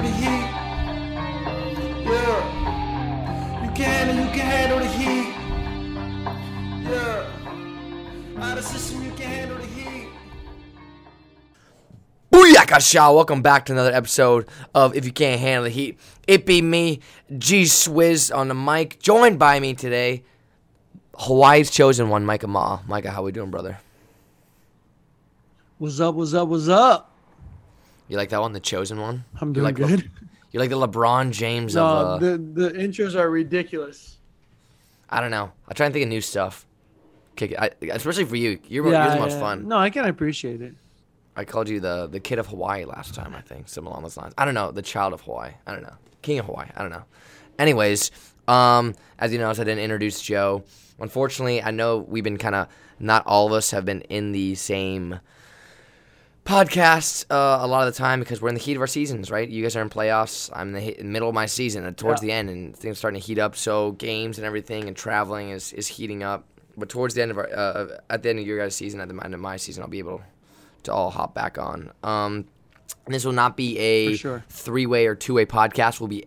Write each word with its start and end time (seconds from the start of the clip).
handle 0.00 0.10
the 0.10 0.16
heat. 0.24 0.44
Yeah. 2.04 3.64
You 3.64 3.70
can 3.72 4.16
you 4.16 4.30
can 4.32 4.46
handle 4.46 4.78
the 4.78 4.86
heat. 4.86 5.34
Yeah. 6.90 8.42
Out 8.42 8.58
of 8.58 8.64
system, 8.64 9.04
you 9.04 9.10
can 9.12 9.26
handle 9.26 9.58
the 9.58 9.66
heat. 9.66 10.08
Booyaka 12.32 12.80
Shaw! 12.80 13.12
Welcome 13.12 13.42
back 13.42 13.66
to 13.66 13.72
another 13.72 13.92
episode 13.92 14.48
of 14.74 14.96
If 14.96 15.04
You 15.04 15.12
Can't 15.12 15.40
Handle 15.40 15.64
the 15.64 15.70
Heat. 15.70 15.98
It 16.26 16.46
be 16.46 16.62
me, 16.62 17.00
G 17.36 17.64
Swizz 17.64 18.34
on 18.34 18.48
the 18.48 18.54
mic. 18.54 19.00
Joined 19.00 19.38
by 19.38 19.60
me 19.60 19.74
today, 19.74 20.22
Hawaii's 21.14 21.70
chosen 21.70 22.08
one, 22.08 22.24
Micah 22.24 22.46
Ma. 22.46 22.80
Micah, 22.86 23.10
how 23.10 23.22
we 23.22 23.32
doing, 23.32 23.50
brother? 23.50 23.78
What's 25.78 26.00
up? 26.00 26.14
What's 26.14 26.34
up? 26.34 26.48
What's 26.48 26.68
up? 26.68 27.09
You 28.10 28.16
like 28.16 28.30
that 28.30 28.40
one, 28.40 28.52
the 28.52 28.58
chosen 28.60 29.00
one? 29.00 29.24
I'm 29.40 29.48
You 29.48 29.54
doing 29.54 29.64
like 29.64 29.78
Le- 29.78 29.86
good. 29.86 30.10
you 30.50 30.58
like 30.58 30.68
the 30.68 30.76
LeBron 30.76 31.30
James 31.30 31.76
No, 31.76 31.86
of 31.86 32.06
uh, 32.06 32.18
the 32.18 32.36
the 32.38 32.70
intros 32.72 33.14
are 33.14 33.30
ridiculous. 33.30 34.18
I 35.08 35.20
don't 35.20 35.30
know. 35.30 35.52
I 35.68 35.74
try 35.74 35.86
and 35.86 35.92
think 35.92 36.02
of 36.02 36.08
new 36.08 36.20
stuff. 36.20 36.66
Kick 37.36 37.52
it, 37.52 37.58
I, 37.58 37.70
especially 37.92 38.24
for 38.24 38.34
you. 38.36 38.58
You're, 38.68 38.84
you're 38.90 39.10
the 39.10 39.16
most 39.16 39.38
fun. 39.38 39.68
No, 39.68 39.76
I 39.78 39.90
can 39.90 40.04
appreciate 40.06 40.60
it. 40.60 40.74
I 41.36 41.44
called 41.44 41.68
you 41.68 41.78
the 41.78 42.08
the 42.08 42.18
kid 42.18 42.40
of 42.40 42.48
Hawaii 42.48 42.84
last 42.84 43.14
time. 43.14 43.32
I 43.34 43.40
think 43.42 43.68
something 43.68 43.88
along 43.90 44.02
those 44.02 44.16
lines. 44.16 44.34
I 44.36 44.44
don't 44.44 44.54
know. 44.54 44.72
The 44.72 44.82
child 44.82 45.12
of 45.12 45.20
Hawaii. 45.20 45.52
I 45.64 45.72
don't 45.72 45.82
know. 45.82 45.94
King 46.22 46.40
of 46.40 46.46
Hawaii. 46.46 46.66
I 46.76 46.82
don't 46.82 46.90
know. 46.90 47.04
Anyways, 47.60 48.10
um, 48.48 48.94
as 49.20 49.32
you 49.32 49.38
know, 49.38 49.48
I 49.50 49.54
didn't 49.54 49.78
introduce 49.78 50.20
Joe. 50.20 50.64
Unfortunately, 50.98 51.62
I 51.62 51.70
know 51.70 51.98
we've 51.98 52.24
been 52.24 52.38
kind 52.38 52.56
of 52.56 52.66
not 52.98 53.24
all 53.24 53.46
of 53.46 53.52
us 53.52 53.70
have 53.70 53.84
been 53.84 54.00
in 54.02 54.32
the 54.32 54.56
same 54.56 55.20
podcast 56.44 57.26
uh, 57.30 57.58
a 57.64 57.66
lot 57.66 57.86
of 57.86 57.92
the 57.94 57.98
time 57.98 58.20
because 58.20 58.40
we're 58.40 58.48
in 58.48 58.54
the 58.54 58.60
heat 58.60 58.74
of 58.74 58.80
our 58.80 58.86
seasons, 58.86 59.30
right? 59.30 59.48
You 59.48 59.62
guys 59.62 59.76
are 59.76 59.82
in 59.82 59.90
playoffs. 59.90 60.50
I'm 60.52 60.68
in 60.68 60.74
the 60.74 60.80
he- 60.80 61.02
middle 61.02 61.28
of 61.28 61.34
my 61.34 61.46
season, 61.46 61.84
and 61.84 61.96
towards 61.96 62.22
Yeah. 62.22 62.26
the 62.26 62.32
end, 62.32 62.50
and 62.50 62.76
things 62.76 62.92
are 62.92 62.98
starting 62.98 63.20
to 63.20 63.26
heat 63.26 63.38
up. 63.38 63.56
So 63.56 63.92
games 63.92 64.38
and 64.38 64.46
everything 64.46 64.88
and 64.88 64.96
traveling 64.96 65.50
is, 65.50 65.72
is 65.72 65.86
heating 65.86 66.22
up. 66.22 66.46
But 66.76 66.88
towards 66.88 67.14
the 67.14 67.22
end 67.22 67.30
of 67.30 67.38
our, 67.38 67.48
uh, 67.52 67.98
at 68.08 68.22
the 68.22 68.30
end 68.30 68.38
of 68.38 68.46
your 68.46 68.58
guys' 68.58 68.74
season, 68.74 69.00
at 69.00 69.08
the 69.08 69.24
end 69.24 69.34
of 69.34 69.40
my 69.40 69.56
season, 69.56 69.82
I'll 69.82 69.88
be 69.88 69.98
able 69.98 70.22
to 70.84 70.92
all 70.92 71.10
hop 71.10 71.34
back 71.34 71.58
on. 71.58 71.90
Um, 72.02 72.46
this 73.06 73.24
will 73.24 73.32
not 73.32 73.56
be 73.56 73.76
a 73.78 74.16
sure. 74.16 74.44
three 74.48 74.86
way 74.86 75.06
or 75.06 75.14
two 75.14 75.34
way 75.34 75.44
podcast. 75.46 76.00
We'll 76.00 76.08
be 76.08 76.26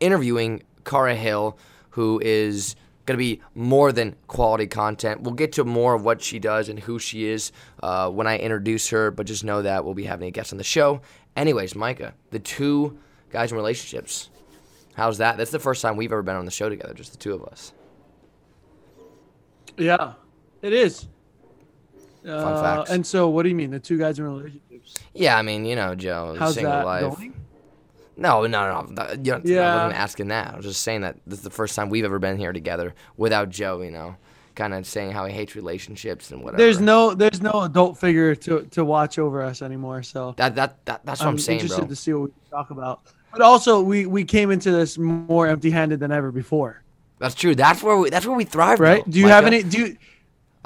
interviewing 0.00 0.62
Cara 0.84 1.14
Hill, 1.14 1.56
who 1.90 2.20
is 2.22 2.76
going 3.08 3.16
to 3.16 3.18
be 3.18 3.40
more 3.54 3.90
than 3.90 4.14
quality 4.28 4.66
content. 4.66 5.22
We'll 5.22 5.34
get 5.34 5.52
to 5.52 5.64
more 5.64 5.94
of 5.94 6.04
what 6.04 6.22
she 6.22 6.38
does 6.38 6.68
and 6.68 6.78
who 6.78 6.98
she 6.98 7.26
is 7.26 7.50
uh, 7.82 8.10
when 8.10 8.26
I 8.26 8.38
introduce 8.38 8.90
her, 8.90 9.10
but 9.10 9.26
just 9.26 9.42
know 9.44 9.62
that 9.62 9.84
we'll 9.84 9.94
be 9.94 10.04
having 10.04 10.28
a 10.28 10.30
guest 10.30 10.52
on 10.52 10.58
the 10.58 10.64
show. 10.64 11.00
Anyways, 11.34 11.74
Micah, 11.74 12.14
the 12.30 12.38
two 12.38 12.98
guys 13.30 13.50
in 13.50 13.56
relationships. 13.56 14.28
How's 14.94 15.18
that? 15.18 15.38
That's 15.38 15.50
the 15.50 15.58
first 15.58 15.80
time 15.80 15.96
we've 15.96 16.12
ever 16.12 16.22
been 16.22 16.36
on 16.36 16.44
the 16.44 16.50
show 16.50 16.68
together, 16.68 16.92
just 16.92 17.12
the 17.12 17.18
two 17.18 17.32
of 17.32 17.44
us. 17.44 17.72
Yeah, 19.76 20.14
it 20.60 20.72
is. 20.72 21.08
Uh, 22.26 22.60
facts. 22.60 22.90
And 22.90 23.06
so, 23.06 23.28
what 23.28 23.44
do 23.44 23.48
you 23.48 23.54
mean? 23.54 23.70
The 23.70 23.78
two 23.78 23.96
guys 23.96 24.18
in 24.18 24.24
relationships? 24.24 24.94
Yeah, 25.14 25.38
I 25.38 25.42
mean, 25.42 25.64
you 25.64 25.76
know, 25.76 25.94
Joe, 25.94 26.36
How's 26.38 26.54
single 26.54 26.72
that 26.72 26.84
life. 26.84 27.16
going? 27.16 27.37
No, 28.18 28.46
no, 28.46 28.82
no. 28.90 29.10
You 29.12 29.16
don't, 29.16 29.48
I 29.50 29.84
wasn't 29.84 30.00
asking 30.00 30.28
that. 30.28 30.52
I 30.54 30.56
was 30.56 30.66
just 30.66 30.82
saying 30.82 31.02
that 31.02 31.16
this 31.26 31.38
is 31.38 31.44
the 31.44 31.50
first 31.50 31.74
time 31.76 31.88
we've 31.88 32.04
ever 32.04 32.18
been 32.18 32.36
here 32.36 32.52
together 32.52 32.94
without 33.16 33.48
Joe. 33.48 33.80
You 33.80 33.90
know, 33.92 34.16
kind 34.54 34.74
of 34.74 34.86
saying 34.86 35.12
how 35.12 35.24
he 35.24 35.32
hates 35.32 35.54
relationships 35.54 36.30
and 36.32 36.42
whatever. 36.42 36.62
There's 36.62 36.80
no 36.80 37.14
there's 37.14 37.40
no 37.40 37.62
adult 37.62 37.96
figure 37.98 38.34
to 38.34 38.62
to 38.72 38.84
watch 38.84 39.18
over 39.18 39.42
us 39.42 39.62
anymore. 39.62 40.02
So 40.02 40.34
that 40.36 40.54
that, 40.56 40.84
that 40.86 41.06
that's 41.06 41.20
what 41.20 41.28
I'm, 41.28 41.38
saying, 41.38 41.60
interested 41.60 41.82
bro. 41.82 41.88
to 41.88 41.96
see 41.96 42.12
what 42.12 42.22
we 42.22 42.28
can 42.28 42.50
talk 42.50 42.70
about. 42.70 43.00
But 43.30 43.40
also, 43.42 43.80
we 43.80 44.04
we 44.06 44.24
came 44.24 44.50
into 44.50 44.70
this 44.72 44.98
more 44.98 45.46
empty-handed 45.46 46.00
than 46.00 46.10
ever 46.10 46.32
before, 46.32 46.82
That's 47.18 47.34
true. 47.34 47.54
That's 47.54 47.82
where 47.82 47.96
we 47.96 48.10
that's 48.10 48.26
where 48.26 48.36
we 48.36 48.44
thrive, 48.44 48.80
right? 48.80 49.04
bro, 49.04 49.12
do 49.12 49.18
you 49.20 49.28
have 49.28 49.44
Micah. 49.44 49.56
any? 49.56 49.64
Do 49.68 49.78
you? 49.78 49.96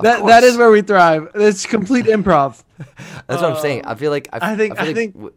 That 0.01 0.25
that 0.27 0.43
is 0.43 0.57
where 0.57 0.71
we 0.71 0.81
thrive. 0.81 1.29
It's 1.35 1.67
complete 1.67 2.07
improv. 2.07 2.63
That's 3.27 3.43
what 3.43 3.45
I'm 3.45 3.61
saying. 3.61 3.85
Um, 3.85 3.93
I 3.93 3.95
feel 3.95 4.11
like 4.11 4.29
I, 4.33 4.53
I 4.53 4.57
think- 4.57 4.75
feel 4.75 4.83
I 4.83 4.87
like 4.87 4.97
think- 4.97 5.15
w- 5.15 5.35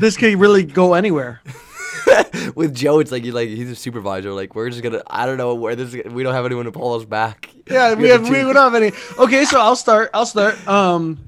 This 0.00 0.16
could 0.16 0.38
really 0.38 0.64
go 0.64 0.94
anywhere. 0.94 1.42
with 2.54 2.74
Joe, 2.74 2.98
it's 3.00 3.12
like 3.12 3.24
you 3.24 3.32
like 3.32 3.48
he's 3.48 3.70
a 3.70 3.76
supervisor. 3.76 4.32
Like 4.32 4.54
we're 4.54 4.70
just 4.70 4.82
gonna 4.82 5.02
I 5.06 5.26
don't 5.26 5.36
know 5.36 5.54
where 5.54 5.76
this 5.76 5.94
is, 5.94 6.12
we 6.12 6.22
don't 6.22 6.34
have 6.34 6.46
anyone 6.46 6.64
to 6.64 6.72
pull 6.72 6.94
us 6.94 7.04
back. 7.04 7.50
Yeah, 7.70 7.94
we 7.96 8.08
have 8.08 8.22
have 8.22 8.30
we 8.30 8.52
don't 8.52 8.56
have 8.56 8.74
any. 8.74 8.92
Okay, 9.18 9.44
so 9.44 9.60
I'll 9.60 9.76
start. 9.76 10.10
I'll 10.14 10.26
start. 10.26 10.66
Um, 10.66 11.18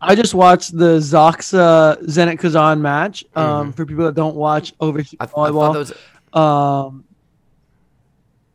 I 0.00 0.14
just 0.14 0.34
watched 0.34 0.76
the 0.76 0.98
Zaksa 0.98 2.02
Zenit 2.04 2.38
Kazan 2.38 2.82
match. 2.82 3.24
Um, 3.34 3.72
for 3.72 3.86
people 3.86 4.04
that 4.04 4.14
don't 4.14 4.36
watch 4.36 4.76
Mm-hmm. 4.78 4.98
I, 4.98 5.02
th- 5.02 5.16
I 5.20 5.26
thought 5.26 5.46
that 5.46 5.52
volleyball, 5.52 5.74
was 5.74 7.02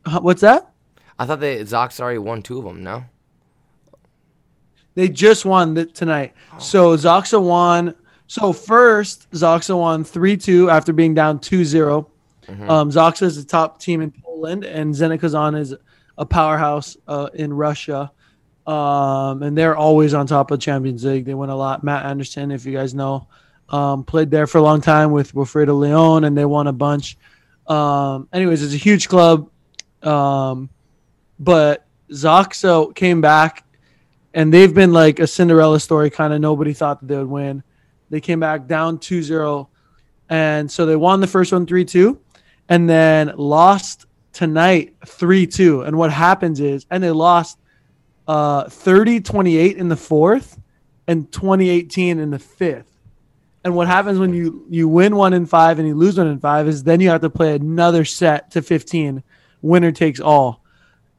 um, 0.08 0.22
what's 0.22 0.40
that? 0.42 0.72
I 1.18 1.26
thought 1.26 1.40
they 1.40 1.58
Zox 1.60 2.00
already 2.00 2.18
won 2.18 2.42
two 2.42 2.58
of 2.58 2.64
them. 2.64 2.82
No. 2.82 3.04
They 4.94 5.08
just 5.08 5.44
won 5.44 5.74
th- 5.74 5.92
tonight. 5.92 6.34
So 6.58 6.96
Zaksa 6.96 7.42
won. 7.42 7.94
So 8.32 8.54
first, 8.54 9.30
Zaksa 9.32 9.78
won 9.78 10.04
3 10.04 10.38
2 10.38 10.70
after 10.70 10.94
being 10.94 11.12
down 11.12 11.38
2 11.38 11.66
0. 11.66 12.08
Um, 12.48 12.90
Zaksa 12.90 13.24
is 13.24 13.36
the 13.36 13.46
top 13.46 13.78
team 13.78 14.00
in 14.00 14.10
Poland, 14.10 14.64
and 14.64 14.94
Zenit 14.94 15.20
Kazan 15.20 15.54
is 15.54 15.74
a 16.16 16.24
powerhouse 16.24 16.96
uh, 17.06 17.28
in 17.34 17.52
Russia. 17.52 18.10
Um, 18.66 19.42
and 19.42 19.54
they're 19.56 19.76
always 19.76 20.14
on 20.14 20.26
top 20.26 20.50
of 20.50 20.60
Champions 20.60 21.04
League. 21.04 21.26
They 21.26 21.34
win 21.34 21.50
a 21.50 21.56
lot. 21.56 21.84
Matt 21.84 22.06
Anderson, 22.06 22.50
if 22.52 22.64
you 22.64 22.72
guys 22.72 22.94
know, 22.94 23.28
um, 23.68 24.02
played 24.02 24.30
there 24.30 24.46
for 24.46 24.56
a 24.56 24.62
long 24.62 24.80
time 24.80 25.12
with 25.12 25.34
Wilfredo 25.34 25.78
Leon, 25.78 26.24
and 26.24 26.34
they 26.34 26.46
won 26.46 26.68
a 26.68 26.72
bunch. 26.72 27.18
Um, 27.66 28.30
anyways, 28.32 28.62
it's 28.62 28.72
a 28.72 28.78
huge 28.78 29.10
club. 29.10 29.50
Um, 30.02 30.70
but 31.38 31.84
Zaksa 32.10 32.94
came 32.94 33.20
back 33.20 33.66
and 34.32 34.50
they've 34.54 34.72
been 34.72 34.94
like 34.94 35.20
a 35.20 35.26
Cinderella 35.26 35.78
story 35.78 36.08
kind 36.08 36.32
of 36.32 36.40
nobody 36.40 36.72
thought 36.72 37.00
that 37.00 37.08
they 37.08 37.18
would 37.18 37.28
win. 37.28 37.62
They 38.12 38.20
came 38.20 38.40
back 38.40 38.66
down 38.66 38.98
2-0 38.98 39.68
and 40.28 40.70
so 40.70 40.84
they 40.84 40.96
won 40.96 41.20
the 41.22 41.26
first 41.26 41.50
one 41.50 41.64
3-2 41.64 42.18
and 42.68 42.88
then 42.88 43.32
lost 43.38 44.04
tonight 44.34 44.94
3-2 45.00 45.86
and 45.86 45.96
what 45.96 46.12
happens 46.12 46.60
is 46.60 46.84
and 46.90 47.02
they 47.02 47.10
lost 47.10 47.58
uh 48.28 48.64
30-28 48.64 49.76
in 49.76 49.88
the 49.88 49.96
fourth 49.96 50.60
and 51.08 51.32
2018 51.32 52.18
in 52.18 52.30
the 52.30 52.38
fifth. 52.38 52.98
And 53.64 53.74
what 53.74 53.86
happens 53.86 54.18
when 54.18 54.34
you 54.34 54.66
you 54.68 54.88
win 54.88 55.16
one 55.16 55.32
in 55.32 55.46
5 55.46 55.78
and 55.78 55.88
you 55.88 55.94
lose 55.94 56.18
one 56.18 56.26
in 56.26 56.38
5 56.38 56.68
is 56.68 56.82
then 56.82 57.00
you 57.00 57.08
have 57.08 57.22
to 57.22 57.30
play 57.30 57.54
another 57.54 58.04
set 58.04 58.50
to 58.50 58.60
15 58.60 59.22
winner 59.62 59.90
takes 59.90 60.20
all. 60.20 60.62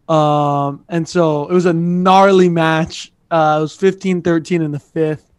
Um, 0.07 0.85
and 0.89 1.09
so 1.09 1.47
it 1.47 1.53
was 1.53 1.65
a 1.65 1.73
gnarly 1.73 2.49
match. 2.49 3.11
Uh, 3.31 3.57
it 3.57 3.61
was 3.61 3.75
15 3.75 4.21
13 4.21 4.61
in 4.61 4.71
the 4.71 4.79
fifth. 4.79 5.32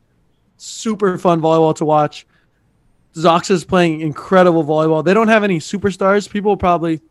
Super 0.65 1.19
fun 1.19 1.43
volleyball 1.43 1.75
to 1.77 1.85
watch. 1.85 2.27
Zox 3.15 3.51
is 3.51 3.65
playing 3.65 4.01
incredible 4.01 4.65
volleyball. 4.65 5.05
They 5.05 5.13
don't 5.13 5.29
have 5.29 5.45
any 5.45 5.59
superstars. 5.59 6.29
People 6.29 6.57
probably, 6.57 7.03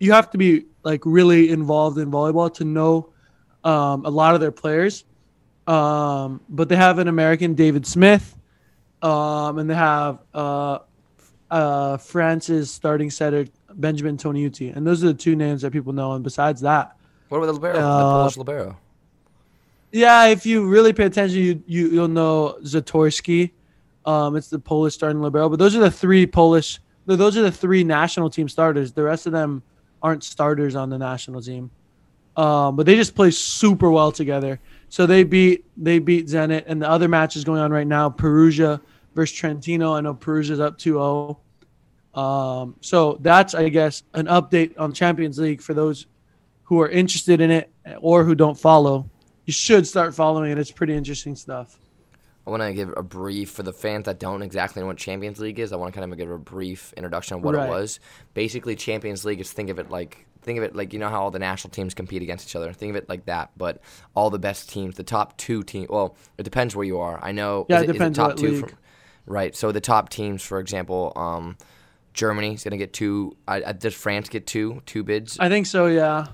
you 0.00 0.12
have 0.12 0.30
to 0.30 0.38
be 0.38 0.64
like 0.84 1.02
really 1.04 1.50
involved 1.50 1.98
in 1.98 2.10
volleyball 2.10 2.52
to 2.54 2.64
know 2.64 3.10
um, 3.62 4.06
a 4.06 4.10
lot 4.10 4.34
of 4.34 4.40
their 4.40 4.50
players. 4.52 5.04
Um, 5.66 6.40
but 6.48 6.68
they 6.70 6.76
have 6.76 6.98
an 6.98 7.08
American, 7.08 7.54
David 7.54 7.86
Smith, 7.86 8.36
um, 9.02 9.58
and 9.58 9.68
they 9.68 9.74
have 9.74 10.18
uh, 10.32 10.78
uh, 11.50 11.96
France's 11.98 12.70
starting 12.70 13.10
setter, 13.10 13.46
Benjamin 13.74 14.16
Toniutti. 14.16 14.74
And 14.74 14.86
those 14.86 15.04
are 15.04 15.08
the 15.08 15.14
two 15.14 15.36
names 15.36 15.60
that 15.62 15.72
people 15.72 15.92
know. 15.92 16.12
And 16.14 16.24
besides 16.24 16.62
that, 16.62 16.96
What 17.28 17.38
about 17.38 17.46
the 17.48 17.52
libero? 17.52 17.74
the 17.74 17.80
Uh, 17.80 18.12
Polish 18.12 18.36
libero. 18.38 18.76
Yeah, 19.94 20.24
if 20.26 20.44
you 20.44 20.66
really 20.66 20.92
pay 20.92 21.04
attention, 21.04 21.38
you, 21.38 21.62
you 21.66 21.88
you'll 21.90 22.08
know 22.08 22.58
Zatorski. 22.62 23.52
Um, 24.04 24.34
it's 24.34 24.48
the 24.48 24.58
Polish 24.58 24.94
starting 24.94 25.22
libero. 25.22 25.48
But 25.48 25.60
those 25.60 25.76
are 25.76 25.80
the 25.80 25.90
three 25.90 26.26
Polish. 26.26 26.80
Those 27.06 27.36
are 27.36 27.42
the 27.42 27.52
three 27.52 27.84
national 27.84 28.28
team 28.28 28.48
starters. 28.48 28.92
The 28.92 29.04
rest 29.04 29.26
of 29.26 29.32
them 29.32 29.62
aren't 30.02 30.24
starters 30.24 30.74
on 30.74 30.90
the 30.90 30.98
national 30.98 31.42
team. 31.42 31.70
Um, 32.36 32.74
but 32.74 32.86
they 32.86 32.96
just 32.96 33.14
play 33.14 33.30
super 33.30 33.88
well 33.88 34.10
together. 34.10 34.58
So 34.88 35.06
they 35.06 35.22
beat 35.22 35.64
they 35.76 36.00
beat 36.00 36.26
Zenit, 36.26 36.64
and 36.66 36.82
the 36.82 36.90
other 36.90 37.06
match 37.06 37.36
is 37.36 37.44
going 37.44 37.60
on 37.60 37.70
right 37.70 37.86
now. 37.86 38.10
Perugia 38.10 38.80
versus 39.14 39.36
Trentino. 39.36 39.94
I 39.94 40.00
know 40.00 40.14
Perugia's 40.14 40.58
up 40.58 40.76
2-0. 40.76 41.38
Um, 42.20 42.74
so 42.80 43.18
that's 43.20 43.54
I 43.54 43.68
guess 43.68 44.02
an 44.14 44.26
update 44.26 44.74
on 44.76 44.92
Champions 44.92 45.38
League 45.38 45.62
for 45.62 45.72
those 45.72 46.06
who 46.64 46.80
are 46.80 46.88
interested 46.88 47.40
in 47.40 47.52
it 47.52 47.70
or 48.00 48.24
who 48.24 48.34
don't 48.34 48.58
follow 48.58 49.08
you 49.44 49.52
should 49.52 49.86
start 49.86 50.14
following 50.14 50.50
it. 50.50 50.58
It's 50.58 50.70
pretty 50.72 50.94
interesting 50.94 51.36
stuff. 51.36 51.78
I 52.46 52.50
want 52.50 52.62
to 52.62 52.72
give 52.74 52.92
a 52.96 53.02
brief 53.02 53.50
for 53.50 53.62
the 53.62 53.72
fans 53.72 54.04
that 54.04 54.18
don't 54.18 54.42
exactly 54.42 54.82
know 54.82 54.86
what 54.86 54.98
Champions 54.98 55.40
League 55.40 55.58
is. 55.58 55.72
I 55.72 55.76
want 55.76 55.94
to 55.94 55.98
kind 55.98 56.12
of 56.12 56.18
give 56.18 56.30
a 56.30 56.38
brief 56.38 56.92
introduction 56.94 57.36
of 57.36 57.42
what 57.42 57.54
Right. 57.54 57.66
it 57.66 57.70
was. 57.70 58.00
Basically, 58.34 58.76
Champions 58.76 59.24
League 59.24 59.40
is 59.40 59.50
think 59.50 59.70
of 59.70 59.78
it 59.78 59.90
like 59.90 60.26
think 60.42 60.58
of 60.58 60.64
it 60.64 60.76
like 60.76 60.92
you 60.92 60.98
know 60.98 61.08
how 61.08 61.22
all 61.22 61.30
the 61.30 61.38
national 61.38 61.70
teams 61.70 61.94
compete 61.94 62.20
against 62.20 62.46
each 62.46 62.54
other. 62.54 62.70
Think 62.74 62.90
of 62.90 62.96
it 62.96 63.08
like 63.08 63.24
that, 63.26 63.50
but 63.56 63.80
all 64.14 64.28
the 64.28 64.38
best 64.38 64.68
teams, 64.68 64.96
the 64.96 65.02
top 65.02 65.38
two 65.38 65.62
teams. 65.62 65.88
Well, 65.88 66.16
it 66.36 66.42
depends 66.42 66.76
where 66.76 66.84
you 66.84 66.98
are. 67.00 67.18
I 67.22 67.32
know. 67.32 67.64
Yeah, 67.70 67.78
is 67.78 67.82
it 67.84 67.90
is 67.90 67.92
depends 67.94 68.18
top 68.18 68.36
two 68.36 68.60
from 68.60 68.70
right? 69.24 69.56
So 69.56 69.72
the 69.72 69.80
top 69.80 70.10
teams, 70.10 70.42
for 70.42 70.58
example, 70.60 71.14
um, 71.16 71.56
Germany's 72.12 72.62
gonna 72.62 72.76
get 72.76 72.92
two. 72.92 73.38
I, 73.48 73.62
I, 73.64 73.72
does 73.72 73.94
France 73.94 74.28
get 74.28 74.46
two 74.46 74.82
two 74.84 75.02
bids? 75.02 75.38
I 75.40 75.48
think 75.48 75.64
so. 75.66 75.86
Yeah. 75.86 76.26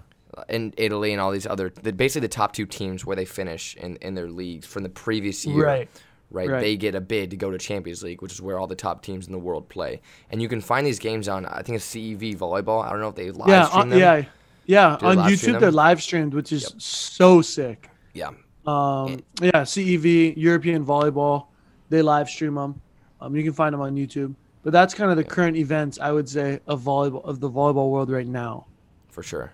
And 0.48 0.74
Italy 0.76 1.12
and 1.12 1.20
all 1.20 1.30
these 1.30 1.46
other, 1.46 1.70
the, 1.82 1.92
basically 1.92 2.26
the 2.26 2.32
top 2.32 2.52
two 2.52 2.66
teams 2.66 3.04
where 3.04 3.16
they 3.16 3.24
finish 3.24 3.74
in, 3.76 3.96
in 3.96 4.14
their 4.14 4.28
leagues 4.30 4.66
from 4.66 4.82
the 4.82 4.88
previous 4.88 5.44
year. 5.46 5.64
Right. 5.64 5.88
Right, 6.32 6.48
Right. 6.48 6.60
they 6.60 6.76
get 6.76 6.94
a 6.94 7.00
bid 7.00 7.30
to 7.30 7.36
go 7.36 7.50
to 7.50 7.58
Champions 7.58 8.04
League, 8.04 8.22
which 8.22 8.32
is 8.32 8.40
where 8.40 8.56
all 8.56 8.68
the 8.68 8.76
top 8.76 9.02
teams 9.02 9.26
in 9.26 9.32
the 9.32 9.38
world 9.38 9.68
play. 9.68 10.00
And 10.30 10.40
you 10.40 10.48
can 10.48 10.60
find 10.60 10.86
these 10.86 11.00
games 11.00 11.26
on, 11.26 11.44
I 11.44 11.62
think 11.62 11.74
it's 11.74 11.84
CEV 11.92 12.36
volleyball. 12.38 12.84
I 12.84 12.90
don't 12.90 13.00
know 13.00 13.08
if 13.08 13.16
they 13.16 13.32
live 13.32 13.48
Yeah. 13.48 13.64
stream 13.64 13.80
on- 13.80 13.88
them. 13.88 13.98
yeah. 13.98 14.22
Yeah. 14.66 14.96
Do 15.00 15.06
on 15.06 15.16
YouTube, 15.16 15.58
they're 15.58 15.72
live 15.72 16.00
streamed, 16.00 16.32
which 16.34 16.52
is 16.52 16.72
so 16.78 17.42
sick. 17.42 17.90
yeah, 18.14 18.28
Um, 18.64 19.18
yeah, 19.42 19.62
CEV 19.64 20.34
European 20.36 20.86
volleyball, 20.86 21.46
they 21.88 22.00
live 22.02 22.28
stream 22.28 22.54
them. 22.54 22.80
Um, 23.20 23.34
you 23.34 23.42
can 23.42 23.52
find 23.52 23.72
them 23.72 23.80
on 23.80 23.96
YouTube. 23.96 24.34
But 24.62 24.72
that's 24.72 24.94
kind 24.94 25.10
of 25.10 25.16
the 25.16 25.24
current 25.24 25.56
events 25.56 25.98
I 25.98 26.12
would 26.12 26.28
say 26.28 26.60
of 26.68 26.82
volleyball 26.82 27.24
of 27.24 27.40
the 27.40 27.50
volleyball 27.50 27.90
world 27.90 28.08
right 28.10 28.26
now. 28.28 28.66
for 29.08 29.24
sure, 29.24 29.52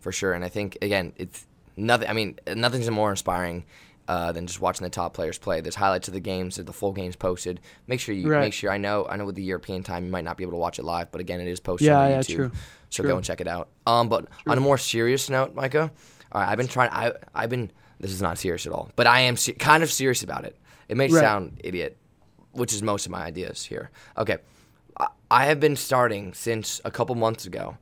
for 0.00 0.12
sure. 0.12 0.32
And 0.32 0.44
I 0.44 0.48
think 0.48 0.76
again, 0.82 1.12
it's 1.16 1.46
nothing. 1.76 2.08
I 2.08 2.12
mean, 2.12 2.38
nothing's 2.54 2.90
more 2.90 3.10
inspiring 3.10 3.64
uh, 4.08 4.32
than 4.32 4.46
just 4.46 4.60
watching 4.60 4.82
the 4.84 4.90
top 4.90 5.14
players 5.14 5.38
play. 5.38 5.60
There's 5.60 5.76
highlights 5.76 6.08
of 6.08 6.14
the 6.14 6.20
games, 6.20 6.56
the 6.56 6.72
full 6.72 6.92
games 6.92 7.14
posted. 7.14 7.60
Make 7.86 8.00
sure 8.00 8.14
you 8.14 8.28
Right. 8.28 8.40
make 8.40 8.52
sure. 8.52 8.70
I 8.70 8.76
know, 8.78 9.06
I 9.08 9.16
know, 9.16 9.24
with 9.24 9.36
the 9.36 9.42
European 9.42 9.82
time, 9.84 10.04
you 10.04 10.10
might 10.10 10.24
not 10.24 10.36
be 10.36 10.42
able 10.42 10.52
to 10.52 10.58
watch 10.58 10.78
it 10.80 10.84
live, 10.84 11.12
but 11.12 11.20
again, 11.20 11.40
it 11.40 11.46
is 11.46 11.60
posted 11.60 11.86
Yeah, 11.86 12.00
on 12.00 12.10
yeah, 12.10 12.18
YouTube. 12.20 12.34
true. 12.34 12.50
So 12.90 13.02
True. 13.04 13.10
go 13.12 13.16
and 13.16 13.24
check 13.24 13.40
it 13.40 13.46
out. 13.46 13.68
Um, 13.86 14.08
but 14.08 14.26
on 14.48 14.58
a 14.58 14.60
more 14.60 14.76
serious 14.76 15.30
note, 15.30 15.54
Micah, 15.54 15.92
all 16.32 16.40
right, 16.40 16.50
I've 16.50 16.58
been 16.58 16.66
trying. 16.66 16.90
I 16.90 17.12
I've 17.34 17.50
been. 17.50 17.70
This 18.00 18.10
is 18.10 18.20
not 18.22 18.36
serious 18.38 18.66
at 18.66 18.72
all, 18.72 18.90
but 18.96 19.06
I 19.06 19.20
am 19.20 19.36
se- 19.36 19.52
kind 19.54 19.82
of 19.84 19.92
serious 19.92 20.22
about 20.24 20.44
it. 20.44 20.56
It 20.88 20.96
may 20.96 21.06
Right. 21.08 21.20
sound 21.20 21.60
idiot, 21.62 21.96
which 22.52 22.72
is 22.72 22.82
most 22.82 23.04
of 23.06 23.12
my 23.12 23.22
ideas 23.22 23.64
here. 23.64 23.90
Okay, 24.18 24.38
I, 24.98 25.06
I 25.30 25.44
have 25.44 25.60
been 25.60 25.76
starting 25.76 26.32
since 26.34 26.80
a 26.84 26.90
couple 26.90 27.14
months 27.14 27.46
ago 27.46 27.76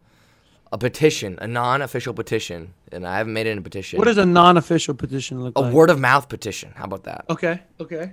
a 0.73 0.79
petition, 0.79 1.39
a 1.41 1.47
non-official 1.47 2.15
petition, 2.15 2.75
and 2.93 3.07
I 3.07 3.19
haven't 3.19 3.33
made 3.33 3.47
it 3.47 3.51
in 3.51 3.59
a 3.59 3.63
petition. 3.63 3.99
What 3.99 4.05
does 4.05 4.19
a 4.19 4.27
non-official 4.27 4.95
petition 4.95 5.43
look 5.43 5.57
a 5.57 5.61
like? 5.61 5.73
A 5.73 5.75
word 5.75 5.91
of 5.91 5.99
mouth 5.99 6.29
petition? 6.29 6.73
How 6.75 6.85
about 6.85 7.05
that? 7.05 7.25
Okay. 7.31 7.61
Okay. 7.81 8.13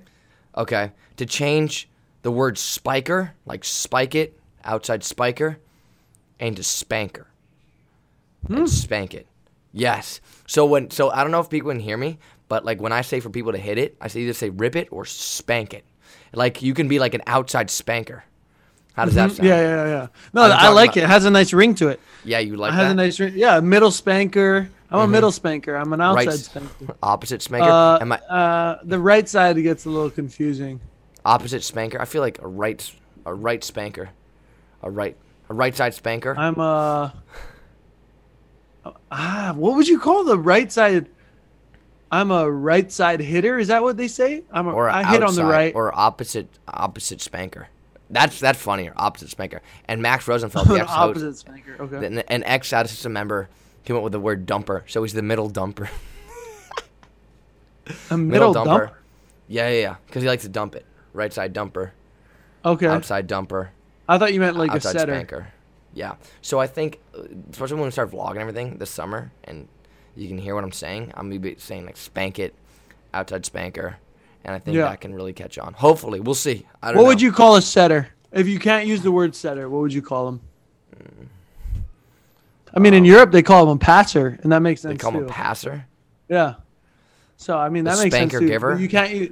Okay, 0.57 0.91
to 1.17 1.25
change 1.25 1.89
the 2.21 2.31
word 2.31 2.57
spiker, 2.57 3.33
like 3.45 3.63
spike 3.63 4.15
it, 4.15 4.39
outside 4.63 5.03
spiker, 5.03 5.59
and 6.39 6.55
to 6.55 6.63
spanker. 6.63 7.27
And 8.47 8.59
hmm. 8.59 8.65
spank 8.65 9.13
it. 9.13 9.27
Yes. 9.73 10.21
So 10.47 10.65
when 10.65 10.91
so 10.91 11.09
I 11.09 11.23
don't 11.23 11.31
know 11.31 11.41
if 11.41 11.49
people 11.49 11.71
can 11.71 11.79
hear 11.79 11.97
me, 11.97 12.19
but 12.47 12.63
like 12.63 12.79
when 12.79 12.93
I 12.93 13.01
say 13.01 13.19
for 13.19 13.29
people 13.29 13.51
to 13.51 13.57
hit 13.57 13.77
it, 13.77 13.97
I 13.99 14.07
say 14.07 14.21
either 14.21 14.33
say 14.33 14.49
rip 14.49 14.75
it 14.75 14.87
or 14.91 15.05
spank 15.05 15.73
it. 15.73 15.83
Like 16.33 16.61
you 16.61 16.73
can 16.73 16.87
be 16.87 16.99
like 16.99 17.13
an 17.13 17.23
outside 17.27 17.69
spanker. 17.69 18.23
How 18.93 19.03
does 19.03 19.15
that 19.15 19.31
mm-hmm. 19.31 19.35
sound? 19.37 19.49
Yeah, 19.49 19.61
yeah, 19.61 19.85
yeah. 19.87 20.07
No, 20.33 20.43
I'm 20.43 20.51
I 20.51 20.69
like 20.69 20.91
about- 20.91 20.97
it. 20.97 21.03
It 21.03 21.09
has 21.09 21.25
a 21.25 21.31
nice 21.31 21.51
ring 21.51 21.75
to 21.75 21.89
it. 21.89 21.99
Yeah, 22.25 22.39
you 22.39 22.55
like 22.57 22.73
has 22.73 22.87
that? 22.87 22.91
a 22.91 22.95
nice 22.95 23.19
ring. 23.19 23.33
Yeah, 23.35 23.59
middle 23.59 23.91
spanker. 23.91 24.69
I'm 24.91 24.99
a 24.99 25.07
middle 25.07 25.31
spanker. 25.31 25.75
I'm 25.75 25.93
an 25.93 26.01
outside 26.01 26.27
right, 26.27 26.39
spanker. 26.39 26.95
opposite 27.01 27.41
spanker. 27.41 27.69
Uh, 27.69 27.99
Am 27.99 28.11
I 28.11 28.17
uh, 28.17 28.79
the 28.83 28.99
right 28.99 29.27
side 29.27 29.61
gets 29.61 29.85
a 29.85 29.89
little 29.89 30.09
confusing. 30.09 30.79
opposite 31.23 31.63
spanker? 31.63 31.99
I 31.99 32.05
feel 32.05 32.21
like 32.21 32.41
a 32.41 32.47
right 32.47 32.91
a 33.25 33.33
right 33.33 33.63
spanker, 33.63 34.09
a 34.81 34.89
right 34.89 35.17
a 35.49 35.53
right 35.53 35.75
side 35.75 35.93
spanker. 35.93 36.35
I'm 36.37 36.59
uh 36.59 37.11
ah, 39.11 39.53
what 39.55 39.75
would 39.75 39.87
you 39.87 39.99
call 39.99 40.23
the 40.23 40.37
right 40.37 40.71
side? 40.71 41.09
I'm 42.11 42.31
a 42.31 42.49
right 42.49 42.91
side 42.91 43.19
hitter. 43.19 43.57
Is 43.57 43.67
that 43.69 43.81
what 43.83 43.97
they 43.97 44.07
say? 44.07 44.43
I'm 44.51 44.67
a, 44.67 44.71
or 44.71 44.89
I 44.89 45.03
hit 45.03 45.23
on 45.23 45.35
the 45.35 45.41
outside, 45.41 45.51
right. 45.51 45.75
or 45.75 45.93
opposite 45.97 46.47
opposite 46.67 47.21
spanker. 47.21 47.67
That's 48.09 48.39
that's 48.39 48.59
funnier. 48.61 48.93
Opposite 48.95 49.29
spanker. 49.29 49.61
And 49.87 50.01
Max 50.01 50.27
Rosenfeld, 50.27 50.67
the 50.67 50.75
episode, 50.75 50.93
opposite 50.95 51.37
spanker. 51.37 51.75
Okay. 51.79 52.05
an, 52.05 52.19
an 52.19 52.43
ex 52.43 52.71
out 52.73 52.87
system 52.87 53.13
member, 53.13 53.49
came 53.83 53.95
up 53.95 54.03
with 54.03 54.13
the 54.13 54.19
word 54.19 54.45
dumper. 54.45 54.83
So 54.87 55.01
he's 55.03 55.13
the 55.13 55.21
middle 55.23 55.49
dumper. 55.49 55.89
A 58.09 58.17
middle, 58.17 58.53
dumper. 58.53 58.65
dump. 58.65 58.93
Yeah, 59.47 59.69
yeah, 59.69 59.79
yeah. 59.81 59.95
Because 60.07 60.23
he 60.23 60.29
likes 60.29 60.43
to 60.43 60.49
dump 60.49 60.75
it. 60.75 60.85
Right 61.13 61.31
side 61.31 61.53
dumper, 61.53 61.91
Okay. 62.65 62.87
outside 62.87 63.29
dumper, 63.29 63.69
I 64.09 64.17
thought 64.17 64.33
you 64.33 64.39
meant 64.41 64.57
like 64.57 64.71
a 64.71 64.73
outside 64.75 64.97
setter. 64.99 65.13
spanker. 65.13 65.47
Yeah. 65.93 66.15
So 66.41 66.59
I 66.59 66.67
think, 66.67 66.99
uh, 67.17 67.21
especially 67.51 67.75
when 67.77 67.85
we 67.85 67.91
start 67.91 68.11
vlogging 68.11 68.37
everything 68.41 68.79
this 68.79 68.89
summer, 68.89 69.31
and 69.45 69.67
you 70.15 70.27
can 70.27 70.37
hear 70.37 70.55
what 70.55 70.63
I'm 70.65 70.73
saying, 70.73 71.11
I'm 71.15 71.29
gonna 71.29 71.39
be 71.39 71.55
saying 71.57 71.85
like 71.85 71.95
spank 71.95 72.37
it, 72.37 72.53
outside 73.13 73.45
spanker, 73.45 73.97
and 74.45 74.55
I 74.55 74.59
think 74.59 74.77
Yeah. 74.77 74.83
that 74.85 75.01
can 75.01 75.13
really 75.13 75.33
catch 75.33 75.57
on. 75.57 75.73
Hopefully, 75.73 76.19
we'll 76.21 76.35
see. 76.35 76.65
I 76.81 76.87
don't 76.89 76.97
What 76.97 77.01
know. 77.03 77.07
would 77.09 77.21
you 77.21 77.31
call 77.33 77.55
a 77.57 77.61
setter? 77.61 78.07
If 78.31 78.47
you 78.47 78.59
can't 78.59 78.85
use 78.87 79.01
the 79.01 79.11
word 79.11 79.35
setter, 79.35 79.69
what 79.69 79.81
would 79.81 79.93
you 79.93 80.01
call 80.01 80.25
them? 80.27 80.41
I 82.73 82.79
mean, 82.79 82.93
in 82.93 83.05
Europe 83.05 83.31
they 83.31 83.41
call 83.43 83.65
them 83.65 83.77
a 83.77 83.79
passer, 83.79 84.37
and 84.43 84.51
that 84.51 84.61
makes 84.61 84.81
sense 84.81 84.93
They 84.93 84.97
call 84.97 85.11
him 85.11 85.21
too. 85.21 85.25
a 85.27 85.29
passer. 85.29 85.85
Yeah. 86.29 86.55
So 87.37 87.57
I 87.57 87.69
mean 87.69 87.83
that 87.85 87.91
makes 87.97 88.01
sense 88.01 88.13
spanker 88.31 88.39
too. 88.39 88.47
giver? 88.47 88.77
You 88.77 88.87
can't 88.89 89.11
use 89.13 89.31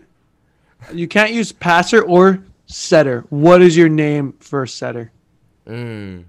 you 0.94 1.08
can't 1.08 1.32
use 1.32 1.52
passer 1.52 2.02
or 2.02 2.44
setter. 2.66 3.26
What 3.30 3.62
is 3.62 3.76
your 3.78 3.90
name 3.90 4.34
for 4.40 4.64
a 4.64 4.68
setter? 4.68 5.12
Mm. 5.68 6.26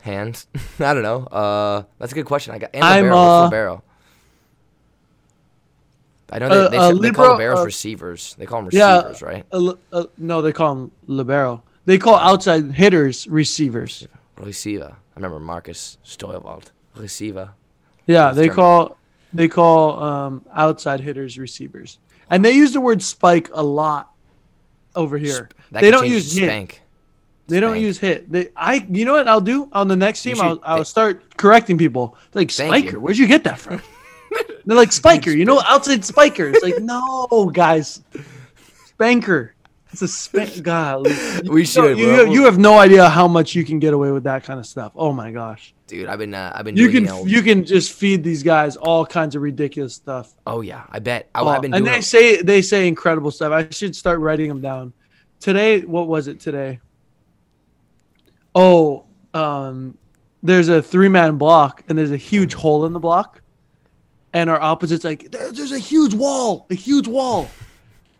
Hands? 0.00 0.46
I 0.80 0.94
don't 0.94 1.02
know. 1.02 1.24
Uh, 1.24 1.82
that's 1.98 2.12
a 2.12 2.14
good 2.14 2.26
question. 2.26 2.54
I 2.54 2.58
got 2.58 2.70
and 2.74 2.84
I'm, 2.84 3.04
libero. 3.04 3.16
uh, 3.18 3.44
libero? 3.44 3.82
I 6.34 6.38
know 6.40 6.48
they, 6.48 6.54
Uh, 6.56 6.68
they, 6.68 6.76
uh, 6.76 6.90
said- 6.92 7.00
they 7.02 7.10
call 7.12 7.30
libero, 7.32 7.54
liberos 7.54 7.60
uh, 7.62 7.64
receivers. 7.64 8.34
They 8.38 8.46
call 8.46 8.62
them 8.62 8.70
Yeah. 8.72 8.96
receivers, 8.96 9.22
right? 9.22 9.46
A 9.52 9.74
uh, 9.92 10.04
no, 10.18 10.42
they 10.42 10.52
call 10.52 10.74
them 10.74 10.90
libero. 11.06 11.62
They 11.86 11.96
call 11.98 12.16
outside 12.16 12.72
hitters 12.72 13.26
receivers. 13.28 14.06
Receiver. 14.36 14.96
I 14.96 15.14
remember 15.16 15.38
Markus 15.38 15.98
Steuerwald. 16.04 16.64
Receiver. 16.96 17.50
Yeah, 18.06 18.32
they 18.32 18.44
German. 18.48 18.56
call 18.56 18.96
they 19.32 19.48
call 19.48 20.02
um, 20.02 20.44
outside 20.52 21.00
hitters 21.00 21.38
receivers, 21.38 21.98
and 22.30 22.44
they 22.44 22.52
use 22.52 22.72
the 22.72 22.80
word 22.80 23.00
spike 23.02 23.48
a 23.54 23.62
lot 23.62 24.10
over 24.96 25.16
here. 25.18 25.48
That 25.72 25.82
they 25.82 25.90
don't 25.90 26.06
use 26.08 26.34
to 26.34 26.40
hit. 26.40 26.46
spank. 26.48 26.80
They 27.46 27.60
don't 27.60 27.78
use 27.78 27.98
hit. 27.98 28.30
They 28.32 28.48
I 28.56 28.86
you 28.90 29.04
know 29.04 29.12
what 29.12 29.28
I'll 29.28 29.40
do 29.40 29.68
on 29.72 29.86
the 29.88 29.96
next 29.96 30.22
team? 30.22 30.36
should- 30.36 30.44
I'll, 30.44 30.60
I'll 30.64 30.78
they- 30.78 30.84
start 30.84 31.36
correcting 31.36 31.78
people. 31.78 32.16
Like 32.32 32.50
Spiker, 32.50 32.98
where'd 32.98 33.18
you 33.18 33.26
get 33.28 33.44
that 33.44 33.58
from? 33.58 33.80
They're 34.66 34.76
like 34.76 34.92
Spiker, 34.92 35.30
you 35.30 35.44
know 35.44 35.60
outside 35.60 36.04
Spiker. 36.04 36.48
It's 36.48 36.62
like 36.62 36.78
no 36.80 37.50
guys, 37.52 38.02
Spanker. 38.86 39.50
It's 39.92 40.02
a 40.02 40.08
spank. 40.08 40.60
God, 40.64 41.06
We 41.44 41.64
should. 41.64 41.96
You, 41.96 42.10
you, 42.22 42.32
you 42.32 42.44
have 42.46 42.58
no 42.58 42.78
idea 42.80 43.08
how 43.08 43.28
much 43.28 43.54
you 43.54 43.64
can 43.64 43.78
get 43.78 43.94
away 43.94 44.10
with 44.10 44.24
that 44.24 44.42
kind 44.42 44.58
of 44.58 44.66
stuff. 44.66 44.90
Oh 44.96 45.12
my 45.12 45.30
gosh. 45.30 45.72
Dude, 45.86 46.08
I've 46.08 46.18
been 46.18 46.34
uh, 46.34 46.50
I've 46.52 46.64
been 46.64 46.76
You 46.76 46.90
doing 46.90 47.06
can 47.06 47.24
the 47.24 47.30
you 47.30 47.42
can 47.42 47.64
just 47.64 47.92
feed 47.92 48.24
these 48.24 48.42
guys 48.42 48.74
all 48.74 49.06
kinds 49.06 49.36
of 49.36 49.42
ridiculous 49.42 49.94
stuff. 49.94 50.34
Oh 50.48 50.62
yeah, 50.62 50.82
I 50.90 50.98
bet. 50.98 51.28
I, 51.32 51.42
Oh, 51.42 51.46
I've 51.46 51.62
been 51.62 51.72
and 51.74 51.84
doing 51.84 51.92
they 51.92 51.98
it- 52.00 52.02
say 52.04 52.42
they 52.42 52.60
say 52.60 52.88
incredible 52.88 53.30
stuff. 53.30 53.52
I 53.52 53.68
should 53.70 53.94
start 53.94 54.18
writing 54.18 54.48
them 54.48 54.60
down. 54.60 54.92
Today, 55.38 55.82
what 55.82 56.08
was 56.08 56.26
it 56.26 56.40
today? 56.40 56.80
Oh, 58.54 59.04
um, 59.32 59.96
there's 60.42 60.68
a 60.68 60.82
three 60.82 61.08
man 61.08 61.36
block 61.36 61.84
and 61.88 61.96
there's 61.96 62.10
a 62.12 62.16
huge 62.16 62.54
hole 62.54 62.86
in 62.86 62.92
the 62.92 63.00
block, 63.00 63.40
and 64.34 64.50
our 64.50 64.60
opposite's 64.60 65.04
like, 65.04 65.30
"There's 65.30 65.72
a 65.72 65.78
huge 65.78 66.12
wall, 66.12 66.66
a 66.70 66.74
huge 66.74 67.08
wall," 67.08 67.48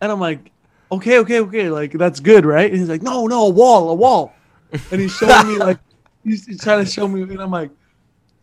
and 0.01 0.11
I'm 0.11 0.19
like, 0.19 0.51
"Okay, 0.91 1.19
okay, 1.19 1.41
okay, 1.41 1.69
like 1.69 1.91
that's 1.91 2.19
good, 2.19 2.45
right?" 2.45 2.71
And 2.71 2.79
he's 2.79 2.89
like, 2.89 3.03
"No, 3.03 3.27
no, 3.27 3.45
a 3.45 3.49
wall, 3.49 3.89
a 3.91 3.95
wall," 3.95 4.33
and 4.71 4.99
he's 4.99 5.15
showing 5.15 5.47
me 5.47 5.57
like 5.57 5.77
he's, 6.23 6.47
he's 6.47 6.61
trying 6.61 6.83
to 6.83 6.89
show 6.89 7.07
me, 7.07 7.21
and 7.21 7.39
I'm 7.39 7.51
like, 7.51 7.69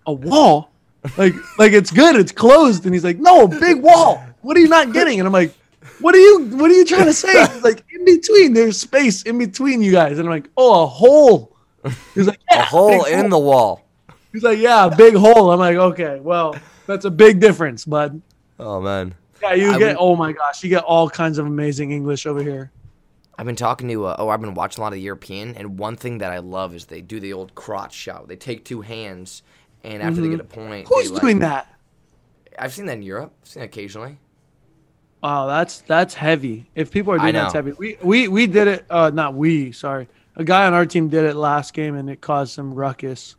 "A 0.06 0.12
wall." 0.12 0.72
like 1.16 1.34
like 1.58 1.72
it's 1.72 1.90
good 1.90 2.16
it's 2.16 2.32
closed. 2.32 2.84
And 2.84 2.94
he's 2.94 3.04
like 3.04 3.18
no 3.18 3.44
a 3.44 3.48
big 3.48 3.82
wall. 3.82 4.24
What 4.40 4.56
are 4.56 4.60
you 4.60 4.68
not 4.68 4.92
getting? 4.92 5.20
And 5.20 5.26
i'm 5.26 5.32
like 5.32 5.52
what 6.00 6.14
are 6.14 6.18
you 6.18 6.46
what 6.56 6.70
are 6.70 6.74
you 6.74 6.84
trying 6.84 7.06
to 7.06 7.12
say? 7.12 7.46
He's 7.52 7.62
like 7.62 7.84
in 7.92 8.04
between 8.04 8.52
there's 8.52 8.78
space 8.78 9.22
in 9.22 9.38
between 9.38 9.82
you 9.82 9.92
guys. 9.92 10.18
And 10.18 10.28
i'm 10.28 10.34
like 10.34 10.48
oh 10.56 10.84
a 10.84 10.86
hole. 10.86 11.56
He's 12.14 12.28
like 12.28 12.40
a 12.50 12.62
hole 12.62 13.04
in 13.04 13.28
the 13.28 13.38
wall. 13.38 13.84
he's 14.32 14.42
like 14.42 14.58
yeah 14.58 14.86
a 14.86 14.96
big 14.96 15.14
hole. 15.14 15.50
I'm 15.50 15.58
like 15.58 15.76
okay 15.76 16.20
well 16.20 16.56
that's 16.86 17.04
a 17.04 17.10
big 17.10 17.40
difference 17.40 17.84
bud 17.84 18.20
Oh 18.58 18.80
man. 18.80 19.14
yeah 19.42 19.54
you 19.54 19.72
I 19.72 19.78
get 19.78 19.96
would- 19.96 20.04
oh 20.04 20.16
my 20.16 20.32
gosh 20.32 20.62
you 20.62 20.68
get 20.70 20.84
all 20.84 21.08
kinds 21.10 21.38
of 21.38 21.46
amazing 21.46 21.90
english 21.92 22.26
over 22.26 22.42
here 22.42 22.70
I've 23.38 23.46
been 23.46 23.56
talking 23.56 23.88
to, 23.88 24.04
uh, 24.04 24.16
oh, 24.18 24.28
I've 24.28 24.42
been 24.42 24.52
watching 24.52 24.80
a 24.80 24.84
lot 24.84 24.88
of 24.88 24.96
the 24.96 25.00
European, 25.00 25.56
and 25.56 25.78
one 25.78 25.96
thing 25.96 26.18
that 26.18 26.30
I 26.30 26.38
love 26.38 26.74
is 26.74 26.84
they 26.84 27.00
do 27.00 27.18
the 27.18 27.32
old 27.32 27.54
crotch 27.54 27.94
shot. 27.94 28.28
They 28.28 28.36
take 28.36 28.62
two 28.62 28.82
hands, 28.82 29.42
and 29.82 30.02
after 30.02 30.20
they 30.20 30.28
get 30.28 30.38
a 30.40 30.44
point, 30.44 30.86
who's 30.86 31.08
they, 31.08 31.14
like- 31.14 31.20
doing 31.22 31.38
that 31.40 31.66
I've 32.58 32.74
seen 32.74 32.84
that 32.86 32.98
in 32.98 33.02
Europe. 33.02 33.32
I've 33.42 33.48
seen 33.48 33.62
it 33.62 33.66
occasionally. 33.66 34.18
wow 35.22 35.46
that's 35.46 35.80
that's 35.82 36.12
heavy 36.14 36.68
if 36.74 36.90
people 36.90 37.14
are 37.14 37.18
doing 37.18 37.32
that, 37.32 37.46
it's 37.46 37.54
know. 37.54 37.58
heavy 37.58 37.72
we 37.78 37.96
we 38.02 38.28
we 38.28 38.46
did 38.46 38.68
it 38.68 38.84
uh 38.90 39.10
not 39.12 39.34
we 39.34 39.72
sorry 39.72 40.08
a 40.36 40.44
guy 40.44 40.66
on 40.66 40.74
our 40.74 40.84
team 40.86 41.08
did 41.08 41.24
it 41.24 41.34
last 41.34 41.72
game 41.74 41.94
and 41.96 42.10
it 42.10 42.20
caused 42.20 42.52
some 42.52 42.74
ruckus 42.74 43.34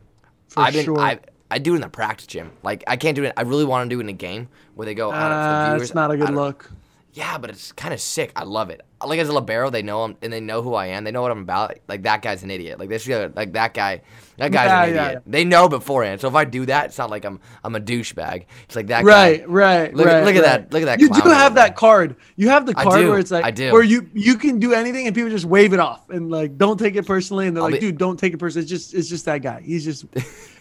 for 0.48 0.60
I've 0.64 0.72
been, 0.74 0.84
sure 0.84 0.98
I, 0.98 1.20
I 1.54 1.58
do 1.58 1.72
it 1.72 1.76
in 1.76 1.80
the 1.82 1.88
practice 1.88 2.26
gym. 2.26 2.50
Like 2.64 2.82
I 2.86 2.96
can't 2.96 3.14
do 3.14 3.22
it. 3.24 3.32
I 3.36 3.42
really 3.42 3.64
want 3.64 3.88
to 3.88 3.94
do 3.94 4.00
it 4.00 4.02
in 4.02 4.08
a 4.08 4.12
game 4.12 4.48
where 4.74 4.84
they 4.86 4.94
go. 4.94 5.10
I 5.12 5.20
don't 5.20 5.30
know, 5.30 5.36
Uh, 5.36 5.64
viewers, 5.76 5.82
it's 5.82 5.94
not 5.94 6.10
a 6.10 6.16
good 6.16 6.30
look. 6.30 6.70
Yeah, 7.12 7.38
but 7.38 7.48
it's 7.48 7.70
kind 7.70 7.94
of 7.94 8.00
sick. 8.00 8.32
I 8.34 8.42
love 8.42 8.70
it. 8.70 8.80
Like 9.06 9.20
as 9.20 9.28
a 9.28 9.32
libero, 9.32 9.70
they 9.70 9.82
know 9.82 10.04
him 10.04 10.16
and 10.20 10.32
they 10.32 10.40
know 10.40 10.62
who 10.62 10.74
I 10.74 10.86
am. 10.86 11.04
They 11.04 11.12
know 11.12 11.22
what 11.22 11.30
I'm 11.30 11.42
about. 11.42 11.78
Like 11.86 12.02
that 12.02 12.22
guy's 12.22 12.42
an 12.42 12.50
idiot. 12.50 12.80
Like 12.80 12.88
this 12.88 13.06
guy, 13.06 13.26
like 13.36 13.52
that 13.52 13.72
guy, 13.72 14.02
that 14.38 14.50
guy's 14.50 14.66
Yeah, 14.66 14.82
an 14.82 14.88
idiot. 14.88 15.12
yeah. 15.14 15.18
They 15.24 15.44
know 15.44 15.68
beforehand. 15.68 16.20
So 16.20 16.26
if 16.26 16.34
I 16.34 16.44
do 16.44 16.66
that, 16.66 16.86
it's 16.86 16.98
not 16.98 17.10
like 17.10 17.24
I'm 17.24 17.38
I'm 17.62 17.76
a 17.76 17.80
douchebag. 17.80 18.46
It's 18.64 18.74
like 18.74 18.88
that 18.88 19.04
Right, 19.04 19.42
guy. 19.42 19.46
right, 19.46 19.94
Look 19.94 20.06
right. 20.06 20.24
look 20.24 20.34
at 20.34 20.42
right. 20.42 20.44
that- 20.44 20.72
look 20.72 20.82
at 20.82 20.86
that 20.86 20.98
You 21.00 21.08
do 21.08 21.20
have 21.30 21.54
that 21.54 21.76
card. 21.76 22.16
You 22.34 22.48
have 22.48 22.66
the 22.66 22.74
card 22.74 23.06
where 23.06 23.20
it's 23.20 23.30
like 23.30 23.44
I 23.44 23.52
do. 23.52 23.70
where 23.72 23.84
you 23.84 24.10
you 24.12 24.34
can 24.34 24.58
do 24.58 24.72
anything 24.72 25.06
and 25.06 25.14
people 25.14 25.30
just 25.30 25.44
wave 25.44 25.72
it 25.72 25.78
off 25.78 26.10
and 26.10 26.32
like 26.32 26.58
don't 26.58 26.78
take 26.80 26.96
it 26.96 27.06
personally 27.06 27.46
and 27.46 27.56
they're 27.56 27.62
I'll 27.62 27.70
like, 27.70 27.78
be- 27.80 27.86
dude, 27.92 27.98
don't 27.98 28.18
take 28.18 28.32
it 28.34 28.38
personally. 28.38 28.64
It's 28.64 28.70
just 28.70 28.92
it's 28.92 29.08
just 29.08 29.24
that 29.26 29.40
guy. 29.40 29.60
He's 29.64 29.84
just. 29.84 30.04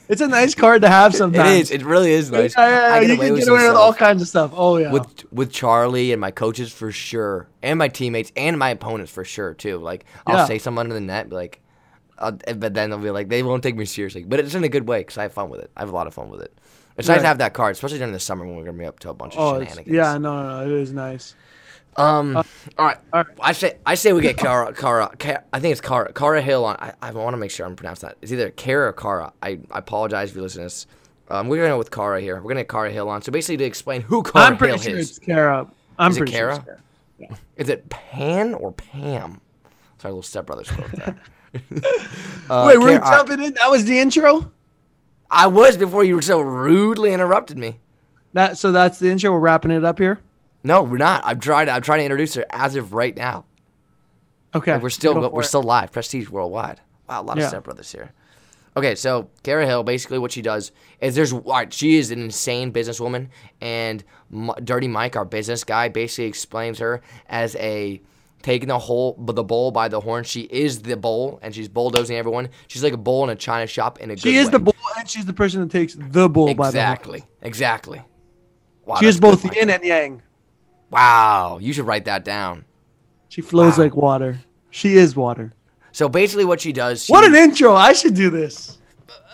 It's 0.09 0.21
a 0.21 0.27
nice 0.27 0.53
card 0.53 0.81
to 0.81 0.89
have 0.89 1.15
sometimes. 1.23 1.69
is. 1.69 1.71
It 1.71 1.83
really 1.85 2.11
is 2.11 2.29
nice. 2.31 2.55
Yeah, 2.57 2.67
yeah, 2.67 2.95
yeah, 2.95 3.01
you 3.13 3.17
can 3.17 3.35
get 3.35 3.47
away 3.47 3.67
with 3.67 3.75
all 3.77 3.93
kinds 3.93 4.21
of 4.21 4.27
stuff. 4.27 4.51
Oh 4.53 4.77
yeah. 4.77 4.91
with 4.91 5.31
with 5.31 5.51
Charlie 5.51 6.11
and 6.11 6.19
my 6.19 6.31
coaches 6.31 6.71
for 6.73 6.91
sure, 6.91 7.47
and 7.61 7.79
my 7.79 7.87
teammates 7.87 8.31
and 8.35 8.59
my 8.59 8.69
opponents 8.69 9.11
for 9.11 9.23
sure 9.23 9.53
too. 9.53 9.77
Like 9.79 10.05
I'll 10.27 10.37
Yeah. 10.37 10.45
say 10.45 10.59
something 10.59 10.79
under 10.79 10.93
the 10.93 11.01
net, 11.01 11.29
like, 11.31 11.61
uh, 12.19 12.31
but 12.31 12.73
then 12.73 12.89
they'll 12.89 12.99
be 12.99 13.11
like, 13.11 13.29
they 13.29 13.43
won't 13.43 13.63
take 13.63 13.75
me 13.75 13.85
seriously. 13.85 14.23
But 14.23 14.39
it's 14.41 14.55
in 14.55 14.63
a 14.63 14.69
good 14.69 14.87
way 14.87 14.99
because 14.99 15.17
I 15.17 15.23
have 15.23 15.33
fun 15.33 15.49
with 15.49 15.61
it. 15.61 15.71
I 15.77 15.79
have 15.81 15.89
a 15.89 15.95
lot 15.95 16.07
of 16.07 16.13
fun 16.13 16.29
with 16.29 16.41
it. 16.41 16.53
It's 16.97 17.07
nice 17.07 17.21
to 17.21 17.27
have 17.27 17.39
that 17.39 17.53
card, 17.53 17.71
especially 17.71 17.97
during 17.97 18.13
the 18.13 18.19
summer 18.19 18.45
when 18.45 18.55
we're 18.55 18.65
gonna 18.65 18.77
be 18.77 18.85
up 18.85 18.99
to 18.99 19.09
a 19.09 19.13
bunch 19.15 19.33
of 19.35 19.39
oh 19.39 19.59
shenanigans. 19.59 19.87
yeah, 19.95 20.17
no, 20.19 20.43
no, 20.43 20.59
no, 20.59 20.65
it 20.65 20.81
is 20.81 20.93
nice. 20.93 21.33
Um. 21.97 22.37
all 22.37 22.43
right. 22.79 22.97
all 23.13 23.23
right. 23.23 23.25
I 23.39 23.51
say 23.53 23.77
I 23.85 23.95
say 23.95 24.13
we 24.13 24.21
get 24.21 24.37
Kara 24.37 24.73
Kara. 24.73 25.11
Ka- 25.19 25.41
I 25.51 25.59
think 25.59 25.71
it's 25.73 25.81
Kara 25.81 26.11
Kara 26.13 26.41
Hill 26.41 26.65
on. 26.65 26.75
I, 26.79 26.93
I 27.01 27.11
want 27.11 27.33
to 27.33 27.37
make 27.37 27.51
sure 27.51 27.65
I'm 27.65 27.75
pronouncing 27.75 28.09
that. 28.09 28.17
It's 28.21 28.31
either 28.31 28.49
Kara 28.51 28.89
or 28.89 28.93
Kara. 28.93 29.33
I, 29.41 29.59
I 29.71 29.79
apologize 29.79 30.29
if 30.31 30.35
you 30.35 30.41
listen 30.41 30.59
to 30.61 30.65
this. 30.65 30.87
Um, 31.29 31.47
we're 31.47 31.57
gonna 31.57 31.69
go 31.69 31.77
with 31.77 31.91
Kara 31.91 32.19
here. 32.21 32.35
We're 32.37 32.49
gonna 32.49 32.61
get 32.61 32.69
Kara 32.69 32.91
Hill 32.91 33.09
on. 33.09 33.21
So 33.21 33.31
basically, 33.31 33.57
to 33.57 33.63
explain 33.65 34.01
who 34.01 34.23
Kara 34.23 34.45
I'm 34.45 34.57
pretty 34.57 34.73
Hill 34.73 34.81
sure 34.81 34.97
is. 34.97 35.09
it's 35.11 35.19
Kara. 35.19 35.67
I'm 35.99 36.11
Is 36.11 36.17
it 36.17 36.19
pretty 36.21 36.33
sure 36.33 36.49
it's 36.49 36.59
Kara? 36.63 36.77
Kara. 37.19 37.37
Is 37.57 37.69
it 37.69 37.87
Pan 37.89 38.53
or 38.55 38.71
Pam? 38.71 39.39
Sorry, 39.99 40.13
little 40.13 40.21
stepbrothers 40.21 40.67
quote 40.75 40.91
there. 40.91 41.19
Uh, 42.49 42.65
Wait, 42.67 42.79
we're 42.79 42.97
Kara- 42.99 43.05
I- 43.07 43.15
jumping 43.17 43.43
in. 43.43 43.53
That 43.53 43.69
was 43.69 43.85
the 43.85 43.99
intro. 43.99 44.51
I 45.29 45.47
was 45.47 45.77
before 45.77 46.03
you 46.03 46.19
so 46.21 46.41
rudely 46.41 47.13
interrupted 47.13 47.57
me. 47.57 47.79
That 48.33 48.57
so 48.57 48.71
that's 48.71 48.97
the 48.99 49.09
intro. 49.11 49.31
We're 49.31 49.39
wrapping 49.39 49.71
it 49.71 49.85
up 49.85 49.99
here. 49.99 50.19
No, 50.63 50.83
we're 50.83 50.97
not. 50.97 51.21
I'm 51.25 51.39
trying. 51.39 51.69
I'm 51.69 51.81
trying 51.81 51.99
to 51.99 52.05
introduce 52.05 52.33
her 52.35 52.45
as 52.49 52.75
of 52.75 52.93
right 52.93 53.15
now. 53.15 53.45
Okay, 54.55 54.73
Like, 54.73 54.83
we're 54.83 54.89
still 54.89 55.29
we're 55.31 55.41
it. 55.41 55.45
still 55.45 55.63
live. 55.63 55.91
Prestige 55.91 56.29
worldwide. 56.29 56.79
Wow, 57.09 57.21
a 57.21 57.23
lot 57.23 57.37
Yeah. 57.37 57.47
of 57.51 57.63
stepbrothers 57.63 57.91
here. 57.91 58.11
Okay, 58.75 58.95
so 58.95 59.29
Kara 59.43 59.65
Hill, 59.67 59.83
basically 59.83 60.17
what 60.19 60.31
she 60.31 60.41
does 60.41 60.71
is 60.99 61.13
there's 61.15 61.31
right, 61.33 61.71
she 61.71 61.97
is 61.97 62.09
an 62.11 62.19
insane 62.21 62.71
businesswoman, 62.71 63.27
and 63.61 64.03
M- 64.33 64.51
Dirty 64.63 64.87
Mike, 64.87 65.15
our 65.15 65.25
business 65.25 65.63
guy, 65.63 65.89
basically 65.89 66.25
explains 66.25 66.79
her 66.79 67.01
as 67.27 67.55
a 67.57 68.01
taking 68.41 68.67
the 68.69 68.79
whole 68.79 69.15
the 69.19 69.43
bull 69.43 69.71
by 69.71 69.87
the 69.89 69.99
horn. 69.99 70.23
She 70.23 70.41
is 70.41 70.81
the 70.83 70.97
bull, 70.97 71.39
and 71.43 71.53
she's 71.53 71.67
bulldozing 71.67 72.15
everyone. 72.17 72.49
She's 72.67 72.83
like 72.83 72.93
a 72.93 72.97
bull 72.97 73.23
in 73.23 73.29
a 73.29 73.35
china 73.35 73.67
shop 73.67 73.99
in 73.99 74.09
a 74.11 74.17
She 74.17 74.37
is 74.37 74.45
way. 74.47 74.51
the 74.53 74.59
bull, 74.59 74.75
and 74.97 75.09
she's 75.09 75.25
the 75.25 75.33
person 75.33 75.61
that 75.61 75.69
takes 75.71 75.93
the 75.95 76.27
bull 76.29 76.47
by 76.55 76.71
the 76.71 76.79
horn. 76.81 76.91
exactly, 76.93 77.23
exactly. 77.41 78.01
Wow, 78.85 78.95
She 78.95 79.05
is 79.07 79.19
both 79.19 79.43
good, 79.43 79.55
yin 79.55 79.69
and 79.69 79.83
yang. 79.83 80.21
Wow, 80.93 81.57
you 81.61 81.73
should 81.73 81.85
write 81.87 82.05
that 82.05 82.23
down. 82.23 82.65
She 83.29 83.41
flows 83.41 83.77
Wow. 83.77 83.83
like 83.83 83.95
water. 83.95 84.39
She 84.69 84.95
is 84.95 85.15
water. 85.15 85.53
So 85.91 86.07
basically, 86.07 86.45
what 86.45 86.61
she 86.61 86.71
does. 86.71 87.07
What 87.07 87.23
an 87.23 87.35
intro! 87.35 87.73
I 87.75 87.93
should 87.93 88.13
do 88.15 88.29
this. 88.29 88.77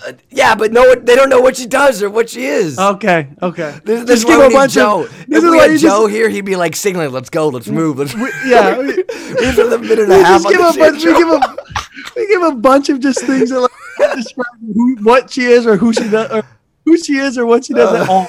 Uh, 0.05 0.13
yeah, 0.29 0.55
but 0.55 0.71
no, 0.71 0.95
they 0.95 1.15
don't 1.15 1.29
know 1.29 1.41
what 1.41 1.57
she 1.57 1.65
does 1.65 2.01
or 2.01 2.09
what 2.09 2.29
she 2.29 2.45
is. 2.45 2.79
Okay, 2.79 3.29
okay. 3.41 3.79
This, 3.83 4.05
this 4.05 4.21
Just 4.21 4.23
is 4.23 4.25
give 4.25 4.39
a 4.39 4.49
bunch 4.49 4.73
Joe. 4.73 5.03
of. 5.03 5.05
if 5.21 5.27
This 5.27 5.43
we 5.43 5.49
is 5.49 5.55
why 5.55 5.67
had 5.67 5.79
Joe 5.79 6.07
just, 6.07 6.11
here, 6.11 6.29
he'd 6.29 6.45
be 6.45 6.55
like 6.55 6.75
signaling, 6.75 7.11
"Let's 7.11 7.29
go, 7.29 7.49
let's 7.49 7.67
move, 7.67 7.97
let's." 7.99 8.13
We, 8.15 8.31
yeah. 8.45 8.77
We, 8.79 8.85
we 8.95 9.61
a 9.61 9.77
minute 9.77 9.99
and 9.99 10.11
a 10.11 10.23
half 10.23 10.43
give 10.43 10.59
a 10.59 10.73
bunch. 10.73 11.03
We 11.03 11.13
give 11.13 11.27
a. 11.27 11.55
We 12.15 12.27
give 12.27 12.41
a 12.41 12.55
bunch 12.55 12.89
of 12.89 12.99
just 12.99 13.21
things 13.25 13.49
that 13.49 13.59
like 13.59 13.71
describe 14.15 14.45
who, 14.73 14.95
what 15.03 15.29
she 15.29 15.43
is 15.43 15.67
or 15.67 15.75
who 15.77 15.93
she 15.93 16.09
does 16.09 16.31
or 16.31 16.43
who 16.85 16.97
she 16.97 17.17
is 17.17 17.37
or 17.37 17.45
what 17.45 17.65
she 17.65 17.73
does 17.73 17.93
at 17.93 18.09
uh. 18.09 18.11
all. 18.11 18.27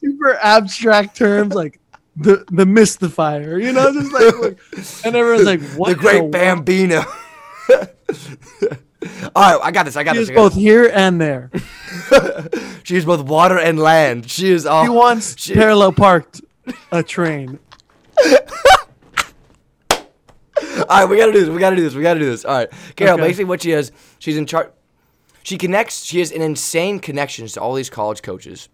Super 0.00 0.34
abstract 0.42 1.16
terms 1.16 1.54
like 1.54 1.80
the 2.16 2.44
the 2.50 2.64
mystifier. 2.66 3.58
You 3.62 3.72
know, 3.72 3.92
just 3.92 4.12
like, 4.12 4.38
like- 4.38 4.58
and 5.04 5.16
everyone's 5.16 5.46
like, 5.46 5.60
what? 5.76 5.88
the 5.90 5.94
Great? 5.94 6.30
Bambino. 6.30 7.04
All 9.36 9.42
right, 9.58 9.60
I 9.62 9.70
got 9.70 9.84
this. 9.84 9.96
I 9.96 10.02
got 10.04 10.14
She 10.14 10.20
this. 10.20 10.28
got 10.30 10.36
both 10.36 10.54
here 10.54 10.90
and 10.92 11.20
there. 11.20 11.50
this. 11.52 11.62
She 12.84 12.96
is 12.96 13.04
both 13.04 13.22
water 13.22 13.58
and 13.58 13.80
land. 13.80 14.30
She 14.30 14.48
is 14.50 14.64
all. 14.64 14.84
She 14.84 14.88
once 14.88 15.34
she- 15.38 15.54
parallel 15.54 15.92
parked 15.92 16.40
a 16.92 17.02
train. 17.02 17.58
All 20.78 20.84
right, 20.88 21.04
we 21.08 21.16
gotta 21.16 21.32
do 21.32 21.40
this. 21.40 21.48
We 21.48 21.58
gotta 21.58 21.76
do 21.76 21.82
this. 21.82 21.94
We 21.94 22.02
gotta 22.02 22.20
do 22.20 22.26
this. 22.26 22.44
All 22.44 22.54
right, 22.54 22.68
Carol. 22.96 23.14
Okay. 23.14 23.24
Basically, 23.24 23.44
what 23.44 23.62
she 23.62 23.72
is, 23.72 23.92
she's 24.18 24.36
in 24.36 24.46
charge. 24.46 24.68
She 25.42 25.58
connects. 25.58 26.04
She 26.04 26.18
has 26.20 26.30
an 26.32 26.42
insane 26.42 26.98
connections 27.00 27.52
to 27.54 27.60
all 27.60 27.74
these 27.74 27.90
college 27.90 28.22
coaches. 28.22 28.68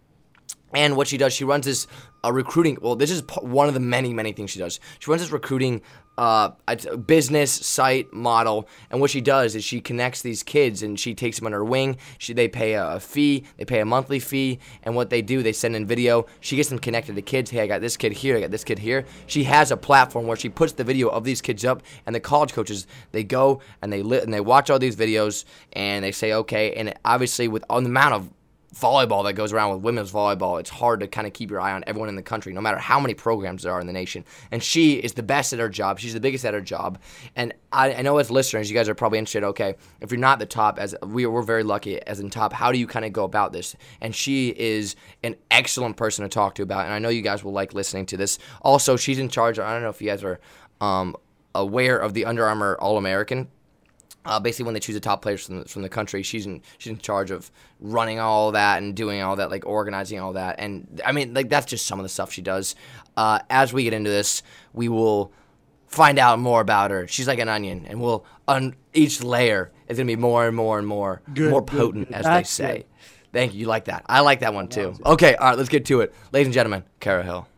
And 0.74 0.96
what 0.96 1.06
she 1.08 1.16
does, 1.18 1.32
she 1.32 1.44
runs 1.44 1.66
this 1.66 1.86
uh, 2.24 2.32
recruiting. 2.32 2.78
Well, 2.80 2.96
this 2.96 3.10
is 3.10 3.22
one 3.40 3.68
of 3.68 3.74
the 3.74 3.80
many, 3.80 4.12
many 4.12 4.32
things 4.32 4.50
she 4.50 4.58
does. 4.58 4.80
She 4.98 5.10
runs 5.10 5.22
this 5.22 5.30
recruiting 5.30 5.82
uh, 6.18 6.50
a 6.68 6.96
business 6.96 7.50
site 7.50 8.12
model. 8.12 8.68
And 8.90 9.00
what 9.00 9.10
she 9.10 9.20
does 9.20 9.54
is 9.54 9.64
she 9.64 9.80
connects 9.80 10.22
these 10.22 10.42
kids 10.42 10.82
and 10.82 10.98
she 10.98 11.14
takes 11.14 11.38
them 11.38 11.46
under 11.46 11.58
her 11.58 11.64
wing. 11.64 11.96
She, 12.18 12.32
they 12.32 12.48
pay 12.48 12.74
a, 12.74 12.96
a 12.96 13.00
fee, 13.00 13.44
they 13.56 13.64
pay 13.64 13.80
a 13.80 13.84
monthly 13.84 14.18
fee. 14.18 14.58
And 14.82 14.94
what 14.94 15.10
they 15.10 15.22
do, 15.22 15.42
they 15.42 15.52
send 15.52 15.74
in 15.74 15.86
video. 15.86 16.26
She 16.40 16.56
gets 16.56 16.68
them 16.68 16.78
connected 16.78 17.16
to 17.16 17.22
kids. 17.22 17.50
Hey, 17.50 17.60
I 17.60 17.66
got 17.66 17.80
this 17.80 17.96
kid 17.96 18.12
here, 18.12 18.36
I 18.36 18.40
got 18.40 18.50
this 18.50 18.64
kid 18.64 18.78
here. 18.78 19.06
She 19.26 19.44
has 19.44 19.70
a 19.70 19.76
platform 19.76 20.26
where 20.26 20.36
she 20.36 20.48
puts 20.48 20.72
the 20.72 20.84
video 20.84 21.08
of 21.08 21.24
these 21.24 21.40
kids 21.40 21.64
up, 21.64 21.82
and 22.06 22.14
the 22.14 22.20
college 22.20 22.52
coaches 22.52 22.86
they 23.12 23.24
go 23.24 23.60
and 23.80 23.92
they 23.92 24.02
li- 24.02 24.20
and 24.20 24.32
they 24.32 24.40
watch 24.40 24.70
all 24.70 24.78
these 24.78 24.96
videos 24.96 25.44
and 25.72 26.04
they 26.04 26.12
say 26.12 26.32
okay. 26.32 26.72
And 26.74 26.94
obviously, 27.04 27.48
with 27.48 27.64
on 27.70 27.84
the 27.84 27.90
amount 27.90 28.14
of 28.14 28.30
volleyball 28.74 29.24
that 29.24 29.34
goes 29.34 29.52
around 29.52 29.74
with 29.74 29.82
women's 29.82 30.10
volleyball, 30.10 30.58
it's 30.58 30.70
hard 30.70 31.00
to 31.00 31.06
kind 31.06 31.26
of 31.26 31.32
keep 31.32 31.50
your 31.50 31.60
eye 31.60 31.72
on 31.72 31.84
everyone 31.86 32.08
in 32.08 32.16
the 32.16 32.22
country, 32.22 32.52
no 32.52 32.60
matter 32.60 32.78
how 32.78 32.98
many 32.98 33.14
programs 33.14 33.62
there 33.62 33.72
are 33.72 33.80
in 33.80 33.86
the 33.86 33.92
nation. 33.92 34.24
And 34.50 34.62
she 34.62 34.94
is 34.94 35.12
the 35.12 35.22
best 35.22 35.52
at 35.52 35.58
her 35.58 35.68
job. 35.68 35.98
She's 35.98 36.14
the 36.14 36.20
biggest 36.20 36.44
at 36.44 36.54
her 36.54 36.60
job. 36.60 36.98
And 37.36 37.52
I, 37.72 37.94
I 37.94 38.02
know 38.02 38.18
as 38.18 38.30
listeners, 38.30 38.70
you 38.70 38.76
guys 38.76 38.88
are 38.88 38.94
probably 38.94 39.18
interested. 39.18 39.44
Okay, 39.44 39.74
if 40.00 40.10
you're 40.10 40.20
not 40.20 40.38
the 40.38 40.46
top, 40.46 40.78
as 40.78 40.94
we 41.02 41.26
we're 41.26 41.42
very 41.42 41.62
lucky 41.62 42.00
as 42.02 42.20
in 42.20 42.30
top, 42.30 42.52
how 42.52 42.72
do 42.72 42.78
you 42.78 42.86
kind 42.86 43.04
of 43.04 43.12
go 43.12 43.24
about 43.24 43.52
this? 43.52 43.76
And 44.00 44.14
she 44.14 44.48
is 44.50 44.96
an 45.22 45.36
excellent 45.50 45.96
person 45.96 46.22
to 46.22 46.28
talk 46.28 46.54
to 46.56 46.62
about. 46.62 46.84
And 46.84 46.94
I 46.94 46.98
know 46.98 47.08
you 47.08 47.22
guys 47.22 47.44
will 47.44 47.52
like 47.52 47.74
listening 47.74 48.06
to 48.06 48.16
this. 48.16 48.38
Also, 48.62 48.96
she's 48.96 49.18
in 49.18 49.28
charge. 49.28 49.58
I 49.58 49.72
don't 49.72 49.82
know 49.82 49.90
if 49.90 50.00
you 50.00 50.08
guys 50.08 50.24
are 50.24 50.40
um, 50.80 51.14
aware 51.54 51.98
of 51.98 52.14
the 52.14 52.24
Under 52.24 52.46
Armour 52.46 52.76
All 52.80 52.96
American 52.96 53.48
uh, 54.24 54.38
basically 54.38 54.64
when 54.66 54.74
they 54.74 54.80
choose 54.80 54.94
the 54.94 55.00
top 55.00 55.22
players 55.22 55.46
from 55.46 55.60
the, 55.60 55.64
from 55.64 55.82
the 55.82 55.88
country, 55.88 56.22
she's 56.22 56.46
in 56.46 56.62
she's 56.78 56.90
in 56.92 56.98
charge 56.98 57.30
of 57.30 57.50
running 57.80 58.18
all 58.20 58.52
that 58.52 58.82
and 58.82 58.94
doing 58.94 59.20
all 59.20 59.36
that, 59.36 59.50
like 59.50 59.66
organizing 59.66 60.20
all 60.20 60.34
that. 60.34 60.56
And 60.58 61.00
I 61.04 61.12
mean, 61.12 61.34
like 61.34 61.48
that's 61.48 61.66
just 61.66 61.86
some 61.86 61.98
of 61.98 62.04
the 62.04 62.08
stuff 62.08 62.32
she 62.32 62.42
does. 62.42 62.74
Uh, 63.16 63.40
as 63.50 63.72
we 63.72 63.84
get 63.84 63.92
into 63.92 64.10
this, 64.10 64.42
we 64.72 64.88
will 64.88 65.32
find 65.88 66.18
out 66.18 66.38
more 66.38 66.60
about 66.60 66.90
her. 66.90 67.06
She's 67.08 67.26
like 67.28 67.38
an 67.38 67.48
onion, 67.48 67.84
and 67.88 68.00
we'll 68.00 68.24
on 68.48 68.76
each 68.94 69.22
layer 69.22 69.72
is 69.88 69.98
gonna 69.98 70.06
be 70.06 70.16
more 70.16 70.46
and 70.46 70.56
more 70.56 70.78
and 70.78 70.86
more 70.86 71.22
Good, 71.32 71.50
more 71.50 71.62
good, 71.62 71.78
potent, 71.78 72.08
good. 72.08 72.16
as 72.16 72.24
That's 72.24 72.56
they 72.56 72.64
say. 72.64 72.86
Thank 73.32 73.54
you. 73.54 73.60
You 73.60 73.66
like 73.66 73.86
that? 73.86 74.04
I 74.06 74.20
like 74.20 74.40
that 74.40 74.52
one 74.54 74.68
too. 74.68 74.94
Okay, 75.04 75.34
all 75.34 75.48
right, 75.48 75.56
let's 75.58 75.70
get 75.70 75.86
to 75.86 76.00
it, 76.02 76.14
ladies 76.32 76.48
and 76.48 76.54
gentlemen. 76.54 76.84
Kara 77.00 77.22
Hill. 77.22 77.48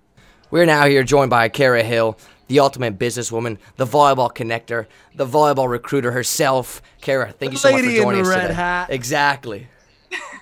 We're 0.51 0.67
now 0.67 0.87
here 0.87 1.03
joined 1.03 1.31
by 1.31 1.49
Kara 1.49 1.83
Hill, 1.83 2.19
the 2.49 2.61
ultimate 2.61 2.99
businesswoman, 2.99 3.59
the 3.77 3.87
volleyball 3.87 4.33
connector, 4.33 4.87
the 5.15 5.27
volleyball 5.27 5.69
recruiter 5.69 6.13
herself. 6.13 6.83
Kara, 7.01 7.33
thank 7.33 7.53
you 7.53 7.59
so 7.59 7.71
much 7.73 7.81
for 7.81 7.87
Lady 7.87 7.99
in 7.99 8.03
joining 8.03 8.23
the 8.23 8.29
us 8.31 8.37
red 8.37 8.43
today. 8.43 8.55
hat. 8.55 8.91
Exactly. 8.91 9.69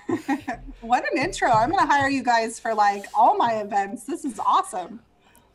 What 0.81 1.09
an 1.09 1.17
intro. 1.17 1.49
I'm 1.49 1.69
going 1.71 1.79
to 1.87 1.89
hire 1.91 2.09
you 2.09 2.21
guys 2.23 2.59
for 2.59 2.73
like 2.73 3.05
all 3.13 3.37
my 3.37 3.53
events. 3.53 4.03
This 4.03 4.25
is 4.25 4.37
awesome. 4.37 4.99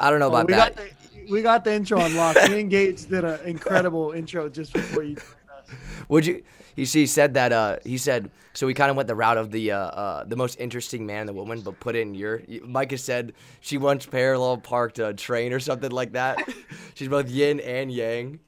I 0.00 0.08
don't 0.10 0.20
know 0.20 0.28
about 0.28 0.46
we 0.46 0.54
that. 0.54 0.74
got 0.74 0.82
the 0.82 1.30
we 1.30 1.42
got 1.42 1.64
the 1.64 1.74
intro 1.74 2.00
unlocked. 2.00 2.48
Me 2.50 2.60
and 2.62 2.70
Gates 2.70 3.04
did 3.04 3.24
an 3.24 3.38
incredible 3.44 4.12
intro 4.12 4.48
just 4.48 4.72
before 4.72 5.02
you. 5.02 5.16
joined 5.16 5.26
us. 5.54 5.68
Would 6.08 6.24
you? 6.24 6.42
He, 6.78 6.84
he 6.84 7.06
said 7.06 7.34
that. 7.34 7.52
Uh, 7.52 7.78
he 7.84 7.98
said 7.98 8.30
so. 8.52 8.64
We 8.64 8.72
kind 8.72 8.88
of 8.88 8.96
went 8.96 9.08
the 9.08 9.16
route 9.16 9.36
of 9.36 9.50
the 9.50 9.72
uh, 9.72 9.78
uh, 9.78 10.24
the 10.24 10.36
most 10.36 10.60
interesting 10.60 11.06
man 11.06 11.22
and 11.22 11.28
the 11.28 11.32
woman, 11.32 11.60
but 11.60 11.80
put 11.80 11.96
it 11.96 12.02
in 12.02 12.14
your. 12.14 12.40
Has 12.72 13.02
said 13.02 13.32
she 13.60 13.78
once 13.78 14.06
parallel 14.06 14.58
parked 14.58 15.00
a 15.00 15.12
train 15.12 15.52
or 15.52 15.58
something 15.58 15.90
like 15.90 16.12
that. 16.12 16.38
She's 16.94 17.08
both 17.08 17.28
yin 17.28 17.58
and 17.58 17.90
yang. 17.90 18.38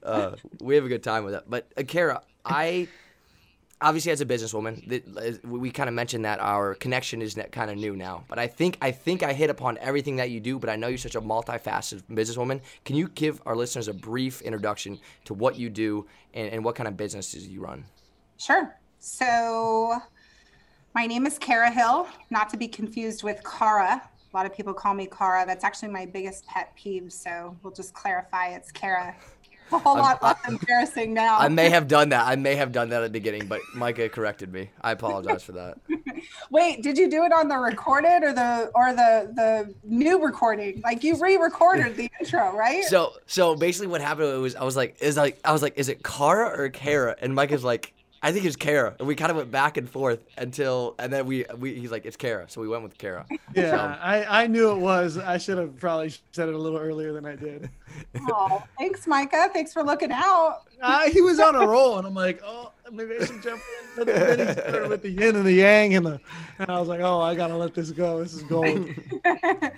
Uh, 0.00 0.36
we 0.60 0.76
have 0.76 0.84
a 0.84 0.88
good 0.88 1.02
time 1.02 1.24
with 1.24 1.34
that. 1.34 1.50
But 1.50 1.72
uh, 1.76 1.82
Kara, 1.82 2.22
I 2.44 2.86
obviously 3.82 4.12
as 4.12 4.20
a 4.20 4.26
businesswoman, 4.26 5.44
we 5.44 5.70
kind 5.70 5.88
of 5.88 5.94
mentioned 5.94 6.24
that 6.24 6.40
our 6.40 6.74
connection 6.74 7.20
is 7.20 7.38
kind 7.50 7.70
of 7.70 7.76
new 7.76 7.96
now. 7.96 8.24
But 8.28 8.38
I 8.38 8.46
think 8.46 8.78
I 8.80 8.92
think 8.92 9.22
I 9.22 9.32
hit 9.32 9.50
upon 9.50 9.78
everything 9.78 10.16
that 10.16 10.30
you 10.30 10.40
do. 10.40 10.58
But 10.58 10.70
I 10.70 10.76
know 10.76 10.88
you're 10.88 10.98
such 10.98 11.14
a 11.14 11.20
multifaceted 11.20 12.02
businesswoman. 12.10 12.60
Can 12.84 12.96
you 12.96 13.08
give 13.08 13.42
our 13.44 13.56
listeners 13.56 13.88
a 13.88 13.94
brief 13.94 14.40
introduction 14.42 14.98
to 15.24 15.34
what 15.34 15.58
you 15.58 15.68
do 15.68 16.06
and, 16.32 16.48
and 16.48 16.64
what 16.64 16.74
kind 16.74 16.88
of 16.88 16.96
businesses 16.96 17.46
you 17.46 17.60
run? 17.60 17.84
Sure. 18.38 18.76
So, 18.98 20.00
my 20.94 21.06
name 21.06 21.26
is 21.26 21.38
Kara 21.38 21.70
Hill, 21.70 22.06
not 22.30 22.48
to 22.50 22.56
be 22.56 22.68
confused 22.68 23.24
with 23.24 23.42
Kara 23.44 24.00
A 24.32 24.36
lot 24.36 24.46
of 24.46 24.54
people 24.54 24.72
call 24.72 24.94
me 24.94 25.06
Cara. 25.06 25.44
That's 25.46 25.64
actually 25.64 25.88
my 25.88 26.06
biggest 26.06 26.46
pet 26.46 26.72
peeve. 26.76 27.12
So 27.12 27.56
we'll 27.62 27.72
just 27.72 27.94
clarify 27.94 28.48
it's 28.48 28.70
Kara. 28.70 29.16
A 29.72 29.78
whole 29.78 29.96
lot 29.96 30.22
less 30.22 30.38
embarrassing 30.46 31.14
now. 31.14 31.38
I 31.38 31.48
may 31.48 31.70
have 31.70 31.88
done 31.96 32.10
that. 32.10 32.26
I 32.26 32.36
may 32.36 32.54
have 32.56 32.72
done 32.72 32.90
that 32.90 33.02
at 33.02 33.06
the 33.06 33.18
beginning, 33.18 33.46
but 33.46 33.60
Micah 33.74 34.08
corrected 34.08 34.52
me. 34.52 34.70
I 34.80 34.92
apologize 34.92 35.42
for 35.42 35.52
that. 35.52 35.78
Wait, 36.50 36.82
did 36.82 36.98
you 36.98 37.10
do 37.10 37.24
it 37.24 37.32
on 37.32 37.48
the 37.48 37.56
recorded 37.56 38.22
or 38.22 38.32
the 38.32 38.70
or 38.74 38.92
the 38.92 39.32
the 39.34 39.74
new 39.84 40.22
recording? 40.22 40.80
Like 40.84 41.02
you 41.02 41.18
re-recorded 41.20 41.96
the 41.96 42.10
intro, 42.20 42.56
right? 42.56 42.84
So 42.84 43.14
so 43.26 43.56
basically 43.56 43.88
what 43.88 44.00
happened 44.00 44.40
was 44.42 44.54
I 44.54 44.64
was 44.64 44.76
like 44.76 44.96
is 45.00 45.16
like 45.16 45.40
I 45.44 45.52
was 45.52 45.62
like 45.62 45.78
is 45.78 45.88
it 45.88 46.02
Cara 46.02 46.48
or 46.56 46.68
Kara? 46.68 47.16
And 47.20 47.34
Micah's 47.34 47.64
like 47.64 47.92
I 48.24 48.30
think 48.30 48.44
it's 48.44 48.56
Kara. 48.56 48.94
And 48.98 49.08
we 49.08 49.16
kind 49.16 49.30
of 49.30 49.36
went 49.36 49.50
back 49.50 49.76
and 49.76 49.90
forth 49.90 50.20
until 50.38 50.94
and 50.98 51.12
then 51.12 51.26
we 51.26 51.44
we 51.58 51.74
he's 51.74 51.90
like 51.90 52.06
it's 52.06 52.16
Kara. 52.16 52.48
So 52.48 52.60
we 52.60 52.68
went 52.68 52.84
with 52.84 52.96
Kara. 52.96 53.26
Yeah, 53.54 53.98
I, 54.00 54.44
I 54.44 54.46
knew 54.46 54.70
it 54.70 54.78
was. 54.78 55.18
I 55.18 55.38
should 55.38 55.58
have 55.58 55.76
probably 55.78 56.14
said 56.30 56.48
it 56.48 56.54
a 56.54 56.58
little 56.58 56.78
earlier 56.78 57.12
than 57.12 57.26
I 57.26 57.36
did. 57.36 57.68
oh, 58.30 58.62
thanks, 58.78 59.06
Micah. 59.06 59.50
Thanks 59.52 59.72
for 59.72 59.82
looking 59.82 60.12
out. 60.12 60.62
Uh, 60.80 61.08
he 61.10 61.20
was 61.20 61.38
on 61.38 61.54
a 61.54 61.66
roll, 61.66 61.98
and 61.98 62.06
I'm 62.06 62.14
like, 62.14 62.40
oh, 62.44 62.72
maybe 62.90 63.16
I 63.20 63.26
should 63.26 63.42
jump 63.42 63.60
in. 63.60 63.88
But 63.96 64.06
then 64.06 64.46
he 64.46 64.52
started 64.52 64.88
with 64.88 65.02
the 65.02 65.10
yin 65.10 65.36
and 65.36 65.44
the 65.44 65.52
yang, 65.52 65.94
and 65.94 66.06
the, 66.06 66.20
and 66.58 66.70
I 66.70 66.78
was 66.78 66.88
like, 66.88 67.00
oh, 67.00 67.20
I 67.20 67.34
gotta 67.34 67.56
let 67.56 67.74
this 67.74 67.90
go. 67.90 68.22
This 68.22 68.34
is 68.34 68.42
gold. 68.44 68.88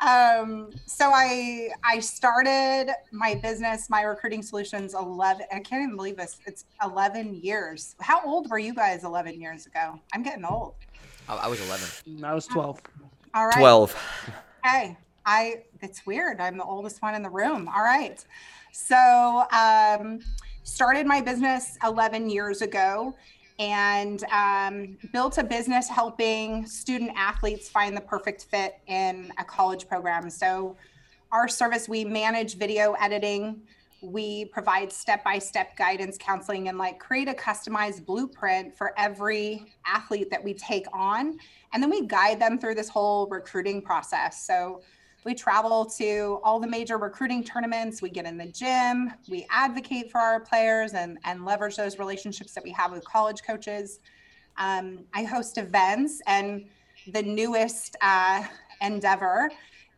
um, 0.00 0.70
so 0.86 1.10
I 1.12 1.70
I 1.84 2.00
started 2.00 2.92
my 3.12 3.34
business, 3.36 3.88
my 3.88 4.02
recruiting 4.02 4.42
solutions 4.42 4.94
11. 4.94 5.46
I 5.52 5.60
can't 5.60 5.82
even 5.82 5.96
believe 5.96 6.16
this. 6.16 6.38
It's 6.46 6.64
11 6.82 7.40
years. 7.42 7.94
How 8.00 8.20
old 8.24 8.50
were 8.50 8.58
you 8.58 8.74
guys 8.74 9.04
11 9.04 9.40
years 9.40 9.66
ago? 9.66 9.98
I'm 10.12 10.22
getting 10.22 10.44
old. 10.44 10.74
I, 11.28 11.36
I 11.36 11.46
was 11.46 11.60
11. 11.66 12.24
I 12.24 12.34
was 12.34 12.46
12. 12.46 12.80
All 13.34 13.46
right. 13.46 13.58
12. 13.58 13.96
Okay. 14.66 14.96
I 15.26 15.62
it's 15.80 16.04
weird. 16.06 16.40
I'm 16.40 16.58
the 16.58 16.64
oldest 16.64 17.00
one 17.02 17.14
in 17.14 17.22
the 17.22 17.30
room. 17.30 17.68
All 17.74 17.82
right. 17.82 18.22
So 18.72 19.44
um 19.52 20.20
started 20.64 21.06
my 21.06 21.20
business 21.20 21.78
11 21.84 22.28
years 22.30 22.62
ago 22.62 23.14
and 23.58 24.24
um, 24.24 24.96
built 25.12 25.38
a 25.38 25.44
business 25.44 25.88
helping 25.88 26.66
student 26.66 27.12
athletes 27.14 27.68
find 27.68 27.96
the 27.96 28.00
perfect 28.00 28.44
fit 28.44 28.80
in 28.86 29.32
a 29.38 29.44
college 29.44 29.86
program. 29.88 30.28
So, 30.30 30.76
our 31.30 31.48
service, 31.48 31.88
we 31.88 32.04
manage 32.04 32.56
video 32.56 32.92
editing, 32.92 33.60
we 34.00 34.44
provide 34.46 34.92
step 34.92 35.24
by 35.24 35.38
step 35.38 35.76
guidance, 35.76 36.16
counseling, 36.18 36.68
and 36.68 36.78
like 36.78 36.98
create 36.98 37.28
a 37.28 37.32
customized 37.32 38.04
blueprint 38.04 38.76
for 38.76 38.92
every 38.98 39.66
athlete 39.86 40.30
that 40.30 40.42
we 40.42 40.54
take 40.54 40.86
on. 40.92 41.38
And 41.72 41.82
then 41.82 41.90
we 41.90 42.06
guide 42.06 42.40
them 42.40 42.58
through 42.58 42.74
this 42.74 42.88
whole 42.88 43.26
recruiting 43.28 43.82
process. 43.82 44.46
So, 44.46 44.82
we 45.24 45.34
travel 45.34 45.86
to 45.86 46.38
all 46.44 46.60
the 46.60 46.66
major 46.66 46.98
recruiting 46.98 47.42
tournaments. 47.42 48.02
We 48.02 48.10
get 48.10 48.26
in 48.26 48.36
the 48.36 48.46
gym. 48.46 49.12
We 49.28 49.46
advocate 49.50 50.10
for 50.10 50.18
our 50.20 50.40
players 50.40 50.92
and, 50.92 51.18
and 51.24 51.44
leverage 51.44 51.76
those 51.76 51.98
relationships 51.98 52.52
that 52.52 52.62
we 52.62 52.70
have 52.72 52.92
with 52.92 53.04
college 53.04 53.42
coaches. 53.42 54.00
Um, 54.58 55.00
I 55.14 55.24
host 55.24 55.58
events, 55.58 56.20
and 56.26 56.66
the 57.12 57.22
newest 57.22 57.96
uh, 58.02 58.44
endeavor, 58.80 59.50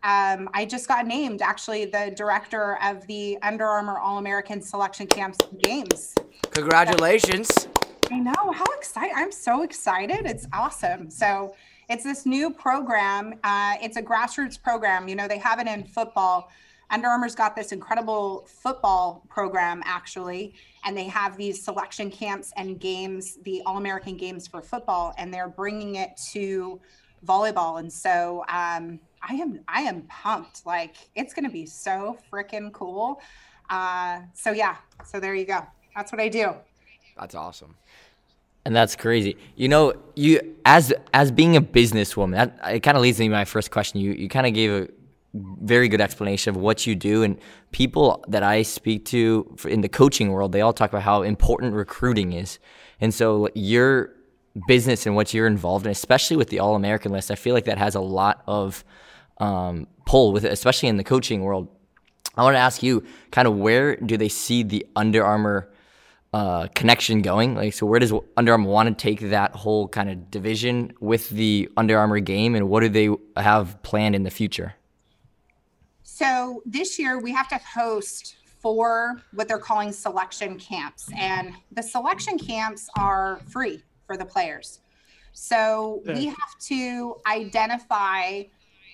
um, 0.02 0.49
I 0.54 0.64
just 0.64 0.87
got 0.87 1.06
named 1.06 1.42
actually 1.42 1.87
the 1.87 2.12
director 2.16 2.78
of 2.83 3.06
the 3.06 3.38
Under 3.42 3.66
Armour 3.66 3.99
All 3.99 4.18
American 4.18 4.62
Selection 4.62 5.06
Camps 5.06 5.38
Games. 5.62 6.14
Congratulations. 6.52 7.68
I 8.11 8.21
know 8.21 8.52
how 8.52 8.64
excited! 8.76 9.12
I'm 9.16 9.33
so 9.33 9.62
excited. 9.62 10.25
It's 10.25 10.47
awesome. 10.52 11.11
So 11.11 11.54
it's 11.88 12.05
this 12.05 12.26
new 12.26 12.50
program. 12.50 13.35
Uh, 13.45 13.75
it's 13.81 13.97
a 13.97 14.02
grassroots 14.02 14.61
program. 14.61 15.09
You 15.09 15.16
know, 15.16 15.28
they 15.28 15.38
have 15.38 15.61
it 15.61 15.66
in 15.66 15.85
football. 15.85 16.50
Under 16.90 17.09
Armour's 17.09 17.35
got 17.35 17.57
this 17.57 17.73
incredible 17.73 18.47
football 18.49 19.25
program, 19.28 19.82
actually, 19.84 20.54
and 20.84 20.97
they 20.97 21.04
have 21.04 21.37
these 21.37 21.63
selection 21.63 22.11
camps 22.11 22.52
and 22.56 22.78
games, 22.78 23.39
the 23.43 23.63
All 23.67 23.76
American 23.76 24.17
games 24.17 24.47
for 24.47 24.63
football, 24.63 25.13
and 25.19 25.34
they're 25.34 25.49
bringing 25.49 25.97
it 25.97 26.11
to 26.32 26.80
volleyball. 27.25 27.80
And 27.80 27.93
so 27.93 28.45
um, 28.49 29.00
I 29.21 29.34
am, 29.34 29.61
I 29.67 29.82
am 29.82 30.02
pumped. 30.02 30.65
Like 30.65 30.95
it's 31.17 31.34
going 31.34 31.45
to 31.45 31.50
be 31.50 31.67
so 31.67 32.19
freaking 32.32 32.73
cool. 32.73 33.21
Uh, 33.69 34.21
so 34.32 34.52
yeah, 34.52 34.76
so 35.04 35.19
there 35.19 35.34
you 35.34 35.45
go. 35.45 35.67
That's 35.97 36.13
what 36.13 36.21
I 36.21 36.28
do. 36.28 36.54
That's 37.19 37.34
awesome 37.34 37.75
and 38.67 38.75
that's 38.75 38.97
crazy. 38.97 39.37
You 39.55 39.69
know, 39.69 39.95
you 40.17 40.41
as 40.65 40.93
as 41.15 41.31
being 41.31 41.57
a 41.57 41.63
businesswoman, 41.63 42.33
that 42.33 42.75
it 42.75 42.81
kind 42.81 42.97
of 42.97 43.02
leads 43.02 43.21
me 43.21 43.29
to 43.29 43.33
my 43.33 43.45
first 43.45 43.71
question. 43.71 44.00
You 44.00 44.13
you 44.13 44.29
kind 44.29 44.45
of 44.45 44.52
gave 44.55 44.71
a 44.73 44.89
very 45.63 45.89
good 45.89 46.00
explanation 46.00 46.50
of 46.50 46.61
what 46.61 46.85
you 46.85 46.97
do, 46.97 47.23
and 47.23 47.39
people 47.71 48.25
that 48.26 48.43
I 48.43 48.63
speak 48.63 49.05
to 49.07 49.57
in 49.69 49.83
the 49.83 49.89
coaching 49.89 50.33
world, 50.33 50.50
they 50.50 50.63
all 50.63 50.73
talk 50.73 50.91
about 50.91 51.02
how 51.02 51.23
important 51.23 51.75
recruiting 51.75 52.33
is, 52.33 52.59
and 53.00 53.15
so 53.15 53.49
your 53.55 54.15
business 54.67 55.07
and 55.07 55.15
what 55.15 55.33
you're 55.33 55.47
involved 55.47 55.87
in, 55.87 55.93
especially 55.93 56.37
with 56.37 56.49
the 56.49 56.59
All 56.59 56.75
American 56.75 57.13
list, 57.13 57.31
I 57.31 57.37
feel 57.37 57.55
like 57.55 57.67
that 57.67 57.79
has 57.79 57.95
a 57.95 58.00
lot 58.00 58.43
of 58.49 58.85
um, 59.39 59.87
pull 60.07 60.33
with 60.33 60.45
it, 60.45 60.52
especially 60.52 60.89
in 60.89 60.97
the 60.97 61.05
coaching 61.05 61.43
world. 61.43 61.69
I 62.37 62.43
want 62.43 62.55
to 62.55 62.61
ask 62.61 62.83
you, 62.83 63.05
kind 63.31 63.47
of, 63.47 63.57
where 63.57 63.95
do 63.97 64.17
they 64.17 64.29
see 64.29 64.65
the 64.65 64.87
Under 64.97 65.25
Armour 65.25 65.71
uh, 66.32 66.69
connection 66.75 67.23
going? 67.23 67.54
Like, 67.54 67.75
so 67.75 67.86
where 67.86 68.00
does 68.00 68.12
Under 68.36 68.52
Armour 68.52 68.69
want 68.69 68.89
to 68.89 68.95
take 69.02 69.21
that 69.30 69.52
whole 69.52 69.89
kind 69.89 70.10
of 70.10 70.30
division 70.30 70.93
with 71.00 71.30
the 71.30 71.69
Under 71.76 71.99
Armour 71.99 72.21
game, 72.21 72.54
and 72.54 72.69
what 72.69 72.80
do 72.80 72.89
they 72.89 73.08
have 73.41 73.82
planned 73.82 74.15
in 74.15 74.23
the 74.23 74.30
future? 74.30 74.75
So 76.02 76.62
this 76.65 76.99
year 76.99 77.19
we 77.19 77.32
have 77.32 77.49
to 77.49 77.58
host 77.58 78.36
four 78.60 79.23
what 79.34 79.49
they're 79.49 79.58
calling 79.58 79.93
selection 79.93 80.58
camps, 80.58 81.08
and 81.17 81.52
the 81.73 81.82
selection 81.82 82.39
camps 82.39 82.89
are 82.97 83.41
free 83.49 83.82
for 84.06 84.17
the 84.17 84.25
players. 84.25 84.80
So 85.32 86.02
we 86.06 86.26
have 86.26 86.58
to 86.60 87.17
identify 87.26 88.45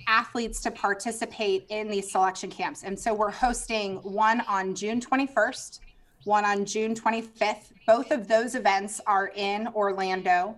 athletes 0.09 0.61
to 0.62 0.71
participate 0.73 1.66
in 1.68 1.88
these 1.88 2.11
selection 2.11 2.51
camps. 2.51 2.83
And 2.83 2.99
so 2.99 3.14
we're 3.14 3.31
hosting 3.31 3.97
one 3.99 4.40
on 4.49 4.75
June 4.75 5.01
21st, 5.01 5.79
one 6.25 6.45
on 6.45 6.65
June 6.65 6.95
25th. 6.95 7.73
Both 7.87 8.11
of 8.11 8.29
those 8.29 8.55
events 8.55 9.01
are 9.07 9.33
in 9.35 9.69
Orlando. 9.75 10.57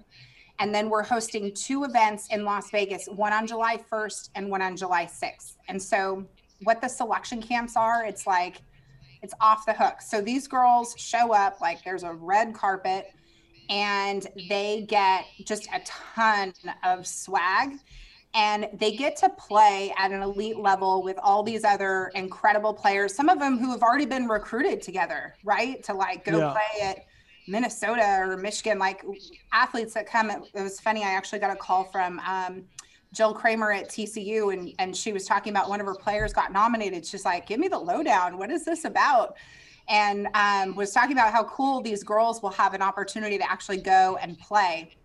And 0.58 0.74
then 0.74 0.88
we're 0.88 1.02
hosting 1.02 1.52
two 1.52 1.84
events 1.84 2.28
in 2.30 2.44
Las 2.44 2.70
Vegas, 2.70 3.06
one 3.06 3.32
on 3.32 3.46
July 3.46 3.82
1st 3.90 4.30
and 4.34 4.50
one 4.50 4.62
on 4.62 4.76
July 4.76 5.06
6th. 5.06 5.56
And 5.68 5.82
so, 5.82 6.24
what 6.62 6.80
the 6.80 6.88
selection 6.88 7.42
camps 7.42 7.76
are, 7.76 8.04
it's 8.04 8.26
like, 8.26 8.62
it's 9.22 9.34
off 9.40 9.66
the 9.66 9.72
hook. 9.72 10.00
So, 10.00 10.20
these 10.20 10.46
girls 10.46 10.94
show 10.96 11.34
up, 11.34 11.60
like, 11.60 11.82
there's 11.82 12.04
a 12.04 12.12
red 12.12 12.54
carpet, 12.54 13.12
and 13.68 14.26
they 14.48 14.86
get 14.88 15.24
just 15.44 15.66
a 15.74 15.80
ton 15.84 16.52
of 16.84 17.06
swag 17.06 17.72
and 18.34 18.68
they 18.74 18.96
get 18.96 19.16
to 19.16 19.28
play 19.30 19.94
at 19.96 20.10
an 20.10 20.20
elite 20.20 20.58
level 20.58 21.02
with 21.02 21.16
all 21.22 21.42
these 21.42 21.64
other 21.64 22.10
incredible 22.14 22.74
players 22.74 23.14
some 23.14 23.28
of 23.28 23.38
them 23.38 23.58
who 23.58 23.70
have 23.70 23.82
already 23.82 24.06
been 24.06 24.26
recruited 24.26 24.82
together 24.82 25.34
right? 25.44 25.82
To 25.84 25.94
like 25.94 26.24
go 26.24 26.38
yeah. 26.38 26.52
play 26.52 26.82
at 26.82 27.06
minnesota 27.46 28.16
or 28.20 28.38
michigan 28.38 28.78
like 28.78 29.04
athletes 29.52 29.92
that 29.92 30.06
come 30.06 30.30
it 30.30 30.48
was 30.54 30.80
funny 30.80 31.04
i 31.04 31.10
actually 31.10 31.38
got 31.38 31.50
a 31.50 31.56
call 31.56 31.84
from 31.84 32.18
um, 32.20 32.64
jill 33.12 33.34
kramer 33.34 33.70
at 33.70 33.90
tcu 33.90 34.52
and, 34.52 34.72
and 34.78 34.96
she 34.96 35.12
was 35.12 35.26
talking 35.26 35.52
about 35.52 35.68
one 35.68 35.78
of 35.78 35.86
her 35.86 35.94
players 35.94 36.32
got 36.32 36.52
nominated. 36.52 37.06
She's 37.06 37.24
like 37.24 37.46
give 37.46 37.60
me 37.60 37.68
the 37.68 37.78
lowdown. 37.78 38.38
What 38.38 38.50
is 38.50 38.64
this 38.64 38.84
about? 38.84 39.36
And 39.88 40.28
um, 40.34 40.74
was 40.74 40.92
talking 40.92 41.12
about 41.12 41.32
how 41.32 41.44
cool 41.44 41.82
these 41.82 42.02
girls 42.02 42.42
will 42.42 42.50
have 42.50 42.72
an 42.72 42.80
opportunity 42.80 43.36
to 43.36 43.50
actually 43.50 43.76
go 43.78 44.16
and 44.20 44.38
play. 44.38 44.96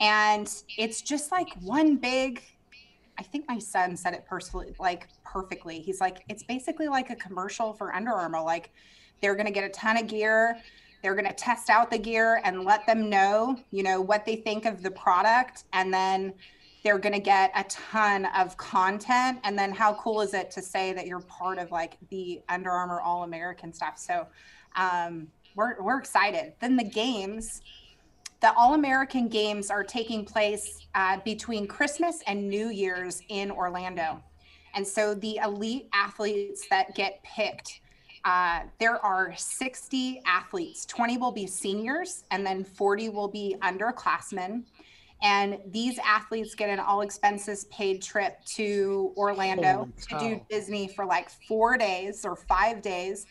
And 0.00 0.50
it's 0.78 1.02
just 1.02 1.30
like 1.30 1.52
one 1.60 1.96
big 1.96 2.42
I 3.18 3.22
think 3.22 3.44
my 3.48 3.58
son 3.58 3.96
said 3.96 4.14
it 4.14 4.24
personally, 4.26 4.74
like 4.78 5.08
perfectly. 5.24 5.80
He's 5.80 6.00
like, 6.00 6.24
it's 6.28 6.42
basically 6.42 6.88
like 6.88 7.10
a 7.10 7.16
commercial 7.16 7.72
for 7.72 7.94
Under 7.94 8.12
Armour. 8.12 8.42
Like, 8.42 8.70
they're 9.20 9.34
going 9.34 9.46
to 9.46 9.52
get 9.52 9.64
a 9.64 9.68
ton 9.68 9.96
of 9.96 10.08
gear. 10.08 10.58
They're 11.02 11.14
going 11.14 11.28
to 11.28 11.34
test 11.34 11.70
out 11.70 11.90
the 11.90 11.98
gear 11.98 12.40
and 12.44 12.64
let 12.64 12.86
them 12.86 13.08
know, 13.08 13.58
you 13.70 13.82
know, 13.82 14.00
what 14.00 14.24
they 14.24 14.36
think 14.36 14.66
of 14.66 14.82
the 14.82 14.90
product. 14.90 15.64
And 15.72 15.92
then 15.92 16.34
they're 16.82 16.98
going 16.98 17.14
to 17.14 17.20
get 17.20 17.52
a 17.54 17.64
ton 17.64 18.26
of 18.36 18.56
content. 18.56 19.38
And 19.44 19.58
then 19.58 19.72
how 19.72 19.94
cool 19.94 20.20
is 20.20 20.34
it 20.34 20.50
to 20.52 20.62
say 20.62 20.92
that 20.92 21.06
you're 21.06 21.20
part 21.20 21.58
of 21.58 21.70
like 21.70 21.96
the 22.10 22.40
Under 22.48 22.70
Armour 22.70 23.00
All 23.00 23.22
American 23.22 23.72
stuff? 23.72 23.98
So 23.98 24.26
um, 24.76 25.28
we're, 25.54 25.80
we're 25.80 25.98
excited. 25.98 26.54
Then 26.60 26.76
the 26.76 26.84
games, 26.84 27.60
the 28.42 28.52
All 28.56 28.74
American 28.74 29.28
Games 29.28 29.70
are 29.70 29.84
taking 29.84 30.24
place 30.24 30.86
uh, 30.96 31.18
between 31.24 31.66
Christmas 31.68 32.22
and 32.26 32.48
New 32.48 32.70
Year's 32.70 33.22
in 33.28 33.52
Orlando. 33.52 34.20
And 34.74 34.86
so 34.86 35.14
the 35.14 35.36
elite 35.44 35.88
athletes 35.94 36.66
that 36.68 36.92
get 36.96 37.22
picked, 37.22 37.80
uh, 38.24 38.62
there 38.80 39.02
are 39.04 39.32
60 39.36 40.22
athletes. 40.26 40.84
20 40.86 41.18
will 41.18 41.30
be 41.30 41.46
seniors, 41.46 42.24
and 42.32 42.44
then 42.44 42.64
40 42.64 43.10
will 43.10 43.28
be 43.28 43.54
underclassmen. 43.62 44.64
And 45.22 45.58
these 45.68 46.00
athletes 46.04 46.56
get 46.56 46.68
an 46.68 46.80
all 46.80 47.02
expenses 47.02 47.66
paid 47.66 48.02
trip 48.02 48.44
to 48.56 49.12
Orlando 49.16 49.88
to 50.08 50.18
do. 50.18 50.40
Disney 50.50 50.88
for 50.88 51.04
like 51.04 51.30
four 51.46 51.76
days 51.76 52.24
or 52.24 52.34
five 52.34 52.82
days. 52.82 53.24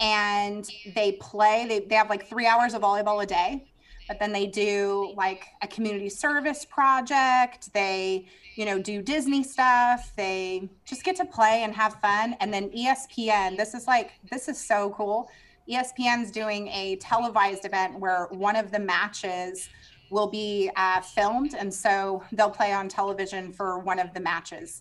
And 0.00 0.68
they 0.96 1.12
play, 1.12 1.66
they, 1.68 1.78
they 1.80 1.94
have 1.94 2.10
like 2.10 2.26
three 2.26 2.46
hours 2.46 2.74
of 2.74 2.82
volleyball 2.82 3.22
a 3.22 3.26
day, 3.26 3.68
but 4.08 4.18
then 4.18 4.32
they 4.32 4.46
do 4.46 5.12
like 5.16 5.44
a 5.62 5.68
community 5.68 6.08
service 6.08 6.64
project. 6.64 7.72
They, 7.74 8.26
you 8.56 8.64
know, 8.64 8.78
do 8.80 9.02
Disney 9.02 9.44
stuff. 9.44 10.12
They 10.16 10.68
just 10.86 11.04
get 11.04 11.14
to 11.16 11.24
play 11.26 11.62
and 11.62 11.74
have 11.74 11.94
fun. 12.00 12.34
And 12.40 12.52
then 12.52 12.70
ESPN, 12.70 13.56
this 13.56 13.74
is 13.74 13.86
like, 13.86 14.12
this 14.30 14.48
is 14.48 14.58
so 14.58 14.90
cool. 14.96 15.30
ESPN's 15.70 16.30
doing 16.30 16.68
a 16.68 16.96
televised 16.96 17.66
event 17.66 18.00
where 18.00 18.26
one 18.30 18.56
of 18.56 18.70
the 18.70 18.78
matches 18.78 19.68
will 20.10 20.26
be 20.26 20.70
uh, 20.76 21.02
filmed. 21.02 21.54
And 21.54 21.72
so 21.72 22.24
they'll 22.32 22.48
play 22.50 22.72
on 22.72 22.88
television 22.88 23.52
for 23.52 23.78
one 23.78 23.98
of 23.98 24.14
the 24.14 24.20
matches. 24.20 24.80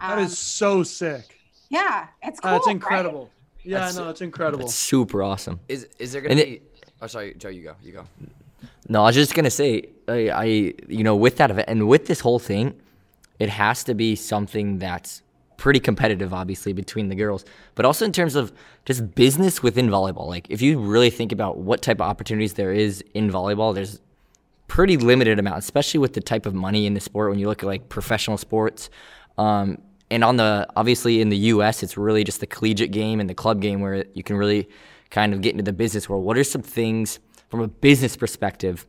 That 0.00 0.18
Um, 0.18 0.24
is 0.24 0.38
so 0.38 0.84
sick. 0.84 1.36
yeah, 1.68 2.06
it's 2.22 2.38
cool. 2.38 2.52
That's 2.52 2.66
right? 2.68 2.72
incredible. 2.76 3.30
Yeah, 3.64 3.78
That's- 3.78 3.96
no, 3.96 4.08
it's 4.08 4.20
incredible. 4.20 4.66
It's 4.66 4.74
super 4.76 5.24
awesome. 5.24 5.58
Is 5.68 5.88
is 5.98 6.12
there 6.12 6.20
gonna 6.22 6.30
And 6.34 6.40
it- 6.40 6.62
be? 6.74 6.82
oh, 7.02 7.08
sorry, 7.08 7.34
Joe. 7.34 7.48
You 7.48 7.64
go. 7.64 7.74
You 7.82 7.92
go. 7.92 8.04
No, 8.88 9.02
I 9.02 9.06
was 9.06 9.14
just 9.14 9.34
gonna 9.34 9.50
say, 9.50 9.88
I, 10.08 10.28
I, 10.30 10.44
you 10.88 11.04
know, 11.04 11.16
with 11.16 11.36
that 11.36 11.50
event 11.50 11.68
and 11.68 11.88
with 11.88 12.06
this 12.06 12.20
whole 12.20 12.38
thing, 12.38 12.74
it 13.38 13.48
has 13.48 13.84
to 13.84 13.94
be 13.94 14.16
something 14.16 14.78
that's 14.78 15.22
pretty 15.56 15.80
competitive, 15.80 16.32
obviously, 16.32 16.72
between 16.72 17.08
the 17.08 17.14
girls, 17.14 17.44
but 17.74 17.84
also 17.84 18.04
in 18.04 18.12
terms 18.12 18.34
of 18.34 18.52
just 18.84 19.14
business 19.14 19.62
within 19.62 19.88
volleyball. 19.88 20.26
Like, 20.26 20.48
if 20.50 20.62
you 20.62 20.78
really 20.78 21.10
think 21.10 21.32
about 21.32 21.58
what 21.58 21.82
type 21.82 21.98
of 21.98 22.06
opportunities 22.08 22.54
there 22.54 22.72
is 22.72 23.02
in 23.12 23.30
volleyball, 23.30 23.74
there's 23.74 24.00
pretty 24.68 24.96
limited 24.96 25.38
amount, 25.38 25.58
especially 25.58 25.98
with 25.98 26.14
the 26.14 26.20
type 26.20 26.46
of 26.46 26.54
money 26.54 26.86
in 26.86 26.94
the 26.94 27.00
sport. 27.00 27.30
When 27.30 27.38
you 27.38 27.48
look 27.48 27.62
at 27.62 27.66
like 27.66 27.88
professional 27.88 28.38
sports, 28.38 28.88
um, 29.36 29.82
and 30.10 30.24
on 30.24 30.36
the 30.36 30.66
obviously 30.76 31.20
in 31.20 31.28
the 31.28 31.36
U.S., 31.36 31.82
it's 31.82 31.96
really 31.96 32.24
just 32.24 32.40
the 32.40 32.46
collegiate 32.46 32.92
game 32.92 33.20
and 33.20 33.28
the 33.28 33.34
club 33.34 33.60
game 33.60 33.80
where 33.80 34.04
you 34.14 34.22
can 34.22 34.36
really 34.36 34.68
kind 35.10 35.34
of 35.34 35.42
get 35.42 35.52
into 35.52 35.64
the 35.64 35.72
business 35.72 36.08
world. 36.08 36.24
What 36.24 36.38
are 36.38 36.44
some 36.44 36.62
things 36.62 37.18
from 37.48 37.60
a 37.60 37.68
business 37.68 38.16
perspective? 38.16 38.86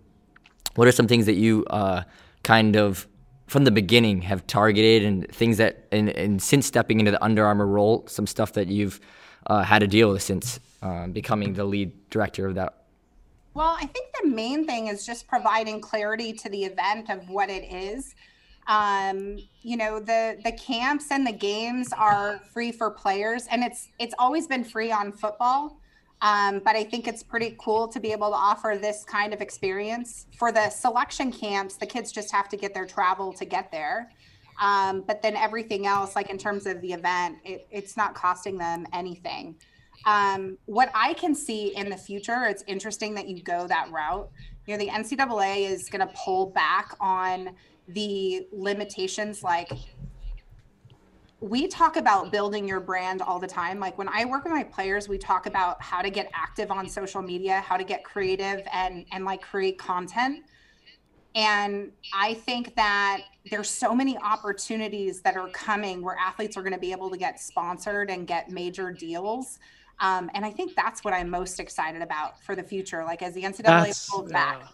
What 0.75 0.87
are 0.87 0.91
some 0.91 1.07
things 1.07 1.25
that 1.25 1.35
you 1.35 1.65
uh, 1.69 2.03
kind 2.43 2.75
of 2.75 3.07
from 3.47 3.63
the 3.63 3.71
beginning 3.71 4.21
have 4.21 4.45
targeted 4.45 5.03
and 5.03 5.27
things 5.29 5.57
that 5.57 5.87
and, 5.91 6.09
and 6.09 6.41
since 6.41 6.67
stepping 6.67 6.99
into 6.99 7.11
the 7.11 7.23
Under 7.23 7.45
Armour 7.45 7.65
role, 7.65 8.05
some 8.07 8.27
stuff 8.27 8.53
that 8.53 8.67
you've 8.67 8.99
uh, 9.47 9.63
had 9.63 9.79
to 9.79 9.87
deal 9.87 10.11
with 10.11 10.21
since 10.21 10.59
um, 10.81 11.11
becoming 11.11 11.53
the 11.53 11.63
lead 11.63 11.91
director 12.09 12.47
of 12.47 12.55
that 12.55 12.85
Well, 13.53 13.75
I 13.79 13.85
think 13.87 14.11
the 14.21 14.29
main 14.29 14.65
thing 14.65 14.87
is 14.87 15.05
just 15.05 15.27
providing 15.27 15.81
clarity 15.81 16.31
to 16.33 16.49
the 16.49 16.63
event 16.63 17.09
of 17.09 17.27
what 17.29 17.49
it 17.49 17.63
is. 17.73 18.13
Um, 18.67 19.39
you 19.63 19.77
know, 19.77 19.99
the 19.99 20.39
the 20.43 20.51
camps 20.51 21.07
and 21.09 21.25
the 21.25 21.31
games 21.31 21.91
are 21.91 22.39
free 22.53 22.71
for 22.71 22.91
players, 22.91 23.47
and 23.49 23.63
it's 23.63 23.89
it's 23.97 24.13
always 24.19 24.45
been 24.47 24.63
free 24.63 24.91
on 24.91 25.11
football. 25.11 25.78
Um, 26.21 26.59
but 26.65 26.75
I 26.75 26.83
think 26.83 27.07
it's 27.07 27.23
pretty 27.23 27.55
cool 27.59 27.87
to 27.87 27.99
be 27.99 28.11
able 28.11 28.29
to 28.29 28.35
offer 28.35 28.77
this 28.79 29.05
kind 29.05 29.33
of 29.33 29.41
experience 29.41 30.27
for 30.37 30.51
the 30.51 30.69
selection 30.69 31.31
camps. 31.31 31.75
The 31.75 31.85
kids 31.85 32.11
just 32.11 32.31
have 32.31 32.49
to 32.49 32.57
get 32.57 32.73
their 32.73 32.85
travel 32.85 33.31
to 33.33 33.45
get 33.45 33.71
there. 33.71 34.11
Um, 34.61 35.03
but 35.07 35.21
then 35.21 35.37
everything 35.37 35.87
else, 35.87 36.15
like 36.17 36.29
in 36.29 36.37
terms 36.37 36.65
of 36.65 36.81
the 36.81 36.91
event, 36.91 37.37
it, 37.45 37.65
it's 37.71 37.95
not 37.95 38.13
costing 38.13 38.57
them 38.57 38.85
anything. 38.91 39.55
Um, 40.05 40.57
what 40.65 40.91
I 40.93 41.13
can 41.13 41.33
see 41.33 41.75
in 41.75 41.89
the 41.89 41.97
future, 41.97 42.45
it's 42.45 42.63
interesting 42.67 43.13
that 43.15 43.27
you 43.27 43.41
go 43.41 43.67
that 43.67 43.89
route. 43.89 44.29
You 44.67 44.77
know, 44.77 44.83
the 44.83 44.91
NCAA 44.91 45.69
is 45.69 45.89
going 45.89 46.05
to 46.05 46.13
pull 46.13 46.47
back 46.47 46.93
on 46.99 47.51
the 47.87 48.47
limitations 48.51 49.43
like 49.43 49.71
we 51.41 51.67
talk 51.67 51.95
about 51.95 52.31
building 52.31 52.67
your 52.67 52.79
brand 52.79 53.21
all 53.21 53.39
the 53.39 53.47
time. 53.47 53.79
Like 53.79 53.97
when 53.97 54.09
I 54.09 54.25
work 54.25 54.43
with 54.43 54.53
my 54.53 54.63
players, 54.63 55.07
we 55.07 55.17
talk 55.17 55.45
about 55.45 55.81
how 55.81 56.01
to 56.01 56.09
get 56.09 56.29
active 56.33 56.69
on 56.69 56.87
social 56.87 57.21
media, 57.21 57.61
how 57.61 57.77
to 57.77 57.83
get 57.83 58.03
creative 58.03 58.61
and 58.73 59.05
and 59.11 59.25
like 59.25 59.41
create 59.41 59.77
content. 59.77 60.43
And 61.35 61.91
I 62.13 62.33
think 62.33 62.75
that 62.75 63.21
there's 63.49 63.69
so 63.69 63.93
many 63.95 64.17
opportunities 64.17 65.21
that 65.21 65.37
are 65.37 65.47
coming 65.49 66.01
where 66.01 66.17
athletes 66.17 66.57
are 66.57 66.61
going 66.61 66.73
to 66.73 66.79
be 66.79 66.91
able 66.91 67.09
to 67.11 67.17
get 67.17 67.39
sponsored 67.39 68.09
and 68.09 68.27
get 68.27 68.49
major 68.49 68.91
deals. 68.91 69.59
Um, 70.01 70.29
and 70.33 70.43
I 70.43 70.51
think 70.51 70.75
that's 70.75 71.03
what 71.03 71.13
I'm 71.13 71.29
most 71.29 71.59
excited 71.59 72.01
about 72.01 72.41
for 72.41 72.55
the 72.55 72.63
future. 72.63 73.03
Like 73.03 73.21
as 73.21 73.33
the 73.33 73.43
NCAA 73.43 73.63
That's 73.63 74.09
pulls 74.09 74.31
back. 74.31 74.59
yeah. 74.61 74.67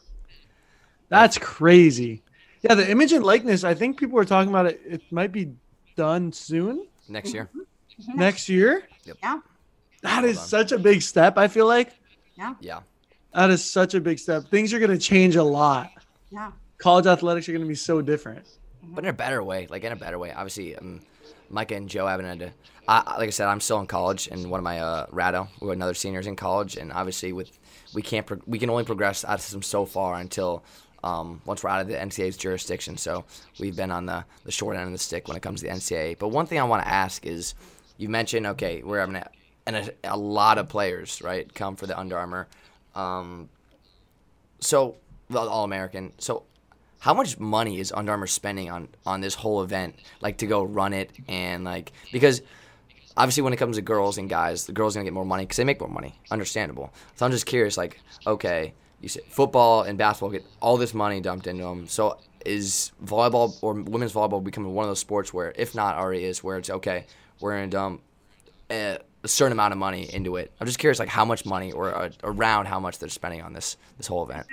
That's 1.10 1.38
crazy. 1.38 2.23
Yeah, 2.62 2.73
the 2.73 2.89
image 2.89 3.12
and 3.12 3.23
likeness. 3.23 3.63
I 3.63 3.75
think 3.75 3.99
people 3.99 4.15
were 4.15 4.25
talking 4.25 4.49
about 4.49 4.65
it. 4.65 4.82
It 4.86 5.01
might 5.12 5.32
be 5.32 5.51
done 5.95 6.31
soon 6.31 6.88
Next 7.08 7.34
year. 7.34 7.49
next 8.13 8.49
year. 8.49 8.84
Yeah. 9.05 9.39
That 10.01 10.19
Hold 10.21 10.25
is 10.25 10.38
on. 10.38 10.45
such 10.45 10.71
a 10.71 10.77
big 10.79 11.01
step. 11.01 11.38
I 11.38 11.47
feel 11.47 11.67
like 11.67 11.91
Yeah. 12.36 12.55
Yeah. 12.60 12.79
That 13.34 13.49
is 13.49 13.63
such 13.63 13.93
a 13.93 14.01
big 14.01 14.17
step. 14.19 14.45
Things 14.49 14.73
are 14.73 14.79
going 14.79 14.91
to 14.91 14.97
change 14.97 15.36
a 15.36 15.43
lot. 15.43 15.89
Yeah. 16.31 16.51
College 16.77 17.05
athletics 17.05 17.47
are 17.49 17.51
going 17.51 17.63
to 17.63 17.67
be 17.67 17.75
so 17.75 18.01
different. 18.01 18.45
but 18.84 19.03
in 19.03 19.10
a 19.10 19.13
better 19.13 19.43
way. 19.43 19.67
Like 19.69 19.84
in 19.84 19.91
a 19.91 19.95
better 19.95 20.17
way. 20.19 20.31
Obviously, 20.31 20.75
um, 20.75 21.01
Micah 21.49 21.75
and 21.75 21.89
Joe 21.89 22.08
haven't 22.08 22.25
had 22.25 22.39
to. 22.39 22.51
I, 22.88 23.03
I- 23.05 23.17
like 23.17 23.27
I 23.27 23.31
said, 23.31 23.47
I'm 23.47 23.60
still 23.62 23.79
in 23.79 23.88
college, 23.88 24.27
and 24.31 24.49
one 24.51 24.60
of 24.60 24.63
my 24.63 24.79
uh, 24.79 25.08
Rado, 25.08 25.47
we're 25.60 25.73
another 25.73 25.93
seniors 25.95 26.27
in 26.27 26.36
college, 26.36 26.77
and 26.77 26.91
obviously 26.93 27.34
with 27.34 27.58
we 27.93 28.01
can't 28.01 28.25
pro- 28.27 28.41
we 28.45 28.60
can 28.60 28.69
only 28.69 28.84
progress 28.84 29.25
out 29.25 29.36
of 29.36 29.41
system 29.41 29.62
so 29.63 29.86
far 29.86 30.15
until. 30.15 30.63
Um, 31.06 31.39
once 31.46 31.63
we're 31.63 31.70
out 31.70 31.82
of 31.82 31.88
the 31.88 31.94
NCAA's 31.94 32.36
jurisdiction, 32.36 32.98
so 32.98 33.26
we've 33.60 33.76
been 33.76 33.91
on 33.91 34.08
the, 34.08 34.26
the 34.44 34.52
short 34.52 34.76
end 34.76 34.88
of 34.88 34.91
the 34.91 34.98
stick 34.98 35.28
when 35.28 35.38
it 35.38 35.44
comes 35.44 35.62
to 35.62 35.68
the 35.68 35.72
NCAA. 35.72 36.18
But 36.18 36.30
one 36.30 36.48
thing 36.48 36.60
I 36.60 36.63
want 36.63 36.84
to 36.84 36.89
ask 36.89 37.28
is, 37.28 37.54
you 37.98 38.10
mentioned 38.10 38.48
okay, 38.48 38.82
we're 38.82 39.00
having 39.00 39.15
a, 39.15 39.30
and 39.68 39.76
a, 39.76 39.91
a 40.04 40.18
lot 40.18 40.58
of 40.58 40.68
players 40.68 41.22
right 41.22 41.54
come 41.54 41.76
for 41.76 41.86
the 41.86 41.98
Under 41.98 42.18
Armour. 42.18 42.48
Um, 42.96 43.50
so 44.60 44.98
the 45.30 45.39
All 45.39 45.63
American. 45.63 46.12
So 46.18 46.44
how 47.00 47.13
much 47.13 47.39
money 47.39 47.80
is 47.80 47.91
Under 47.91 48.12
Armour 48.12 48.26
spending 48.26 48.72
on 48.72 48.89
on 49.06 49.22
this 49.22 49.36
whole 49.36 49.62
event, 49.62 50.00
like 50.22 50.39
to 50.39 50.48
go 50.48 50.63
run 50.63 50.91
it 50.91 51.12
and 51.28 51.63
like 51.63 51.91
because 52.12 52.41
obviously 53.15 53.44
when 53.44 53.54
it 53.54 53.58
comes 53.58 53.76
to 53.76 53.84
girls 53.84 54.18
and 54.18 54.28
guys, 54.28 54.65
the 54.65 54.74
girls 54.74 54.96
are 54.96 55.00
gonna 55.00 55.06
get 55.06 55.13
more 55.13 55.24
money 55.24 55.44
because 55.44 55.58
they 55.58 55.63
make 55.63 55.80
more 55.80 55.89
money. 55.89 56.20
Understandable. 56.32 56.91
So 57.15 57.28
I'm 57.28 57.32
just 57.32 57.46
curious, 57.46 57.78
like 57.78 58.02
okay, 58.26 58.74
you 59.01 59.10
said 59.10 59.23
football 59.29 59.84
and 59.84 59.97
basketball 59.97 60.29
get 60.29 60.45
all 60.62 60.77
this 60.77 60.93
money 60.93 61.21
dumped 61.21 61.47
into 61.47 61.63
them. 61.63 61.88
So 61.88 62.19
is 62.45 62.91
volleyball 63.03 63.58
or 63.62 63.73
women's 63.73 64.13
volleyball 64.13 64.43
becoming 64.43 64.73
one 64.73 64.84
of 64.86 64.89
those 64.89 64.99
sports 64.99 65.34
where, 65.34 65.53
if 65.55 65.75
not 65.75 65.97
already 65.97 66.23
is, 66.23 66.43
where 66.43 66.58
it's 66.58 66.69
okay, 66.69 67.05
we're 67.39 67.53
gonna 67.55 67.67
dump 67.67 68.01
a, 68.69 68.99
a 69.23 69.27
certain 69.27 69.51
amount 69.53 69.73
of 69.73 69.77
money 69.79 70.13
into 70.13 70.36
it. 70.38 70.51
I'm 70.60 70.67
just 70.67 70.79
curious, 70.79 70.99
like 70.99 71.10
how 71.10 71.25
much 71.25 71.45
money 71.45 71.71
or 71.71 71.95
uh, 71.95 72.10
around 72.23 72.67
how 72.67 72.79
much 72.79 72.99
they're 72.99 73.10
spending 73.10 73.41
on 73.41 73.53
this 73.53 73.77
this 73.97 74.08
whole 74.08 74.23
event. 74.23 74.47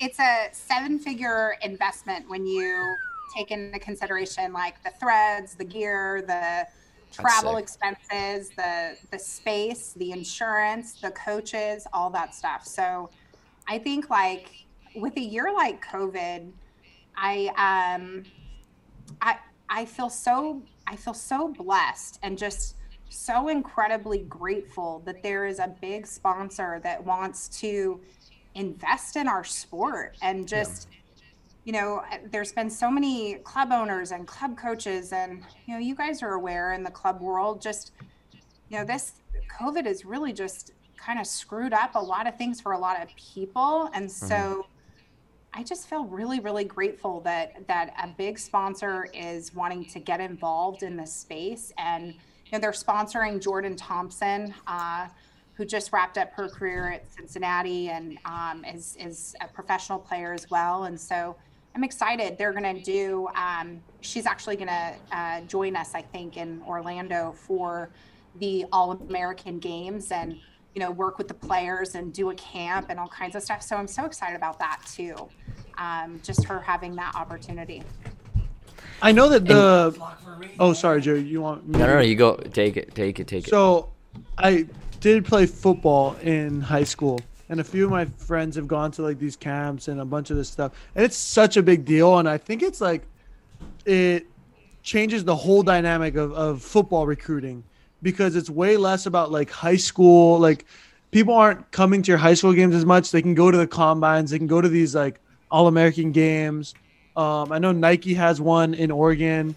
it's 0.00 0.18
a 0.20 0.48
seven 0.52 0.98
figure 0.98 1.56
investment 1.62 2.28
when 2.28 2.46
you 2.46 2.94
take 3.36 3.50
into 3.50 3.78
consideration 3.78 4.52
like 4.52 4.82
the 4.84 4.90
threads 4.98 5.54
the 5.54 5.64
gear 5.64 6.22
the 6.22 6.66
travel 7.12 7.56
expenses 7.56 8.50
the 8.56 8.96
the 9.10 9.18
space 9.18 9.92
the 9.98 10.12
insurance 10.12 10.94
the 11.00 11.10
coaches 11.10 11.86
all 11.92 12.10
that 12.10 12.34
stuff 12.34 12.64
so 12.66 13.10
i 13.68 13.78
think 13.78 14.10
like 14.10 14.66
with 14.96 15.16
a 15.16 15.20
year 15.20 15.52
like 15.54 15.84
covid 15.84 16.50
i 17.16 17.46
um 17.56 18.22
i 19.22 19.36
i 19.68 19.84
feel 19.84 20.10
so 20.10 20.62
i 20.86 20.96
feel 20.96 21.14
so 21.14 21.48
blessed 21.48 22.18
and 22.22 22.36
just 22.36 22.76
so 23.10 23.48
incredibly 23.48 24.18
grateful 24.18 25.02
that 25.06 25.22
there 25.22 25.46
is 25.46 25.58
a 25.58 25.74
big 25.80 26.06
sponsor 26.06 26.80
that 26.82 27.02
wants 27.04 27.48
to 27.48 28.00
invest 28.54 29.16
in 29.16 29.28
our 29.28 29.44
sport 29.44 30.16
and 30.22 30.46
just 30.46 30.88
you 31.64 31.72
know 31.72 32.02
there's 32.30 32.52
been 32.52 32.70
so 32.70 32.90
many 32.90 33.34
club 33.36 33.70
owners 33.72 34.10
and 34.10 34.26
club 34.26 34.56
coaches 34.56 35.12
and 35.12 35.42
you 35.66 35.74
know 35.74 35.80
you 35.80 35.94
guys 35.94 36.22
are 36.22 36.32
aware 36.32 36.72
in 36.72 36.82
the 36.82 36.90
club 36.90 37.20
world 37.20 37.60
just 37.60 37.92
you 38.68 38.78
know 38.78 38.84
this 38.84 39.12
covid 39.60 39.86
has 39.86 40.04
really 40.04 40.32
just 40.32 40.72
kind 40.98 41.18
of 41.18 41.26
screwed 41.26 41.72
up 41.72 41.94
a 41.94 42.02
lot 42.02 42.26
of 42.26 42.36
things 42.36 42.60
for 42.60 42.72
a 42.72 42.78
lot 42.78 43.00
of 43.02 43.08
people 43.16 43.90
and 43.94 44.10
so 44.10 44.66
I 45.54 45.62
just 45.62 45.88
feel 45.88 46.04
really, 46.04 46.40
really 46.40 46.64
grateful 46.64 47.20
that 47.22 47.66
that 47.66 47.94
a 48.00 48.08
big 48.08 48.38
sponsor 48.38 49.08
is 49.14 49.54
wanting 49.54 49.86
to 49.86 49.98
get 49.98 50.20
involved 50.20 50.82
in 50.82 50.96
this 50.96 51.12
space, 51.12 51.72
and 51.78 52.12
you 52.12 52.52
know 52.52 52.58
they're 52.58 52.70
sponsoring 52.70 53.42
Jordan 53.42 53.74
Thompson, 53.74 54.54
uh, 54.66 55.08
who 55.54 55.64
just 55.64 55.92
wrapped 55.92 56.18
up 56.18 56.32
her 56.34 56.48
career 56.48 56.92
at 56.92 57.10
Cincinnati 57.10 57.88
and 57.88 58.18
um, 58.24 58.64
is 58.64 58.96
is 59.00 59.34
a 59.40 59.48
professional 59.48 59.98
player 59.98 60.32
as 60.32 60.48
well. 60.50 60.84
And 60.84 61.00
so 61.00 61.34
I'm 61.74 61.82
excited. 61.82 62.38
They're 62.38 62.52
going 62.52 62.76
to 62.76 62.82
do. 62.82 63.28
Um, 63.34 63.80
she's 64.00 64.26
actually 64.26 64.56
going 64.56 64.68
to 64.68 64.94
uh, 65.10 65.40
join 65.42 65.74
us, 65.76 65.94
I 65.94 66.02
think, 66.02 66.36
in 66.36 66.62
Orlando 66.66 67.32
for 67.32 67.90
the 68.36 68.66
All 68.70 68.92
American 68.92 69.58
Games 69.58 70.12
and 70.12 70.38
you 70.78 70.84
know 70.84 70.92
work 70.92 71.18
with 71.18 71.26
the 71.26 71.34
players 71.34 71.96
and 71.96 72.12
do 72.12 72.30
a 72.30 72.34
camp 72.36 72.86
and 72.88 73.00
all 73.00 73.08
kinds 73.08 73.34
of 73.34 73.42
stuff. 73.42 73.62
So 73.62 73.74
I'm 73.74 73.88
so 73.88 74.04
excited 74.04 74.36
about 74.36 74.60
that 74.60 74.80
too. 74.86 75.28
um, 75.76 76.20
just 76.22 76.44
her 76.44 76.60
having 76.60 76.94
that 76.94 77.16
opportunity. 77.16 77.82
I 79.02 79.10
know 79.10 79.28
that 79.28 79.44
the. 79.44 80.00
Oh, 80.60 80.72
sorry, 80.72 81.00
Joe. 81.00 81.14
You 81.14 81.40
want? 81.40 81.66
me 81.66 81.80
No, 81.80 81.86
no, 81.86 81.94
no. 81.94 82.00
You 82.00 82.14
go. 82.14 82.36
Take 82.36 82.76
it. 82.76 82.94
Take 82.94 83.18
it. 83.18 83.26
Take 83.26 83.48
it. 83.48 83.50
So, 83.50 83.90
I 84.36 84.66
did 85.00 85.24
play 85.24 85.46
football 85.46 86.14
in 86.22 86.60
high 86.60 86.84
school, 86.84 87.20
and 87.48 87.58
a 87.58 87.64
few 87.64 87.84
of 87.84 87.90
my 87.90 88.04
friends 88.04 88.54
have 88.54 88.68
gone 88.68 88.92
to 88.92 89.02
like 89.02 89.18
these 89.18 89.34
camps 89.34 89.88
and 89.88 90.00
a 90.00 90.04
bunch 90.04 90.30
of 90.30 90.36
this 90.36 90.48
stuff, 90.48 90.72
and 90.94 91.04
it's 91.04 91.16
such 91.16 91.56
a 91.56 91.62
big 91.62 91.84
deal. 91.84 92.18
And 92.18 92.28
I 92.28 92.38
think 92.38 92.62
it's 92.62 92.80
like 92.80 93.02
it 93.84 94.26
changes 94.84 95.24
the 95.24 95.34
whole 95.34 95.64
dynamic 95.64 96.14
of, 96.14 96.32
of 96.34 96.62
football 96.62 97.04
recruiting 97.04 97.64
because 98.02 98.36
it's 98.36 98.50
way 98.50 98.76
less 98.76 99.06
about 99.06 99.30
like 99.30 99.50
high 99.50 99.76
school 99.76 100.38
like 100.38 100.64
people 101.10 101.34
aren't 101.34 101.70
coming 101.70 102.02
to 102.02 102.10
your 102.10 102.18
high 102.18 102.34
school 102.34 102.52
games 102.52 102.74
as 102.74 102.84
much. 102.84 103.10
They 103.10 103.22
can 103.22 103.34
go 103.34 103.50
to 103.50 103.56
the 103.56 103.66
combines. 103.66 104.30
They 104.30 104.38
can 104.38 104.46
go 104.46 104.60
to 104.60 104.68
these 104.68 104.94
like 104.94 105.20
all-american 105.50 106.12
games. 106.12 106.74
Um, 107.16 107.50
i 107.50 107.58
know 107.58 107.72
nike 107.72 108.14
has 108.14 108.40
one 108.40 108.74
in 108.74 108.90
oregon. 108.90 109.56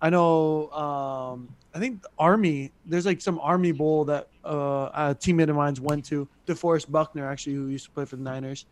I 0.00 0.10
know 0.10 0.70
um, 0.70 1.48
i 1.74 1.78
think 1.78 2.02
the 2.02 2.10
army 2.18 2.70
there's 2.86 3.06
like 3.06 3.20
some 3.20 3.38
army 3.40 3.72
bowl 3.72 4.04
that 4.04 4.28
uh, 4.44 4.90
a 4.92 5.14
teammate 5.14 5.48
of 5.48 5.56
mine's 5.56 5.80
went 5.80 6.04
to 6.06 6.28
deforest 6.46 6.90
buckner 6.90 7.26
actually 7.26 7.54
who 7.54 7.68
used 7.68 7.86
to 7.86 7.90
play 7.90 8.04
for 8.04 8.16
the 8.16 8.22
niners. 8.22 8.66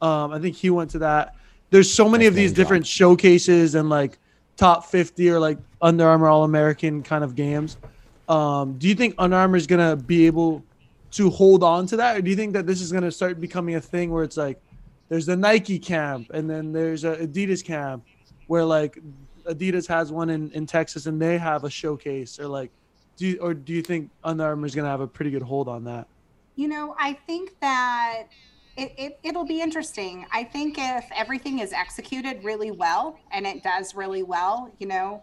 Um, 0.00 0.32
i 0.32 0.38
think 0.38 0.56
he 0.56 0.70
went 0.70 0.90
to 0.92 0.98
that. 1.00 1.36
There's 1.70 1.92
so 1.92 2.08
many 2.08 2.26
of 2.26 2.34
these 2.34 2.52
different 2.52 2.84
showcases 2.86 3.76
and 3.76 3.88
like 3.88 4.18
top 4.56 4.84
50 4.84 5.30
or 5.30 5.40
like 5.40 5.58
Under 5.80 6.06
Armour 6.06 6.28
All 6.28 6.44
American 6.44 7.02
kind 7.02 7.24
of 7.24 7.34
games. 7.34 7.78
Um, 8.30 8.78
do 8.78 8.86
you 8.86 8.94
think 8.94 9.16
Armour 9.32 9.56
is 9.56 9.66
to 9.80 9.96
be 9.96 10.26
able 10.26 10.64
to 11.10 11.30
hold 11.30 11.64
on 11.64 11.86
to 11.86 11.96
that? 11.96 12.16
Or 12.16 12.22
do 12.22 12.30
you 12.30 12.36
think 12.36 12.52
that 12.52 12.64
this 12.64 12.80
is 12.80 12.92
to 13.02 13.10
start 13.10 13.40
becoming 13.40 13.74
a 13.74 13.80
thing 13.80 14.12
where 14.12 14.22
it's 14.22 14.36
like 14.36 14.62
there's 15.08 15.26
the 15.26 15.36
Nike 15.36 15.80
camp 15.80 16.30
and 16.32 16.48
then 16.48 16.72
there's 16.72 17.02
a 17.02 17.16
Adidas 17.16 17.64
camp 17.64 18.04
where 18.46 18.64
like 18.64 18.98
Adidas 19.46 19.88
has 19.88 20.12
one 20.12 20.30
in, 20.30 20.52
in 20.52 20.64
Texas 20.64 21.06
and 21.06 21.20
they 21.20 21.38
have 21.38 21.64
a 21.64 21.70
showcase 21.70 22.38
or 22.38 22.46
like, 22.46 22.70
do 23.16 23.26
you, 23.26 23.38
or 23.38 23.52
do 23.52 23.72
you 23.72 23.82
think 23.82 24.10
Under 24.22 24.44
Armour 24.44 24.66
is 24.66 24.76
going 24.76 24.84
to 24.84 24.90
have 24.90 25.00
a 25.00 25.08
pretty 25.08 25.32
good 25.32 25.42
hold 25.42 25.66
on 25.66 25.82
that? 25.84 26.06
You 26.54 26.68
know, 26.68 26.94
I 27.00 27.14
think 27.26 27.58
that 27.60 28.28
it, 28.76 28.94
it, 28.96 29.18
it'll 29.24 29.44
be 29.44 29.60
interesting. 29.60 30.24
I 30.32 30.44
think 30.44 30.76
if 30.78 31.04
everything 31.16 31.58
is 31.58 31.72
executed 31.72 32.44
really 32.44 32.70
well, 32.70 33.18
and 33.32 33.44
it 33.44 33.64
does 33.64 33.96
really 33.96 34.22
well, 34.22 34.70
you 34.78 34.86
know, 34.86 35.20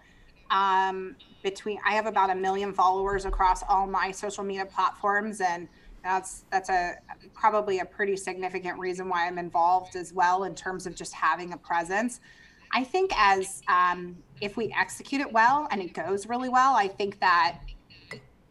um, 0.51 1.15
between 1.43 1.79
I 1.85 1.93
have 1.93 2.05
about 2.05 2.29
a 2.29 2.35
million 2.35 2.73
followers 2.73 3.25
across 3.25 3.63
all 3.69 3.87
my 3.87 4.11
social 4.11 4.43
media 4.43 4.65
platforms, 4.65 5.41
and 5.41 5.67
that's 6.03 6.45
that's 6.51 6.69
a 6.69 6.95
probably 7.33 7.79
a 7.79 7.85
pretty 7.85 8.15
significant 8.15 8.79
reason 8.79 9.09
why 9.09 9.27
I'm 9.27 9.37
involved 9.37 9.95
as 9.95 10.13
well 10.13 10.45
in 10.45 10.55
terms 10.55 10.87
of 10.87 10.95
just 10.95 11.13
having 11.13 11.53
a 11.53 11.57
presence. 11.57 12.19
I 12.73 12.83
think 12.83 13.11
as 13.15 13.61
um, 13.67 14.17
if 14.41 14.57
we 14.57 14.73
execute 14.77 15.21
it 15.21 15.31
well 15.31 15.67
and 15.71 15.81
it 15.81 15.93
goes 15.93 16.27
really 16.27 16.49
well, 16.49 16.75
I 16.75 16.87
think 16.87 17.19
that 17.19 17.59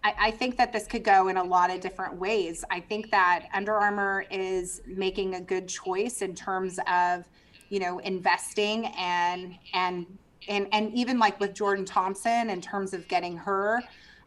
I, 0.06 0.14
I 0.18 0.30
think 0.30 0.56
that 0.56 0.72
this 0.72 0.86
could 0.86 1.02
go 1.02 1.28
in 1.28 1.36
a 1.36 1.42
lot 1.42 1.70
of 1.70 1.80
different 1.80 2.14
ways. 2.14 2.64
I 2.70 2.80
think 2.80 3.10
that 3.10 3.48
Under 3.52 3.74
Armour 3.74 4.24
is 4.30 4.80
making 4.86 5.34
a 5.34 5.40
good 5.40 5.68
choice 5.68 6.22
in 6.22 6.34
terms 6.34 6.78
of, 6.86 7.24
you 7.70 7.80
know, 7.80 7.98
investing 7.98 8.86
and 8.96 9.56
and 9.74 10.06
and 10.48 10.66
and 10.72 10.92
even 10.94 11.18
like 11.18 11.38
with 11.40 11.54
Jordan 11.54 11.84
Thompson 11.84 12.50
in 12.50 12.60
terms 12.60 12.94
of 12.94 13.06
getting 13.08 13.36
her. 13.36 13.78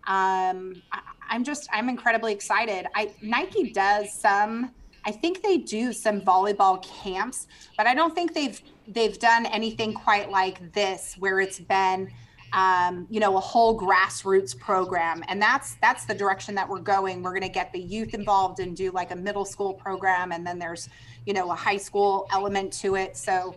Um, 0.07 0.81
I, 0.91 1.01
I'm 1.29 1.43
just 1.43 1.69
I'm 1.71 1.89
incredibly 1.89 2.33
excited. 2.33 2.87
I 2.95 3.13
Nike 3.21 3.71
does 3.71 4.11
some. 4.11 4.71
I 5.05 5.11
think 5.11 5.41
they 5.41 5.57
do 5.57 5.93
some 5.93 6.21
volleyball 6.21 6.83
camps, 6.83 7.47
but 7.77 7.87
I 7.87 7.95
don't 7.95 8.13
think 8.13 8.33
they've 8.33 8.61
they've 8.87 9.17
done 9.19 9.45
anything 9.45 9.93
quite 9.93 10.29
like 10.29 10.73
this 10.73 11.15
where 11.19 11.39
it's 11.39 11.59
been 11.59 12.11
um, 12.53 13.05
you 13.09 13.19
know, 13.19 13.37
a 13.37 13.39
whole 13.39 13.79
grassroots 13.79 14.57
program. 14.57 15.23
And 15.27 15.41
that's 15.41 15.75
that's 15.81 16.05
the 16.05 16.13
direction 16.13 16.55
that 16.55 16.67
we're 16.67 16.79
going. 16.79 17.21
We're 17.21 17.31
going 17.31 17.43
to 17.43 17.49
get 17.49 17.71
the 17.71 17.79
youth 17.79 18.13
involved 18.13 18.59
and 18.59 18.75
do 18.75 18.91
like 18.91 19.11
a 19.11 19.15
middle 19.15 19.45
school 19.45 19.73
program, 19.73 20.31
and 20.31 20.45
then 20.45 20.59
there's, 20.59 20.89
you 21.25 21.33
know, 21.33 21.51
a 21.51 21.55
high 21.55 21.77
school 21.77 22.27
element 22.31 22.73
to 22.73 22.95
it. 22.95 23.15
So 23.17 23.55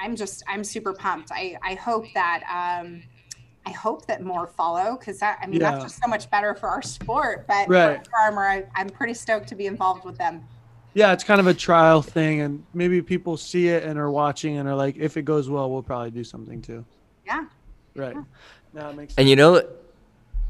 I'm 0.00 0.16
just 0.16 0.42
I'm 0.48 0.64
super 0.64 0.92
pumped. 0.92 1.30
I 1.32 1.56
I 1.62 1.74
hope 1.74 2.06
that. 2.14 2.42
Um, 2.82 3.02
I 3.66 3.72
hope 3.72 4.06
that 4.06 4.22
more 4.22 4.46
follow 4.46 4.96
because 4.98 5.18
that 5.18 5.38
I 5.42 5.46
mean 5.46 5.60
Yeah. 5.60 5.72
that's 5.72 5.84
just 5.84 6.02
so 6.02 6.08
much 6.08 6.30
better 6.30 6.54
for 6.54 6.68
our 6.70 6.80
sport. 6.82 7.46
But 7.46 7.68
Right. 7.68 8.04
for 8.06 8.12
Armour, 8.24 8.46
I, 8.48 8.64
I'm 8.74 8.88
pretty 8.88 9.12
stoked 9.14 9.48
to 9.48 9.54
be 9.54 9.66
involved 9.66 10.04
with 10.04 10.16
them. 10.16 10.42
Yeah, 10.94 11.12
it's 11.12 11.22
kind 11.22 11.38
of 11.40 11.46
a 11.46 11.54
trial 11.54 12.00
thing, 12.02 12.40
and 12.40 12.64
maybe 12.74 13.00
people 13.02 13.36
see 13.36 13.68
it 13.68 13.84
and 13.84 13.98
are 13.98 14.10
watching 14.10 14.56
and 14.56 14.66
are 14.68 14.74
like, 14.74 14.96
if 14.96 15.16
it 15.16 15.22
goes 15.22 15.48
well, 15.48 15.70
we'll 15.70 15.82
probably 15.84 16.10
do 16.10 16.24
something 16.24 16.62
too. 16.62 16.84
Yeah. 17.26 17.44
Right. 17.94 18.16
No, 18.72 18.88
it 18.88 18.96
makes 18.96 19.12
sense. 19.12 19.18
And 19.18 19.28
you 19.28 19.36
know, 19.36 19.62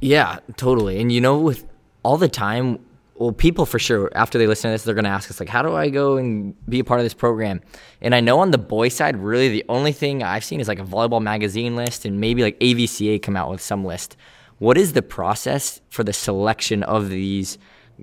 yeah, 0.01 0.39
totally. 0.57 1.01
And 1.01 1.11
you 1.13 1.21
know, 1.21 1.37
with 1.39 1.67
all 2.05 2.17
the 2.17 2.29
time, 2.29 2.79
well, 3.21 3.33
people 3.33 3.67
for 3.67 3.79
sure, 3.79 4.11
after 4.15 4.39
they 4.39 4.47
listen 4.47 4.71
to 4.71 4.73
this, 4.73 4.83
they're 4.83 4.95
going 4.95 5.05
to 5.05 5.11
ask 5.11 5.31
us, 5.31 5.39
like, 5.39 5.49
how 5.51 5.61
do 5.61 5.77
I 5.77 5.91
go 5.91 6.17
and 6.17 6.55
be 6.67 6.79
a 6.79 6.85
part 6.85 7.01
of 7.01 7.05
this 7.05 7.13
program? 7.13 7.61
And 8.01 8.15
I 8.15 8.21
know 8.21 8.41
on 8.41 8.51
the 8.51 8.57
boy 8.57 8.89
side, 8.89 9.19
really 9.19 9.51
the 9.51 9.65
only 9.69 9.93
thing 9.93 10.23
I've 10.23 10.43
seen 10.43 10.59
is 10.59 10.69
like 10.69 10.79
a 10.79 10.85
volleyball 10.85 11.21
magazine 11.21 11.77
list 11.77 12.07
and 12.07 12.19
maybe 12.19 12.43
like 12.43 12.59
AVCA 12.61 13.21
come 13.21 13.37
out 13.37 13.51
with 13.51 13.61
some 13.61 13.85
list. 13.85 14.17
What 14.57 14.79
is 14.79 14.95
the 14.95 15.03
process 15.03 15.83
for 15.91 16.03
the 16.03 16.15
selection 16.15 16.83
of 16.83 17.11
these 17.11 17.59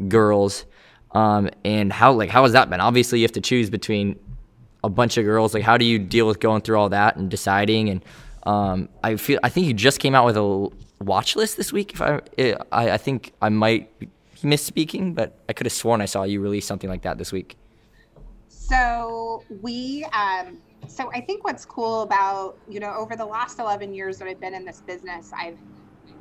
girls? 0.08 0.66
Um, 1.14 1.50
and 1.66 1.92
how, 1.92 2.14
like, 2.14 2.30
how 2.30 2.44
has 2.44 2.52
that 2.52 2.70
been? 2.70 2.80
Obviously, 2.80 3.18
you 3.18 3.24
have 3.24 3.32
to 3.32 3.42
choose 3.42 3.72
between 3.72 4.20
a 4.84 4.90
bunch 4.90 5.18
of 5.18 5.26
girls. 5.26 5.52
Like, 5.56 5.64
how 5.64 5.78
do 5.78 5.86
you 5.86 5.98
deal 5.98 6.28
with 6.28 6.40
going 6.40 6.62
through 6.62 6.78
all 6.78 6.90
that 6.90 7.16
and 7.16 7.28
deciding? 7.28 7.90
And 7.90 8.06
um, 8.44 8.88
I 9.04 9.16
feel 9.16 9.40
I 9.42 9.50
think 9.50 9.66
you 9.66 9.74
just 9.74 10.00
came 10.00 10.14
out 10.14 10.28
with 10.28 10.38
a 10.38 10.70
watch 11.04 11.36
list 11.36 11.58
this 11.58 11.74
week. 11.74 11.94
If 11.94 12.02
I, 12.04 12.22
I, 12.72 12.92
I 12.92 12.98
think 12.98 13.34
I 13.42 13.50
might 13.50 13.90
misspeaking, 14.42 15.16
but 15.16 15.40
I 15.50 15.54
could 15.54 15.66
have 15.66 15.74
sworn 15.74 16.02
I 16.02 16.06
saw 16.06 16.24
you 16.24 16.42
release 16.42 16.66
something 16.66 16.90
like 16.90 17.02
that 17.04 17.18
this 17.18 17.32
week. 17.32 17.58
So 18.48 19.44
we, 19.62 20.06
um, 20.14 20.58
so 20.88 21.10
I 21.14 21.22
think 21.22 21.44
what's 21.44 21.66
cool 21.66 22.02
about 22.02 22.58
you 22.70 22.80
know 22.80 22.94
over 22.94 23.16
the 23.16 23.26
last 23.26 23.60
11 23.60 23.94
years 23.94 24.18
that 24.18 24.28
I've 24.28 24.40
been 24.40 24.54
in 24.54 24.66
this 24.66 24.82
business, 24.82 25.32
I've 25.38 25.58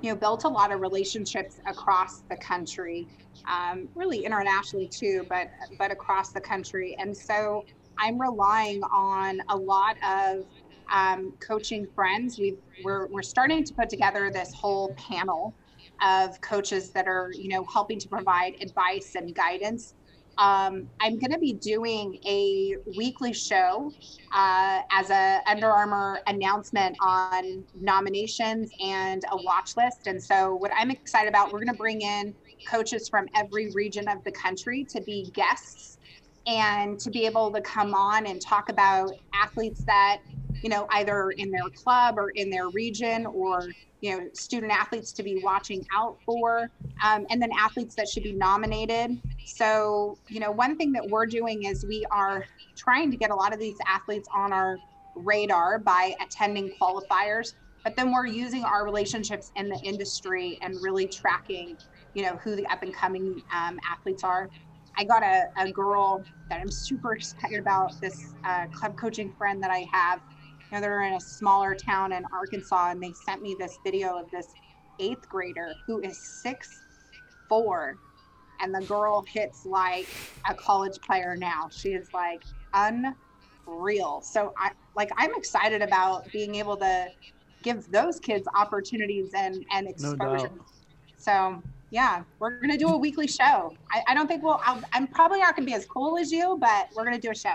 you 0.02 0.10
know 0.10 0.16
built 0.16 0.44
a 0.44 0.48
lot 0.48 0.72
of 0.72 0.80
relationships 0.80 1.60
across 1.66 2.20
the 2.28 2.36
country, 2.36 3.08
um, 3.50 3.88
really 3.94 4.24
internationally 4.24 4.88
too, 4.88 5.26
but 5.28 5.48
but 5.78 5.90
across 5.90 6.30
the 6.32 6.40
country, 6.40 6.96
and 6.98 7.16
so 7.16 7.64
I'm 7.98 8.20
relying 8.20 8.82
on 8.84 9.40
a 9.48 9.56
lot 9.56 9.96
of 10.04 10.44
um, 10.92 11.32
coaching 11.40 11.86
friends. 11.94 12.38
We've 12.38 12.58
we're 12.84 13.06
we're 13.06 13.22
starting 13.22 13.64
to 13.64 13.74
put 13.74 13.88
together 13.88 14.30
this 14.30 14.52
whole 14.52 14.94
panel 14.94 15.54
of 16.04 16.40
coaches 16.40 16.92
that 16.92 17.06
are 17.06 17.30
you 17.34 17.48
know 17.48 17.64
helping 17.72 17.98
to 17.98 18.08
provide 18.08 18.54
advice 18.60 19.14
and 19.14 19.34
guidance 19.34 19.94
um, 20.38 20.86
I'm 21.00 21.18
going 21.18 21.32
to 21.32 21.38
be 21.38 21.54
doing 21.54 22.18
a 22.26 22.76
weekly 22.94 23.32
show 23.32 23.90
uh, 24.34 24.80
as 24.92 25.08
a 25.08 25.40
Under 25.46 25.70
Armour 25.70 26.20
announcement 26.26 26.94
on 27.00 27.64
nominations 27.74 28.70
and 28.84 29.22
a 29.32 29.36
watch 29.42 29.70
list. 29.78 30.06
And 30.06 30.22
so, 30.22 30.54
what 30.56 30.70
I'm 30.76 30.90
excited 30.90 31.28
about, 31.28 31.52
we're 31.52 31.60
going 31.60 31.72
to 31.72 31.78
bring 31.78 32.02
in 32.02 32.34
coaches 32.68 33.08
from 33.08 33.26
every 33.34 33.70
region 33.72 34.08
of 34.08 34.22
the 34.24 34.32
country 34.32 34.86
to 34.90 35.00
be 35.02 35.30
guests 35.32 35.98
and 36.46 36.98
to 37.00 37.10
be 37.10 37.24
able 37.24 37.50
to 37.52 37.60
come 37.62 37.94
on 37.94 38.26
and 38.26 38.40
talk 38.40 38.68
about 38.68 39.10
athletes 39.34 39.84
that 39.86 40.18
you 40.66 40.70
know 40.70 40.88
either 40.90 41.30
in 41.30 41.52
their 41.52 41.70
club 41.76 42.16
or 42.18 42.30
in 42.30 42.50
their 42.50 42.68
region 42.70 43.24
or 43.24 43.68
you 44.00 44.10
know 44.10 44.26
student 44.32 44.72
athletes 44.72 45.12
to 45.12 45.22
be 45.22 45.38
watching 45.44 45.86
out 45.94 46.18
for 46.26 46.68
um, 47.04 47.24
and 47.30 47.40
then 47.40 47.50
athletes 47.56 47.94
that 47.94 48.08
should 48.08 48.24
be 48.24 48.32
nominated. 48.32 49.16
So 49.44 50.18
you 50.28 50.40
know 50.40 50.50
one 50.50 50.76
thing 50.76 50.90
that 50.90 51.08
we're 51.08 51.26
doing 51.26 51.62
is 51.62 51.84
we 51.86 52.04
are 52.10 52.44
trying 52.76 53.12
to 53.12 53.16
get 53.16 53.30
a 53.30 53.34
lot 53.36 53.54
of 53.54 53.60
these 53.60 53.78
athletes 53.86 54.28
on 54.34 54.52
our 54.52 54.80
radar 55.14 55.78
by 55.78 56.14
attending 56.20 56.68
qualifiers 56.80 57.52
but 57.84 57.94
then 57.94 58.12
we're 58.12 58.26
using 58.26 58.64
our 58.64 58.84
relationships 58.84 59.52
in 59.54 59.68
the 59.68 59.78
industry 59.84 60.58
and 60.62 60.74
really 60.82 61.06
tracking 61.06 61.76
you 62.12 62.24
know 62.24 62.36
who 62.42 62.56
the 62.56 62.66
up 62.66 62.82
and 62.82 62.92
coming 62.92 63.40
um, 63.54 63.78
athletes 63.88 64.24
are. 64.24 64.50
I 64.98 65.04
got 65.04 65.22
a, 65.22 65.44
a 65.58 65.70
girl 65.70 66.24
that 66.48 66.60
i'm 66.60 66.70
super 66.70 67.12
excited 67.16 67.60
about 67.60 67.92
this 68.00 68.34
uh, 68.44 68.66
club 68.72 68.96
coaching 68.96 69.32
friend 69.38 69.62
that 69.62 69.70
i 69.70 69.86
have 69.92 70.20
know 70.72 70.80
they're 70.80 71.02
in 71.02 71.14
a 71.14 71.20
smaller 71.20 71.74
town 71.74 72.12
in 72.12 72.24
arkansas 72.32 72.90
and 72.90 73.02
they 73.02 73.12
sent 73.12 73.42
me 73.42 73.56
this 73.58 73.78
video 73.84 74.18
of 74.18 74.30
this 74.30 74.48
eighth 74.98 75.28
grader 75.28 75.74
who 75.86 76.00
is 76.00 76.18
six 76.18 76.82
four 77.48 77.98
and 78.60 78.74
the 78.74 78.80
girl 78.86 79.24
hits 79.28 79.66
like 79.66 80.08
a 80.48 80.54
college 80.54 80.98
player 81.00 81.36
now. 81.36 81.68
She 81.70 81.90
is 81.90 82.12
like 82.12 82.42
unreal. 82.74 84.20
So 84.22 84.54
i 84.58 84.70
like 84.94 85.10
i'm 85.16 85.34
excited 85.34 85.82
about 85.82 86.30
being 86.32 86.54
able 86.54 86.76
to 86.78 87.08
give 87.62 87.90
those 87.90 88.18
kids 88.18 88.46
opportunities 88.54 89.30
and 89.34 89.64
and 89.72 89.88
exposure 89.88 90.48
doubt. 90.48 90.50
so 91.16 91.62
yeah 91.90 92.22
we're 92.38 92.58
gonna 92.60 92.78
do 92.78 92.88
a 92.88 92.96
weekly 92.96 93.26
show. 93.26 93.74
I, 93.92 94.02
I 94.08 94.14
don't 94.14 94.26
think 94.26 94.42
we'll 94.42 94.60
I'll, 94.64 94.82
i'm 94.92 95.06
probably 95.06 95.40
not 95.40 95.54
gonna 95.54 95.66
be 95.66 95.74
as 95.74 95.84
cool 95.86 96.16
as 96.16 96.32
you 96.32 96.56
but 96.60 96.88
we're 96.94 97.04
gonna 97.04 97.18
do 97.18 97.30
a 97.30 97.34
show 97.34 97.54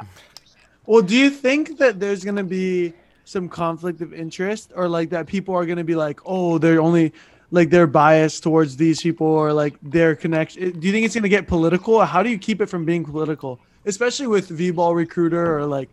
Well, 0.86 1.02
do 1.02 1.16
you 1.16 1.30
think 1.30 1.78
that 1.78 2.00
there's 2.00 2.24
gonna 2.24 2.44
be 2.44 2.94
some 3.24 3.48
conflict 3.50 4.02
of 4.02 4.14
interest, 4.14 4.74
or 4.76 4.88
like 4.90 5.10
that 5.12 5.28
people 5.28 5.56
are 5.56 5.66
gonna 5.66 5.84
be 5.84 5.96
like, 5.96 6.20
oh, 6.26 6.58
they're 6.58 6.82
only 6.82 7.14
like 7.52 7.70
they're 7.70 7.88
biased 7.88 8.44
towards 8.44 8.78
these 8.78 9.02
people, 9.02 9.28
or 9.28 9.54
like 9.54 9.76
their 9.82 10.16
connection? 10.16 10.64
Eh, 10.64 10.72
do 10.78 10.88
you 10.88 10.94
think 10.94 11.06
it's 11.06 11.16
gonna 11.16 11.30
get 11.30 11.48
political? 11.48 12.04
How 12.06 12.24
do 12.24 12.30
you 12.30 12.40
keep 12.40 12.62
it 12.62 12.68
from 12.68 12.86
being 12.86 13.06
political, 13.06 13.62
especially 13.86 14.28
with 14.28 14.50
V-ball 14.50 14.96
recruiter 14.96 15.58
or 15.60 15.66
like 15.66 15.90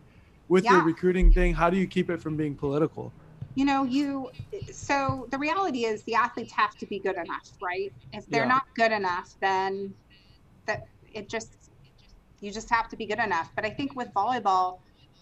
with 0.47 0.63
the 0.65 0.81
recruiting 0.81 1.31
thing? 1.31 1.53
How 1.53 1.69
do 1.69 1.77
you 1.77 1.87
keep 1.87 2.09
it 2.09 2.21
from 2.21 2.35
being 2.37 2.55
political? 2.55 3.13
you 3.55 3.65
know 3.65 3.83
you 3.83 4.29
so 4.71 5.27
the 5.31 5.37
reality 5.37 5.83
is 5.83 6.03
the 6.03 6.13
athletes 6.13 6.53
have 6.53 6.77
to 6.77 6.85
be 6.85 6.99
good 6.99 7.15
enough 7.17 7.49
right 7.61 7.91
if 8.13 8.25
they're 8.27 8.43
Yeah. 8.43 8.47
not 8.49 8.63
good 8.75 8.91
enough 8.91 9.35
then 9.41 9.95
that 10.67 10.83
it 11.13 11.29
just 11.29 11.51
you 12.41 12.51
just 12.51 12.69
have 12.69 12.87
to 12.89 12.97
be 12.97 13.05
good 13.05 13.19
enough 13.19 13.49
but 13.55 13.65
i 13.65 13.69
think 13.69 13.95
with 13.95 14.07
volleyball 14.15 14.79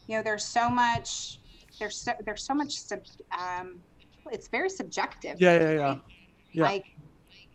you 0.07 0.15
know 0.15 0.23
there's 0.23 0.45
so 0.45 0.69
much 0.69 1.39
there's 1.79 1.97
so 2.03 2.13
there's 2.25 2.45
so 2.45 2.53
much 2.53 2.71
sub, 2.73 2.99
um 3.37 3.81
it's 4.31 4.49
very 4.49 4.69
subjective 4.69 5.35
Yeah, 5.39 5.59
yeah, 5.59 5.71
yeah. 5.71 5.87
right? 5.87 6.01
Yeah. 6.53 6.63
like 6.63 6.85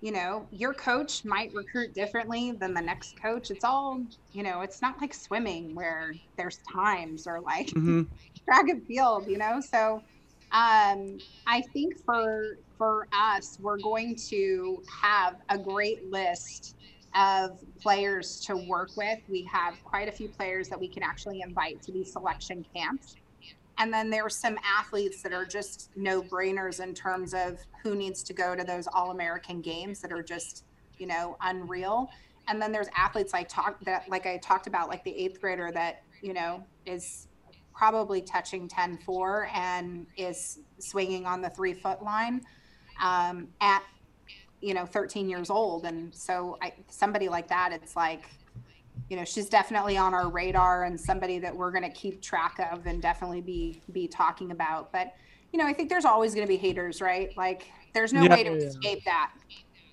you 0.01 0.13
know 0.13 0.47
your 0.51 0.75
coach 0.75 1.25
might 1.25 1.51
recruit 1.55 1.95
differently 1.95 2.53
than 2.53 2.75
the 2.75 2.81
next 2.81 3.15
coach 3.21 3.51
it's 3.51 3.65
all 3.65 4.03
you 4.33 4.43
know 4.43 4.61
it's 4.61 4.83
not 4.83 5.01
like 5.01 5.15
swimming 5.15 5.75
where 5.75 6.15
there's 6.37 6.59
times 6.73 7.27
or 7.27 7.41
like 7.41 7.71
hmm 7.71 8.03
track 8.49 8.69
and 8.69 8.83
field, 8.87 9.29
you 9.29 9.39
know? 9.39 9.61
So 9.61 10.03
um, 10.53 11.21
I 11.47 11.63
think 11.73 11.95
for 12.05 12.57
for 12.79 13.07
us, 13.13 13.57
we're 13.61 13.79
going 13.79 14.17
to 14.31 14.83
have 15.03 15.37
a 15.49 15.59
great 15.59 15.99
list 16.11 16.75
of 17.15 17.59
players 17.81 18.41
to 18.41 18.57
work 18.57 18.97
with. 18.97 19.19
We 19.29 19.43
have 19.53 19.83
quite 19.85 20.09
a 20.09 20.13
few 20.13 20.29
players 20.29 20.69
that 20.69 20.81
we 20.81 20.89
can 20.89 21.03
actually 21.03 21.43
invite 21.43 21.83
to 21.83 21.93
these 21.93 22.13
selection 22.13 22.65
camps. 22.75 23.17
And 23.79 23.93
then 23.93 24.11
there's 24.11 24.37
some 24.37 24.59
athletes 24.65 25.23
that 25.23 25.33
are 25.33 25.45
just 25.45 25.91
no 25.97 26.23
brainers 26.23 26.83
in 26.83 26.95
terms 26.95 27.35
of 27.35 27.59
who 27.83 27.95
needs 27.95 28.23
to 28.25 28.33
go 28.33 28.55
to 28.55 28.65
those 28.65 28.87
all 28.87 29.11
American 29.11 29.61
games 29.61 30.01
that 30.01 30.13
are 30.13 30.23
just, 30.23 30.65
you 30.99 31.07
know, 31.07 31.37
unreal. 31.41 32.11
And 32.49 32.61
then 32.61 32.73
there's 32.73 32.89
athletes 32.97 33.33
like 33.33 33.49
talk 33.49 33.83
that 33.85 34.09
like 34.09 34.27
I 34.27 34.37
talked 34.39 34.67
about, 34.67 34.89
like 34.89 35.05
the 35.05 35.17
eighth 35.17 35.41
grader 35.41 35.71
that, 35.73 36.03
you 36.21 36.33
know, 36.33 36.65
is 36.87 37.29
probably 37.75 38.21
touching 38.21 38.69
10 38.69 38.99
4 38.99 39.49
and 39.55 40.07
is 40.17 40.59
swinging 40.79 41.25
on 41.27 41.41
the 41.41 41.51
three 41.51 41.73
foot 41.73 42.03
line 42.03 42.43
um, 43.03 43.49
at 43.61 43.83
you 44.63 44.75
know 44.75 44.87
13 44.87 45.29
years 45.31 45.51
old. 45.51 45.87
And 45.87 46.15
so 46.15 46.59
I, 46.63 46.75
somebody 46.91 47.29
like 47.31 47.49
that 47.51 47.73
it's 47.73 47.97
like 47.97 48.27
you 49.11 49.17
know 49.17 49.25
she's 49.25 49.49
definitely 49.49 49.97
on 49.99 50.15
our 50.15 50.31
radar 50.31 50.85
and 50.85 51.01
somebody 51.01 51.39
that 51.41 51.57
we're 51.57 51.73
going 51.73 51.85
to 51.85 51.91
keep 51.91 52.23
track 52.23 52.59
of 52.73 52.87
and 52.87 53.03
definitely 53.03 53.43
be 53.43 53.83
be 53.93 54.09
talking 54.09 54.53
about. 54.53 54.93
But 54.93 55.13
you 55.53 55.59
know 55.61 55.67
i 55.67 55.73
think 55.75 55.91
there's 55.91 56.07
always 56.07 56.35
going 56.35 56.47
to 56.47 56.49
be 56.49 56.57
haters 56.59 57.01
right? 57.03 57.31
Like 57.37 57.67
there's 57.95 58.13
no 58.13 58.27
Yeah, 58.27 58.29
way 58.29 58.45
to 58.45 58.51
yeah, 58.51 58.69
escape 58.69 59.05
that. 59.07 59.33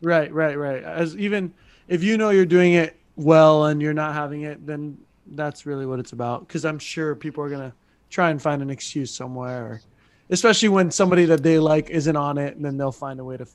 Right, 0.02 0.32
right, 0.34 0.58
right. 0.58 0.84
As 0.84 1.16
even 1.18 1.54
if 1.88 2.04
you 2.04 2.18
know 2.18 2.30
you're 2.30 2.46
doing 2.46 2.74
it 2.74 3.00
well 3.16 3.66
and 3.66 3.82
you're 3.82 3.94
not 3.94 4.14
having 4.14 4.44
it, 4.44 4.66
then 4.66 4.98
that's 5.26 5.66
really 5.66 5.86
what 5.86 6.00
it's 6.00 6.14
about. 6.14 6.48
Because 6.48 6.66
I'm 6.66 6.80
sure 6.80 7.16
people 7.16 7.44
are 7.44 7.50
gonna 7.50 7.76
try 8.10 8.30
and 8.30 8.42
find 8.42 8.62
an 8.62 8.70
excuse 8.70 9.14
somewhere, 9.14 9.64
or, 9.66 9.84
especially 10.30 10.70
when 10.70 10.90
somebody 10.92 11.26
that 11.26 11.44
they 11.44 11.60
like 11.60 11.90
isn't 11.90 12.16
on 12.16 12.38
it, 12.38 12.56
and 12.56 12.64
then 12.64 12.78
they'll 12.78 12.92
find 12.92 13.20
a 13.20 13.24
way 13.26 13.38
to 13.38 13.46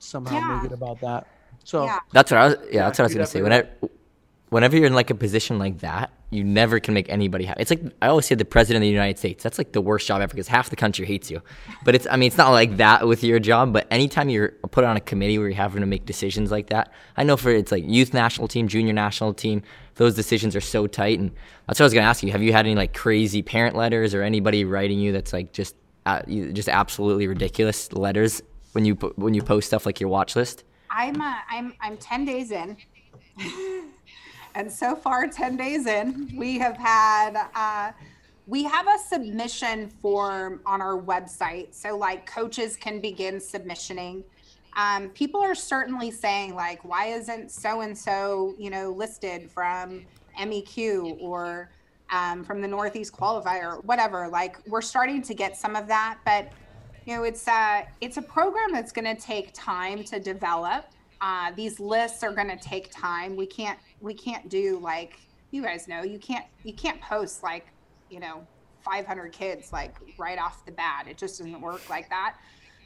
somehow 0.00 0.34
Yeah. 0.34 0.56
make 0.62 0.70
it 0.70 0.74
about 0.74 1.00
that. 1.02 1.26
So 1.64 1.84
yeah 1.84 1.98
That's 2.12 2.30
what 2.32 2.40
I 2.40 2.46
was. 2.46 2.56
Yeah, 2.64 2.66
Yeah, 2.72 2.84
that's 2.86 2.98
what 2.98 3.04
I 3.04 3.06
was 3.06 3.14
gonna 3.14 3.26
say. 3.26 3.40
definitely 3.40 3.68
Whenever, 3.80 3.94
whenever 4.48 4.76
you're 4.76 4.86
in 4.86 4.94
like 4.94 5.10
a 5.10 5.14
position 5.14 5.58
like 5.58 5.78
that, 5.80 6.10
you 6.30 6.42
never 6.44 6.78
can 6.80 6.94
make 6.94 7.08
anybody 7.08 7.44
happy. 7.44 7.60
It's 7.60 7.70
like 7.70 7.82
I 8.00 8.06
always 8.08 8.26
say, 8.26 8.34
the 8.36 8.44
president 8.44 8.82
of 8.82 8.86
the 8.86 8.92
United 8.92 9.18
States. 9.18 9.42
That's 9.42 9.58
like 9.58 9.72
the 9.72 9.80
worst 9.80 10.06
job 10.06 10.20
ever 10.20 10.30
because 10.30 10.46
half 10.48 10.70
the 10.70 10.76
country 10.76 11.04
hates 11.04 11.28
you. 11.30 11.42
But 11.84 11.96
it's. 11.96 12.06
I 12.08 12.14
mean, 12.16 12.28
it's 12.28 12.36
not 12.36 12.50
like 12.50 12.76
that 12.76 13.06
with 13.08 13.24
your 13.24 13.40
job. 13.40 13.72
But 13.72 13.88
anytime 13.90 14.28
you're 14.28 14.50
put 14.70 14.84
on 14.84 14.96
a 14.96 15.00
committee 15.00 15.38
where 15.38 15.48
you're 15.48 15.56
having 15.56 15.80
to 15.80 15.86
make 15.86 16.06
decisions 16.06 16.52
like 16.52 16.68
that, 16.68 16.92
I 17.16 17.24
know 17.24 17.36
for 17.36 17.50
it's 17.50 17.72
like 17.72 17.84
youth 17.86 18.14
national 18.14 18.46
team, 18.46 18.68
junior 18.68 18.92
national 18.92 19.34
team. 19.34 19.62
Those 19.96 20.14
decisions 20.14 20.54
are 20.54 20.60
so 20.60 20.86
tight, 20.86 21.18
and 21.18 21.32
that's 21.66 21.80
what 21.80 21.84
I 21.84 21.86
was 21.86 21.94
gonna 21.94 22.06
ask 22.06 22.22
you. 22.22 22.30
Have 22.30 22.42
you 22.42 22.52
had 22.52 22.64
any 22.64 22.76
like 22.76 22.94
crazy 22.94 23.42
parent 23.42 23.74
letters 23.74 24.14
or 24.14 24.22
anybody 24.22 24.64
writing 24.64 25.00
you 25.00 25.10
that's 25.10 25.32
like 25.32 25.52
just, 25.52 25.74
uh, 26.06 26.22
just 26.52 26.68
absolutely 26.68 27.26
ridiculous 27.26 27.92
letters 27.92 28.40
when 28.72 28.84
you 28.84 28.94
when 28.94 29.34
you 29.34 29.42
post 29.42 29.68
stuff 29.68 29.86
like 29.86 30.00
your 30.00 30.08
watch 30.08 30.36
list? 30.36 30.64
I'm 30.90 31.20
uh, 31.20 31.36
I'm 31.48 31.74
I'm 31.80 31.96
10 31.96 32.24
days 32.24 32.50
in. 32.50 32.76
and 34.54 34.70
so 34.70 34.96
far 34.96 35.26
10 35.26 35.56
days 35.56 35.86
in, 35.86 36.32
we 36.36 36.58
have 36.58 36.76
had 36.76 37.48
uh 37.54 37.92
we 38.46 38.64
have 38.64 38.86
a 38.88 38.98
submission 38.98 39.88
form 39.88 40.60
on 40.66 40.82
our 40.82 41.00
website. 41.00 41.72
So 41.72 41.96
like 41.96 42.26
coaches 42.26 42.76
can 42.76 43.00
begin 43.00 43.36
submissioning. 43.36 44.24
Um, 44.76 45.10
people 45.10 45.40
are 45.40 45.54
certainly 45.54 46.10
saying 46.10 46.54
like, 46.54 46.84
why 46.84 47.06
isn't 47.06 47.50
so 47.50 47.80
and 47.80 47.96
so, 47.96 48.54
you 48.58 48.70
know, 48.70 48.90
listed 48.90 49.50
from 49.50 50.04
MEQ 50.38 51.20
or 51.20 51.70
um, 52.10 52.42
from 52.42 52.60
the 52.60 52.68
Northeast 52.68 53.12
qualifier, 53.12 53.84
whatever. 53.84 54.26
Like 54.28 54.56
we're 54.66 54.82
starting 54.82 55.22
to 55.22 55.34
get 55.34 55.56
some 55.56 55.76
of 55.76 55.86
that, 55.86 56.18
but 56.24 56.50
you 57.10 57.16
know 57.16 57.24
it's 57.24 57.48
a 57.48 57.88
it's 58.00 58.18
a 58.18 58.22
program 58.22 58.72
that's 58.72 58.92
going 58.92 59.04
to 59.04 59.20
take 59.20 59.50
time 59.52 60.04
to 60.04 60.20
develop. 60.20 60.84
Uh, 61.20 61.50
these 61.56 61.80
lists 61.80 62.22
are 62.22 62.32
going 62.32 62.46
to 62.46 62.56
take 62.56 62.88
time. 62.92 63.34
We 63.34 63.46
can't 63.46 63.80
we 64.00 64.14
can't 64.14 64.48
do 64.48 64.78
like 64.78 65.18
you 65.50 65.60
guys 65.60 65.88
know 65.88 66.04
you 66.04 66.20
can't 66.20 66.46
you 66.62 66.72
can't 66.72 67.00
post 67.00 67.42
like 67.42 67.66
you 68.10 68.20
know 68.20 68.46
500 68.82 69.32
kids 69.32 69.72
like 69.72 69.96
right 70.18 70.38
off 70.38 70.64
the 70.64 70.70
bat. 70.70 71.06
It 71.10 71.18
just 71.18 71.40
doesn't 71.40 71.60
work 71.60 71.90
like 71.90 72.08
that. 72.10 72.36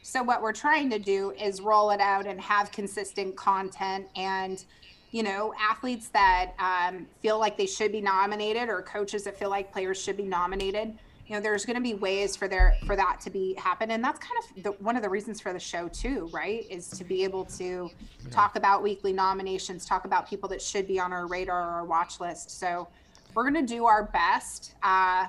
So 0.01 0.23
what 0.23 0.41
we're 0.41 0.53
trying 0.53 0.89
to 0.89 0.97
do 0.97 1.31
is 1.39 1.61
roll 1.61 1.91
it 1.91 2.01
out 2.01 2.25
and 2.25 2.41
have 2.41 2.71
consistent 2.71 3.35
content 3.35 4.07
and 4.15 4.65
you 5.11 5.21
know 5.21 5.53
athletes 5.61 6.09
that 6.09 6.53
um, 6.57 7.05
feel 7.21 7.37
like 7.37 7.59
they 7.59 7.67
should 7.67 7.91
be 7.91 8.01
nominated 8.01 8.69
or 8.69 8.81
coaches 8.81 9.25
that 9.25 9.37
feel 9.37 9.51
like 9.51 9.71
players 9.71 10.01
should 10.01 10.17
be 10.17 10.25
nominated 10.25 10.97
you 11.27 11.35
know 11.35 11.41
there's 11.41 11.65
going 11.65 11.75
to 11.75 11.81
be 11.81 11.93
ways 11.93 12.35
for 12.35 12.47
there 12.47 12.75
for 12.85 12.95
that 12.95 13.19
to 13.19 13.29
be 13.29 13.53
happen 13.55 13.91
and 13.91 14.03
that's 14.03 14.19
kind 14.19 14.33
of 14.39 14.63
the, 14.63 14.71
one 14.83 14.95
of 14.95 15.01
the 15.01 15.09
reasons 15.09 15.41
for 15.41 15.53
the 15.53 15.59
show 15.59 15.87
too 15.87 16.29
right 16.33 16.65
is 16.69 16.89
to 16.89 17.03
be 17.03 17.23
able 17.23 17.45
to 17.45 17.89
talk 18.31 18.55
about 18.55 18.83
weekly 18.83 19.13
nominations 19.13 19.85
talk 19.85 20.05
about 20.05 20.29
people 20.29 20.47
that 20.47 20.61
should 20.61 20.87
be 20.87 20.99
on 20.99 21.11
our 21.11 21.27
radar 21.27 21.59
or 21.59 21.71
our 21.71 21.85
watch 21.85 22.19
list 22.19 22.51
so 22.59 22.87
we're 23.33 23.49
going 23.49 23.65
to 23.65 23.73
do 23.73 23.85
our 23.85 24.03
best 24.03 24.75
uh, 24.83 25.25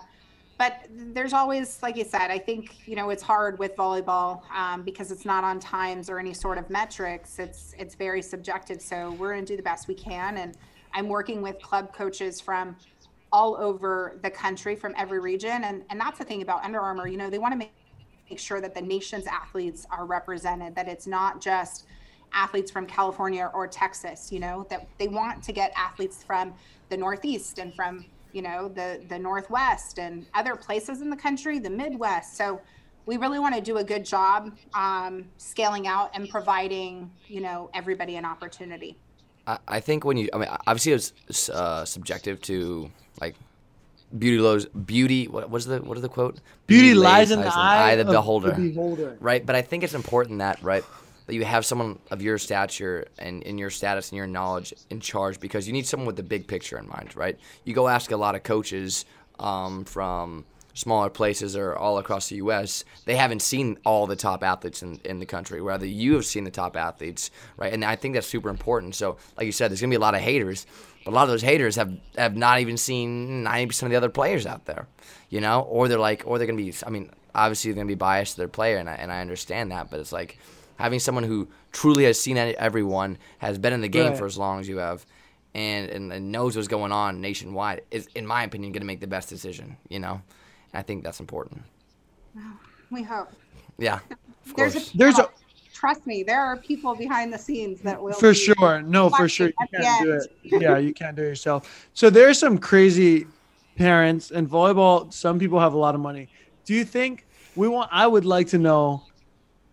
but 0.58 0.86
there's 0.90 1.32
always 1.32 1.82
like 1.82 1.96
you 1.96 2.04
said 2.04 2.30
i 2.30 2.38
think 2.38 2.86
you 2.86 2.96
know 2.96 3.10
it's 3.10 3.22
hard 3.22 3.58
with 3.58 3.74
volleyball 3.76 4.42
um, 4.52 4.82
because 4.82 5.10
it's 5.10 5.24
not 5.24 5.44
on 5.44 5.58
times 5.58 6.10
or 6.10 6.18
any 6.18 6.34
sort 6.34 6.58
of 6.58 6.68
metrics 6.70 7.38
it's 7.38 7.74
it's 7.78 7.94
very 7.94 8.22
subjective 8.22 8.80
so 8.80 9.12
we're 9.12 9.32
going 9.32 9.44
to 9.44 9.52
do 9.52 9.56
the 9.56 9.62
best 9.62 9.88
we 9.88 9.94
can 9.94 10.36
and 10.38 10.56
i'm 10.94 11.08
working 11.08 11.42
with 11.42 11.60
club 11.62 11.92
coaches 11.94 12.40
from 12.40 12.76
all 13.36 13.56
over 13.56 14.18
the 14.22 14.30
country 14.30 14.74
from 14.74 14.94
every 14.96 15.20
region. 15.20 15.64
And 15.64 15.84
and 15.90 16.00
that's 16.00 16.18
the 16.18 16.24
thing 16.24 16.42
about 16.42 16.64
under 16.64 16.80
armour 16.80 17.06
you 17.06 17.18
know 17.18 17.28
they 17.30 17.38
want 17.38 17.52
to 17.52 17.58
make 17.58 17.72
make 18.30 18.40
sure 18.40 18.60
that 18.60 18.74
the 18.74 18.82
nation's 18.96 19.26
athletes 19.26 19.86
are 19.90 20.04
represented 20.04 20.74
that 20.74 20.88
it's 20.88 21.06
not 21.06 21.40
just 21.40 21.86
athletes 22.32 22.72
from 22.72 22.84
california 22.84 23.48
or 23.54 23.68
texas 23.68 24.32
you 24.32 24.40
know 24.40 24.66
that 24.68 24.88
they 24.98 25.06
want 25.06 25.44
to 25.44 25.52
get 25.52 25.72
athletes 25.76 26.24
from 26.24 26.52
the 26.88 26.96
northeast 26.96 27.60
and 27.60 27.72
from 27.72 28.04
you 28.36 28.42
know 28.42 28.68
the 28.68 29.02
the 29.08 29.18
northwest 29.18 29.98
and 29.98 30.26
other 30.34 30.54
places 30.54 31.00
in 31.00 31.08
the 31.08 31.16
country 31.16 31.58
the 31.58 31.70
midwest. 31.70 32.36
So 32.36 32.60
we 33.06 33.16
really 33.16 33.38
want 33.38 33.54
to 33.54 33.62
do 33.62 33.78
a 33.78 33.84
good 33.84 34.04
job 34.04 34.54
um, 34.74 35.24
scaling 35.38 35.86
out 35.86 36.10
and 36.12 36.28
providing 36.28 37.10
you 37.28 37.40
know 37.40 37.70
everybody 37.72 38.16
an 38.16 38.26
opportunity 38.26 38.98
I, 39.46 39.58
I 39.68 39.80
think 39.80 40.04
when 40.04 40.16
you, 40.16 40.28
I 40.32 40.38
mean, 40.38 40.48
obviously 40.66 40.92
it's 40.92 41.48
uh, 41.48 41.84
subjective 41.84 42.40
to 42.42 42.90
like 43.20 43.34
beauty 44.18 44.38
lows, 44.38 44.66
beauty. 44.66 45.28
What 45.28 45.50
was 45.50 45.66
the 45.66 45.80
what 45.80 45.96
is 45.96 46.02
the 46.02 46.08
quote? 46.08 46.38
beauty 46.66 46.94
lies 46.94 47.30
in 47.30 47.40
the 47.40 47.54
eye, 47.54 47.92
of 47.92 48.06
the 48.06 48.12
beholder. 48.12 48.52
The 48.52 48.68
beholder. 48.68 49.16
right? 49.20 49.44
But 49.44 49.56
I 49.56 49.62
think 49.62 49.84
it's 49.84 49.94
important 49.94 50.38
that 50.40 50.62
right 50.62 50.84
that 51.26 51.34
you 51.34 51.44
have 51.44 51.66
someone 51.66 51.98
of 52.10 52.22
your 52.22 52.38
stature 52.38 53.06
and 53.18 53.42
in 53.42 53.58
your 53.58 53.70
status 53.70 54.10
and 54.10 54.16
your 54.16 54.28
knowledge 54.28 54.72
in 54.90 55.00
charge 55.00 55.40
because 55.40 55.66
you 55.66 55.72
need 55.72 55.86
someone 55.86 56.06
with 56.06 56.16
the 56.16 56.22
big 56.22 56.46
picture 56.46 56.78
in 56.78 56.86
mind, 56.86 57.16
right? 57.16 57.38
You 57.64 57.74
go 57.74 57.88
ask 57.88 58.12
a 58.12 58.16
lot 58.16 58.36
of 58.36 58.44
coaches 58.44 59.04
um, 59.40 59.84
from 59.84 60.44
smaller 60.76 61.10
places 61.10 61.56
or 61.56 61.74
all 61.74 61.98
across 61.98 62.28
the 62.28 62.36
U.S. 62.36 62.84
They 63.06 63.16
haven't 63.16 63.42
seen 63.42 63.78
all 63.84 64.06
the 64.06 64.14
top 64.14 64.44
athletes 64.44 64.82
in, 64.82 65.00
in 65.04 65.18
the 65.18 65.26
country. 65.26 65.60
Rather, 65.60 65.86
you 65.86 66.14
have 66.14 66.24
seen 66.24 66.44
the 66.44 66.50
top 66.50 66.76
athletes, 66.76 67.30
right? 67.56 67.72
And 67.72 67.84
I 67.84 67.96
think 67.96 68.14
that's 68.14 68.26
super 68.26 68.50
important. 68.50 68.94
So, 68.94 69.16
like 69.36 69.46
you 69.46 69.52
said, 69.52 69.70
there's 69.70 69.80
gonna 69.80 69.90
be 69.90 69.96
a 69.96 70.00
lot 70.00 70.14
of 70.14 70.20
haters, 70.20 70.66
but 71.04 71.10
a 71.10 71.14
lot 71.14 71.24
of 71.24 71.30
those 71.30 71.42
haters 71.42 71.76
have 71.76 71.92
have 72.16 72.36
not 72.36 72.60
even 72.60 72.76
seen 72.76 73.44
90% 73.44 73.84
of 73.84 73.90
the 73.90 73.96
other 73.96 74.10
players 74.10 74.46
out 74.46 74.66
there, 74.66 74.86
you 75.30 75.40
know, 75.40 75.62
or 75.62 75.88
they're 75.88 75.98
like, 75.98 76.22
or 76.26 76.38
they're 76.38 76.46
gonna 76.46 76.56
be. 76.56 76.72
I 76.86 76.90
mean, 76.90 77.10
obviously 77.34 77.70
they're 77.72 77.76
gonna 77.76 77.88
be 77.88 77.94
biased 77.94 78.34
to 78.34 78.42
their 78.42 78.48
player, 78.48 78.76
and 78.76 78.88
I, 78.88 78.94
and 78.94 79.10
I 79.10 79.20
understand 79.20 79.72
that, 79.72 79.90
but 79.90 79.98
it's 79.98 80.12
like 80.12 80.38
having 80.76 81.00
someone 81.00 81.24
who 81.24 81.48
truly 81.72 82.04
has 82.04 82.20
seen 82.20 82.36
everyone, 82.36 83.18
has 83.38 83.58
been 83.58 83.72
in 83.72 83.80
the 83.80 83.88
game 83.88 84.10
Right. 84.10 84.18
for 84.18 84.26
as 84.26 84.36
long 84.36 84.60
as 84.60 84.68
you 84.68 84.76
have, 84.76 85.06
and, 85.54 86.12
and, 86.12 86.32
knows 86.32 86.54
what's 86.54 86.68
going 86.68 86.92
on 86.92 87.22
nationwide 87.22 87.80
is, 87.90 88.08
in 88.14 88.26
my 88.26 88.42
opinion, 88.44 88.72
going 88.72 88.82
to 88.82 88.86
make 88.86 89.00
the 89.00 89.06
best 89.06 89.30
decision. 89.30 89.78
You 89.88 90.00
know, 90.00 90.20
I 90.76 90.82
think 90.82 91.02
that's 91.04 91.20
important. 91.20 91.62
We 92.90 93.02
hope. 93.02 93.28
Yeah, 93.78 93.98
of 94.44 94.54
There's 94.56 94.74
course. 94.74 94.94
a, 94.94 94.96
There's 94.98 95.18
a- 95.18 95.28
trust 95.74 96.06
me, 96.06 96.22
there 96.22 96.40
are 96.40 96.56
people 96.56 96.94
behind 96.94 97.32
the 97.32 97.38
scenes 97.38 97.80
that 97.80 98.00
will 98.00 98.12
for 98.12 98.30
be- 98.30 98.38
sure. 98.38 98.80
No, 98.80 99.10
for 99.10 99.28
sure. 99.28 99.48
You 99.48 99.66
can't 99.80 100.04
do 100.04 100.12
it. 100.12 100.32
Yeah, 100.62 100.78
you 100.78 100.94
can't 100.94 101.16
do 101.16 101.22
it 101.22 101.26
yourself. 101.26 101.88
So 101.94 102.10
there's 102.10 102.38
some 102.38 102.58
crazy 102.58 103.26
parents 103.76 104.30
and 104.30 104.48
volleyball. 104.48 105.12
Some 105.12 105.40
people 105.40 105.58
have 105.58 105.72
a 105.74 105.76
lot 105.78 105.96
of 105.96 106.00
money. 106.00 106.28
Do 106.64 106.74
you 106.74 106.84
think 106.84 107.26
we 107.56 107.66
want? 107.66 107.90
I 107.92 108.06
would 108.06 108.24
like 108.24 108.46
to 108.48 108.58
know, 108.58 109.02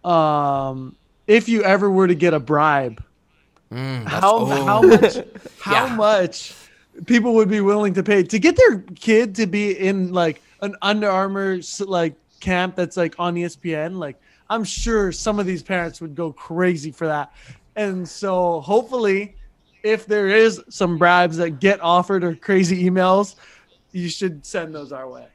um, 0.03 0.95
if 1.27 1.47
you 1.47 1.63
ever 1.63 1.89
were 1.91 2.07
to 2.07 2.15
get 2.15 2.33
a 2.33 2.39
bribe, 2.39 3.03
Mm, 3.71 4.05
how 4.05 4.35
oh. 4.37 4.45
how 4.65 4.81
much 4.81 5.17
how 5.59 5.85
Yeah. 5.87 5.95
much 5.95 6.53
people 7.05 7.33
would 7.35 7.49
be 7.49 7.61
willing 7.61 7.93
to 7.95 8.03
pay 8.03 8.21
to 8.23 8.39
get 8.39 8.55
their 8.55 8.79
kid 8.95 9.35
to 9.35 9.47
be 9.47 9.71
in 9.71 10.13
like 10.13 10.41
an 10.63 10.75
Under 10.81 11.09
Armour 11.09 11.59
like 11.81 12.15
camp 12.39 12.75
that's 12.75 12.97
like 12.97 13.15
on 13.19 13.35
ESPN. 13.35 13.97
Like 13.97 14.19
I'm 14.49 14.63
sure 14.63 15.11
some 15.11 15.39
of 15.39 15.45
these 15.45 15.61
parents 15.61 16.01
would 16.01 16.15
go 16.15 16.31
crazy 16.33 16.91
for 16.91 17.05
that. 17.07 17.31
And 17.75 18.07
so 18.07 18.61
hopefully, 18.61 19.35
if 19.83 20.05
there 20.05 20.27
is 20.29 20.61
some 20.69 20.97
bribes 20.97 21.37
that 21.37 21.59
get 21.59 21.81
offered 21.81 22.23
or 22.23 22.35
crazy 22.35 22.83
emails, 22.89 23.35
you 23.91 24.09
should 24.09 24.45
send 24.45 24.73
those 24.73 24.91
our 24.91 25.07
way. 25.09 25.27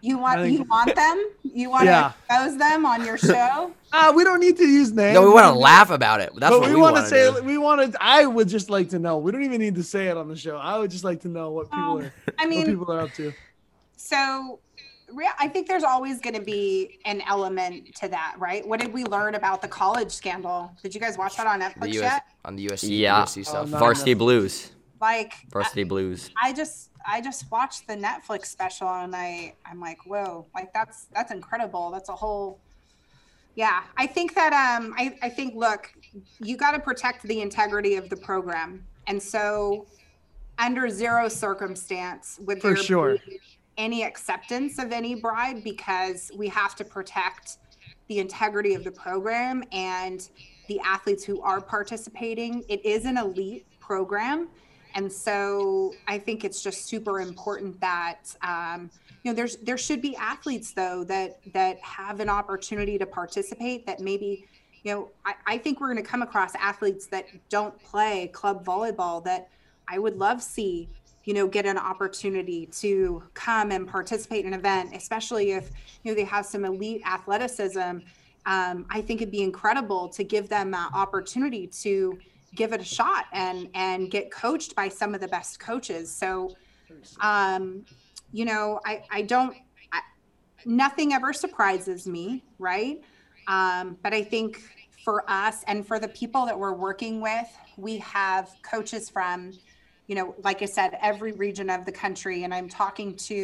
You 0.00 0.18
want 0.18 0.40
think- 0.42 0.58
you 0.58 0.64
want 0.64 0.94
them? 0.94 1.24
You 1.42 1.70
want 1.70 1.86
Yeah. 1.86 2.12
to 2.12 2.14
expose 2.36 2.58
them 2.58 2.86
on 2.86 3.04
your 3.04 3.18
show? 3.18 3.72
Ah, 3.90 4.12
we 4.14 4.22
don't 4.22 4.38
need 4.40 4.54
to 4.58 4.66
use 4.66 4.92
names. 4.92 5.14
No, 5.14 5.22
we 5.22 5.30
want 5.30 5.46
to 5.46 5.58
laugh 5.58 5.88
about 5.90 6.20
it. 6.20 6.30
That's 6.36 6.50
but 6.52 6.60
what 6.60 6.68
we, 6.68 6.74
we 6.74 6.80
want 6.82 6.96
to 6.96 7.00
wanna 7.00 7.08
say 7.08 7.32
do. 7.32 7.42
we 7.42 7.56
want 7.56 7.90
to. 7.92 7.98
I 8.02 8.26
would 8.26 8.46
just 8.46 8.68
like 8.68 8.90
to 8.90 8.98
know. 8.98 9.16
We 9.16 9.32
don't 9.32 9.42
even 9.44 9.60
need 9.62 9.76
to 9.76 9.82
say 9.82 10.08
it 10.08 10.16
on 10.18 10.28
the 10.28 10.36
show. 10.36 10.58
I 10.58 10.78
would 10.78 10.90
just 10.90 11.04
like 11.04 11.22
to 11.22 11.28
know 11.28 11.50
what 11.52 11.70
people 11.70 11.84
Um, 11.92 11.98
are. 12.02 12.12
I 12.38 12.42
what 12.44 12.48
mean, 12.50 12.66
people 12.66 12.92
are 12.92 13.00
up 13.00 13.14
to. 13.14 13.32
So 13.98 14.60
rea- 15.12 15.28
I 15.38 15.48
think 15.48 15.66
there's 15.68 15.82
always 15.84 16.20
going 16.20 16.34
to 16.36 16.40
be 16.40 16.98
an 17.04 17.20
element 17.26 17.94
to 17.96 18.08
that, 18.08 18.36
right? 18.38 18.66
What 18.66 18.80
did 18.80 18.92
we 18.92 19.04
learn 19.04 19.34
about 19.34 19.60
the 19.60 19.68
college 19.68 20.12
scandal? 20.12 20.72
Did 20.82 20.94
you 20.94 21.00
guys 21.00 21.18
watch 21.18 21.36
that 21.36 21.46
on 21.46 21.60
Netflix 21.60 21.88
US 21.94 22.02
yet? 22.02 22.22
on 22.44 22.56
the 22.56 22.66
USC, 22.68 22.98
Yeah. 22.98 23.22
USC 23.24 23.44
stuff. 23.44 23.66
Oh, 23.66 23.70
no. 23.70 23.78
Varsity 23.78 24.14
Blues. 24.14 24.72
Like, 25.00 25.32
Varsity 25.50 25.84
Blues. 25.84 26.30
I 26.42 26.52
just 26.52 26.90
I 27.06 27.20
just 27.20 27.50
watched 27.50 27.86
the 27.86 27.94
Netflix 27.96 28.46
special 28.46 28.88
and 28.88 29.14
I 29.14 29.54
I'm 29.66 29.80
like, 29.80 29.98
whoa, 30.06 30.46
like 30.54 30.72
that's 30.72 31.06
that's 31.14 31.32
incredible. 31.32 31.90
That's 31.90 32.08
a 32.08 32.14
whole 32.14 32.60
yeah. 33.54 33.82
I 33.96 34.06
think 34.06 34.34
that 34.34 34.52
um 34.52 34.94
I, 34.96 35.16
I 35.22 35.28
think 35.28 35.54
look, 35.54 35.92
you 36.40 36.56
gotta 36.56 36.78
protect 36.78 37.22
the 37.24 37.40
integrity 37.40 37.96
of 37.96 38.08
the 38.10 38.16
program. 38.16 38.84
And 39.06 39.22
so 39.22 39.86
under 40.58 40.88
zero 40.88 41.28
circumstance 41.28 42.38
would 42.44 42.60
For 42.60 42.74
there 42.74 42.76
sure. 42.76 43.18
be 43.26 43.40
any 43.78 44.02
acceptance 44.02 44.78
of 44.78 44.92
any 44.92 45.14
bribe 45.14 45.64
because 45.64 46.30
we 46.36 46.48
have 46.48 46.74
to 46.74 46.84
protect 46.84 47.58
the 48.08 48.18
integrity 48.18 48.74
of 48.74 48.84
the 48.84 48.90
program 48.90 49.62
and 49.72 50.28
the 50.66 50.80
athletes 50.80 51.24
who 51.24 51.40
are 51.40 51.60
participating. 51.60 52.64
It 52.68 52.84
is 52.84 53.04
an 53.04 53.16
elite 53.16 53.64
program. 53.80 54.48
And 54.94 55.10
so 55.10 55.94
I 56.06 56.18
think 56.18 56.44
it's 56.44 56.62
just 56.62 56.86
super 56.86 57.20
important 57.20 57.80
that 57.80 58.34
um, 58.42 58.90
you 59.22 59.30
know 59.30 59.34
there's 59.34 59.56
there 59.56 59.78
should 59.78 60.00
be 60.00 60.16
athletes 60.16 60.72
though 60.72 61.04
that 61.04 61.40
that 61.52 61.78
have 61.80 62.20
an 62.20 62.28
opportunity 62.28 62.98
to 62.98 63.06
participate 63.06 63.86
that 63.86 64.00
maybe 64.00 64.46
you 64.82 64.94
know 64.94 65.10
I, 65.24 65.34
I 65.46 65.58
think 65.58 65.80
we're 65.80 65.92
going 65.92 66.02
to 66.02 66.08
come 66.08 66.22
across 66.22 66.54
athletes 66.54 67.06
that 67.08 67.26
don't 67.48 67.78
play 67.82 68.28
club 68.28 68.64
volleyball 68.64 69.22
that 69.24 69.48
I 69.88 69.98
would 69.98 70.16
love 70.16 70.42
see 70.42 70.88
you 71.28 71.34
know 71.34 71.46
get 71.46 71.66
an 71.66 71.78
opportunity 71.78 72.66
to 72.66 73.22
come 73.34 73.70
and 73.70 73.86
participate 73.86 74.44
in 74.46 74.52
an 74.54 74.58
event 74.58 74.90
especially 74.94 75.52
if 75.52 75.70
you 76.02 76.10
know 76.10 76.16
they 76.16 76.24
have 76.24 76.46
some 76.46 76.64
elite 76.64 77.02
athleticism 77.06 77.98
um, 78.48 78.86
I 78.88 79.02
think 79.02 79.20
it'd 79.20 79.30
be 79.30 79.42
incredible 79.42 80.08
to 80.08 80.24
give 80.24 80.48
them 80.48 80.72
an 80.72 80.88
opportunity 80.94 81.66
to 81.82 82.18
give 82.54 82.72
it 82.72 82.80
a 82.80 82.84
shot 82.84 83.26
and 83.32 83.68
and 83.74 84.10
get 84.10 84.30
coached 84.30 84.74
by 84.74 84.88
some 84.88 85.14
of 85.14 85.20
the 85.20 85.28
best 85.28 85.60
coaches. 85.60 86.10
So, 86.10 86.56
um, 87.20 87.84
you 88.32 88.46
know, 88.46 88.80
I 88.86 89.02
I 89.10 89.22
don't. 89.22 89.54
I, 89.92 90.00
nothing 90.64 91.12
ever 91.12 91.34
surprises 91.34 92.06
me, 92.06 92.42
right? 92.58 93.02
Um, 93.48 93.98
but 94.02 94.14
I 94.14 94.22
think 94.24 94.62
for 95.04 95.28
us 95.28 95.62
and 95.66 95.86
for 95.86 95.98
the 95.98 96.08
people 96.08 96.46
that 96.46 96.58
we're 96.58 96.72
working 96.72 97.20
with, 97.20 97.48
we 97.76 97.98
have 97.98 98.50
coaches 98.62 99.08
from, 99.08 99.52
you 100.08 100.14
know, 100.14 100.34
like 100.42 100.62
I 100.62 100.64
said, 100.64 100.98
every 101.00 101.32
region 101.32 101.70
of 101.70 101.84
the 101.84 101.92
country, 101.92 102.42
and 102.44 102.52
I'm 102.52 102.68
talking 102.68 103.14
to, 103.16 103.34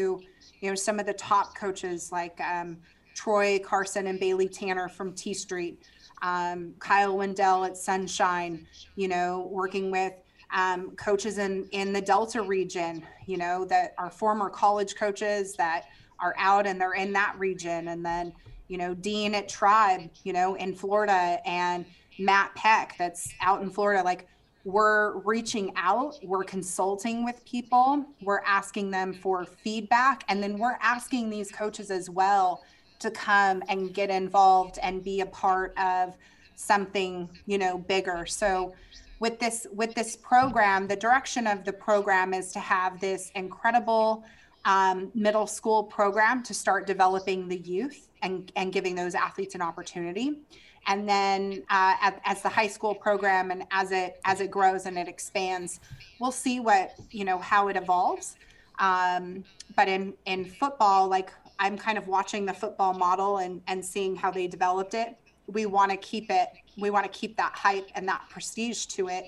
you 0.61 0.69
know, 0.69 0.75
some 0.75 0.99
of 0.99 1.05
the 1.07 1.13
top 1.13 1.55
coaches 1.55 2.11
like 2.11 2.41
um, 2.41 2.79
Troy 3.15 3.61
Carson 3.63 4.07
and 4.07 4.19
Bailey 4.19 4.49
Tanner 4.49 4.89
from 4.89 5.13
T 5.13 5.35
Street, 5.35 5.83
um, 6.23 6.75
Kyle 6.79 7.17
Wendell 7.17 7.65
at 7.65 7.77
Sunshine, 7.77 8.67
you 8.97 9.09
know, 9.09 9.47
working 9.53 9.91
with 9.91 10.15
um, 10.57 10.93
coaches 10.97 11.37
in 11.37 11.69
in 11.73 11.93
the 11.93 12.01
Delta 12.01 12.41
region, 12.41 13.07
you 13.27 13.37
know, 13.37 13.67
that 13.67 13.93
are 13.99 14.11
former 14.11 14.49
college 14.49 14.97
coaches 14.97 15.55
that 15.57 15.85
are 16.19 16.35
out 16.39 16.67
and 16.67 16.81
they're 16.81 16.95
in 16.95 17.13
that 17.13 17.35
region, 17.39 17.89
and 17.89 18.05
then 18.05 18.33
you 18.69 18.79
know 18.79 18.95
Dean 18.95 19.35
at 19.35 19.51
Tribe, 19.51 20.09
you 20.23 20.33
know, 20.33 20.55
in 20.55 20.75
Florida, 20.75 21.39
and 21.45 21.85
Matt 22.19 22.55
Peck 22.55 22.95
that's 22.99 23.29
out 23.43 23.61
in 23.61 23.69
Florida, 23.69 24.03
like. 24.03 24.29
We're 24.65 25.19
reaching 25.19 25.73
out, 25.77 26.19
we're 26.23 26.45
consulting 26.45 27.25
with 27.25 27.45
people, 27.45 28.07
we're 28.23 28.41
asking 28.47 28.91
them 28.91 29.13
for 29.13 29.45
feedback, 29.45 30.25
and 30.29 30.43
then 30.43 30.59
we're 30.59 30.79
asking 30.81 31.29
these 31.29 31.51
coaches 31.51 31.91
as 31.91 32.09
well 32.09 32.63
to 33.01 33.11
come 33.11 33.63
and 33.69 33.93
get 33.93 34.09
involved 34.09 34.79
and 34.83 35.05
be 35.05 35.21
a 35.21 35.27
part 35.27 35.77
of 35.79 36.17
something 36.57 37.29
you 37.47 37.59
know 37.59 37.79
bigger. 37.79 38.25
So 38.27 38.75
with 39.21 39.39
this 39.39 39.67
with 39.73 39.95
this 39.95 40.17
program 40.17 40.87
the 40.87 40.97
direction 40.97 41.47
of 41.47 41.65
the 41.65 41.73
program 41.73 42.35
is 42.35 42.53
to 42.53 42.59
have 42.59 43.01
this 43.01 43.31
incredible 43.35 44.25
um, 44.65 45.11
middle 45.15 45.47
school 45.47 45.85
program 45.85 46.43
to 46.43 46.55
start 46.55 46.87
developing 46.87 47.49
the 47.49 47.59
youth 47.59 48.09
and 48.23 48.51
and 48.57 48.73
giving 48.73 48.95
those 48.95 49.15
athletes 49.15 49.55
an 49.55 49.63
opportunity 49.63 50.41
and 50.87 51.09
then 51.09 51.63
uh, 51.71 51.95
at, 52.01 52.21
as 52.25 52.43
the 52.43 52.49
high 52.49 52.67
school 52.67 52.95
program 52.95 53.51
and 53.51 53.65
as 53.71 53.91
it 53.93 54.21
as 54.25 54.41
it 54.41 54.51
grows 54.51 54.87
and 54.87 54.99
it 54.99 55.09
expands 55.09 55.81
we'll 56.21 56.33
see 56.33 56.61
what 56.61 56.93
you 57.11 57.25
know 57.25 57.39
how 57.39 57.69
it 57.69 57.77
evolves 57.77 58.37
um, 58.79 59.45
but 59.77 59.89
in 59.89 60.15
in 60.27 60.45
football 60.45 61.09
like 61.09 61.33
i'm 61.59 61.77
kind 61.79 61.99
of 61.99 62.09
watching 62.09 62.45
the 62.45 62.55
football 62.55 62.95
model 62.95 63.39
and 63.39 63.61
and 63.67 63.85
seeing 63.85 64.17
how 64.17 64.31
they 64.31 64.47
developed 64.47 64.95
it 64.95 65.17
we 65.47 65.67
want 65.67 65.91
to 65.91 65.97
keep 65.97 66.31
it 66.31 66.49
we 66.79 66.91
want 66.91 67.05
to 67.05 67.19
keep 67.19 67.37
that 67.37 67.53
hype 67.55 67.89
and 67.95 68.09
that 68.09 68.23
prestige 68.31 68.87
to 68.87 69.09
it 69.09 69.25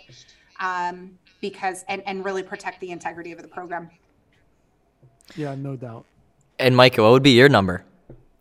um, 0.58 1.18
because 1.40 1.84
and, 1.88 2.02
and 2.06 2.24
really 2.24 2.42
protect 2.42 2.80
the 2.80 2.90
integrity 2.90 3.30
of 3.30 3.40
the 3.42 3.48
program 3.48 3.90
Yeah, 5.34 5.54
no 5.54 5.76
doubt. 5.76 6.04
And 6.58 6.76
Micah, 6.76 7.02
what 7.02 7.12
would 7.12 7.22
be 7.22 7.32
your 7.32 7.48
number? 7.48 7.84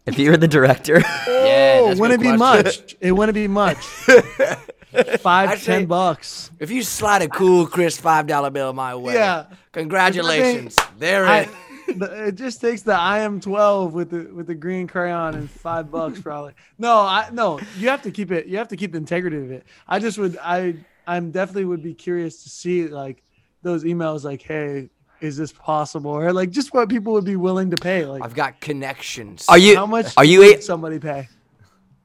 If 0.05 0.19
you 0.19 0.31
were 0.31 0.37
the 0.37 0.47
director. 0.47 1.01
Yeah, 1.45 1.89
that's 1.89 1.99
wouldn't 1.99 2.21
it 2.21 2.23
be 2.23 2.35
much? 2.35 2.95
It 2.99 3.11
wouldn't 3.11 3.35
be 3.35 3.47
much. 3.47 3.77
Five, 5.19 5.49
I'd 5.49 5.59
say- 5.59 5.65
ten 5.79 5.85
bucks. 5.85 6.49
If 6.59 6.71
you 6.71 6.81
slide 6.83 7.21
a 7.21 7.27
cool, 7.27 7.67
crisp 7.67 8.01
five 8.01 8.25
dollar 8.27 8.49
bill 8.49 8.73
my 8.73 8.95
way, 8.95 9.13
Yeah. 9.13 9.45
congratulations. 9.71 10.75
There 10.97 11.25
I, 11.25 11.39
it. 11.41 11.49
the- 11.99 12.27
it 12.27 12.35
just 12.35 12.61
takes 12.61 12.81
the 12.81 12.93
I 12.93 13.19
am 13.19 13.39
twelve 13.39 13.93
with 13.93 14.09
the 14.09 14.33
with 14.33 14.47
the 14.47 14.55
green 14.55 14.87
crayon 14.87 15.35
and 15.35 15.49
five 15.49 15.91
bucks 15.91 16.19
probably. 16.21 16.53
No, 16.79 16.99
I 17.01 17.29
no. 17.31 17.59
You 17.77 17.89
have 17.89 18.01
to 18.03 18.11
keep 18.11 18.31
it. 18.31 18.47
You 18.47 18.57
have 18.57 18.69
to 18.69 18.77
keep 18.77 18.91
the 18.93 18.97
integrity 18.97 19.37
of 19.37 19.51
it. 19.51 19.65
I 19.87 19.99
just 19.99 20.17
would. 20.17 20.37
I 20.41 20.75
I'm 21.05 21.31
definitely 21.31 21.65
would 21.65 21.83
be 21.83 21.93
curious 21.93 22.43
to 22.43 22.49
see 22.49 22.87
like 22.87 23.21
those 23.61 23.83
emails. 23.83 24.23
Like, 24.23 24.41
hey, 24.41 24.89
is 25.25 25.37
this 25.37 25.51
possible? 25.51 26.11
Or 26.11 26.31
like 26.31 26.51
just 26.51 26.73
what 26.73 26.89
people 26.89 27.13
would 27.13 27.25
be 27.25 27.35
willing 27.35 27.71
to 27.71 27.77
pay. 27.77 28.05
Like, 28.05 28.23
I've 28.23 28.35
got 28.35 28.61
connections. 28.61 29.45
Are 29.49 29.57
you 29.57 29.75
how 29.75 29.85
much? 29.85 30.13
are 30.17 30.25
you 30.25 30.43
a, 30.43 30.61
somebody 30.61 30.99
pay? 30.99 31.27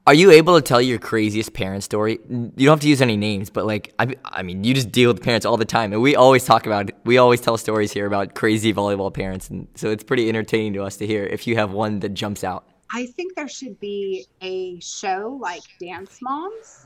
are 0.07 0.13
you 0.15 0.31
able 0.31 0.55
to 0.55 0.61
tell 0.61 0.81
your 0.81 0.97
craziest 0.97 1.53
parent 1.53 1.83
story? 1.83 2.19
You 2.29 2.51
don't 2.57 2.73
have 2.73 2.79
to 2.81 2.89
use 2.89 3.01
any 3.01 3.17
names, 3.17 3.49
but 3.49 3.65
like 3.65 3.93
I 3.99 4.15
I 4.25 4.41
mean, 4.41 4.63
you 4.63 4.73
just 4.73 4.91
deal 4.91 5.13
with 5.13 5.21
parents 5.21 5.45
all 5.45 5.57
the 5.57 5.65
time, 5.65 5.93
and 5.93 6.01
we 6.01 6.15
always 6.15 6.43
talk 6.43 6.65
about 6.65 6.89
it. 6.89 6.95
We 7.05 7.17
always 7.17 7.41
tell 7.41 7.57
stories 7.57 7.91
here 7.91 8.07
about 8.07 8.33
crazy 8.33 8.73
volleyball 8.73 9.13
parents, 9.13 9.49
and 9.49 9.67
so 9.75 9.91
it's 9.91 10.03
pretty 10.03 10.27
entertaining 10.27 10.73
to 10.73 10.83
us 10.83 10.97
to 10.97 11.07
hear 11.07 11.23
if 11.23 11.45
you 11.45 11.55
have 11.55 11.71
one 11.71 11.99
that 11.99 12.09
jumps 12.09 12.43
out. 12.43 12.67
I 12.93 13.05
think 13.05 13.35
there 13.35 13.47
should 13.47 13.79
be 13.79 14.25
a 14.41 14.79
show 14.79 15.37
like 15.39 15.61
Dance 15.79 16.19
Moms. 16.21 16.85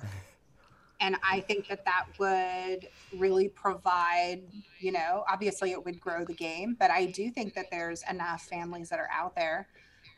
And 1.01 1.17
I 1.29 1.41
think 1.41 1.67
that 1.67 1.83
that 1.85 2.05
would 2.19 2.87
really 3.19 3.49
provide, 3.49 4.41
you 4.79 4.91
know, 4.91 5.23
obviously 5.29 5.71
it 5.71 5.83
would 5.83 5.99
grow 5.99 6.23
the 6.23 6.33
game, 6.33 6.75
but 6.79 6.89
I 6.89 7.07
do 7.07 7.29
think 7.29 7.53
that 7.55 7.69
there's 7.71 8.03
enough 8.09 8.43
families 8.43 8.89
that 8.89 8.99
are 8.99 9.09
out 9.11 9.35
there. 9.35 9.67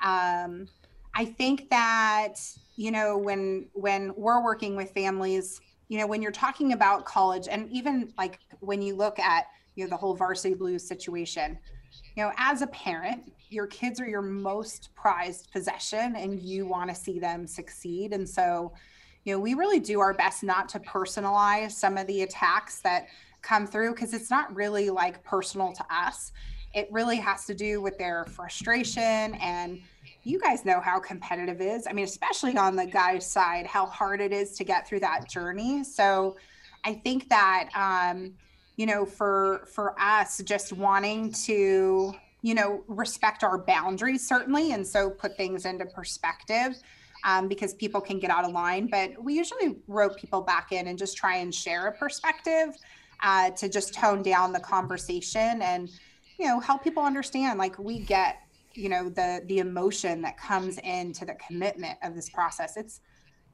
Um, 0.03 0.67
I 1.15 1.25
think 1.25 1.69
that, 1.69 2.35
you 2.75 2.91
know, 2.91 3.17
when 3.17 3.67
when 3.73 4.13
we're 4.15 4.43
working 4.43 4.75
with 4.75 4.91
families, 4.91 5.59
you 5.87 5.97
know, 5.97 6.05
when 6.05 6.21
you're 6.21 6.31
talking 6.31 6.73
about 6.73 7.05
college 7.05 7.47
and 7.49 7.67
even 7.71 8.13
like 8.17 8.39
when 8.59 8.81
you 8.81 8.95
look 8.95 9.17
at, 9.17 9.47
you 9.75 9.83
know, 9.83 9.89
the 9.89 9.97
whole 9.97 10.13
varsity 10.13 10.53
blues 10.53 10.87
situation, 10.87 11.57
you 12.15 12.23
know, 12.23 12.31
as 12.37 12.61
a 12.61 12.67
parent, 12.67 13.31
your 13.49 13.67
kids 13.67 13.99
are 13.99 14.07
your 14.07 14.21
most 14.21 14.89
prized 14.95 15.51
possession 15.51 16.15
and 16.15 16.39
you 16.39 16.65
want 16.65 16.89
to 16.89 16.95
see 16.95 17.19
them 17.19 17.47
succeed. 17.47 18.13
And 18.13 18.27
so, 18.27 18.73
you 19.27 19.33
know, 19.33 19.39
we 19.39 19.55
really 19.55 19.81
do 19.81 19.99
our 19.99 20.13
best 20.13 20.41
not 20.41 20.69
to 20.69 20.79
personalize 20.79 21.71
some 21.71 21.97
of 21.97 22.07
the 22.07 22.21
attacks 22.21 22.79
that 22.79 23.07
come 23.41 23.67
through 23.67 23.91
because 23.91 24.13
it's 24.13 24.29
not 24.29 24.55
really 24.55 24.89
like 24.89 25.21
personal 25.25 25.73
to 25.73 25.83
us. 25.93 26.31
It 26.73 26.87
really 26.91 27.17
has 27.17 27.43
to 27.47 27.53
do 27.53 27.81
with 27.81 27.97
their 27.97 28.23
frustration 28.23 29.35
and 29.41 29.81
you 30.23 30.39
guys 30.39 30.63
know 30.63 30.79
how 30.79 31.01
competitive 31.01 31.59
it 31.59 31.65
is. 31.65 31.87
I 31.87 31.91
mean, 31.91 32.05
especially 32.05 32.55
on 32.55 32.77
the 32.77 32.85
guys' 32.85 33.29
side, 33.29 33.65
how 33.67 33.85
hard 33.87 34.21
it 34.21 34.31
is 34.31 34.53
to 34.59 34.63
get 34.63 34.87
through 34.87 35.01
that 35.01 35.29
journey. 35.29 35.83
So 35.83 36.37
I 36.85 36.93
think 36.93 37.27
that 37.27 37.67
um, 37.75 38.33
you 38.77 38.85
know, 38.85 39.05
for 39.05 39.67
for 39.73 39.93
us 39.99 40.41
just 40.45 40.71
wanting 40.71 41.33
to, 41.33 42.15
you 42.43 42.53
know, 42.55 42.81
respect 42.87 43.43
our 43.43 43.57
boundaries 43.57 44.25
certainly 44.25 44.71
and 44.71 44.87
so 44.87 45.09
put 45.09 45.35
things 45.35 45.65
into 45.65 45.85
perspective. 45.85 46.81
Um, 47.23 47.47
because 47.47 47.73
people 47.73 47.99
can 47.99 48.19
get 48.19 48.29
out 48.29 48.45
of 48.45 48.51
line, 48.51 48.87
but 48.87 49.21
we 49.21 49.33
usually 49.33 49.77
rope 49.87 50.17
people 50.17 50.41
back 50.41 50.71
in 50.71 50.87
and 50.87 50.97
just 50.97 51.17
try 51.17 51.37
and 51.37 51.53
share 51.53 51.87
a 51.87 51.91
perspective 51.91 52.75
uh, 53.23 53.49
to 53.51 53.67
just 53.69 53.93
tone 53.93 54.21
down 54.21 54.53
the 54.53 54.59
conversation 54.59 55.61
and 55.61 55.89
you 56.39 56.45
know 56.47 56.59
help 56.59 56.83
people 56.83 57.03
understand 57.03 57.57
like 57.57 57.77
we 57.79 57.99
get 57.99 58.37
you 58.73 58.89
know 58.89 59.09
the 59.09 59.41
the 59.47 59.59
emotion 59.59 60.21
that 60.21 60.37
comes 60.37 60.77
into 60.79 61.25
the 61.25 61.35
commitment 61.35 61.97
of 62.03 62.13
this 62.15 62.29
process. 62.29 62.77
It's 62.77 63.01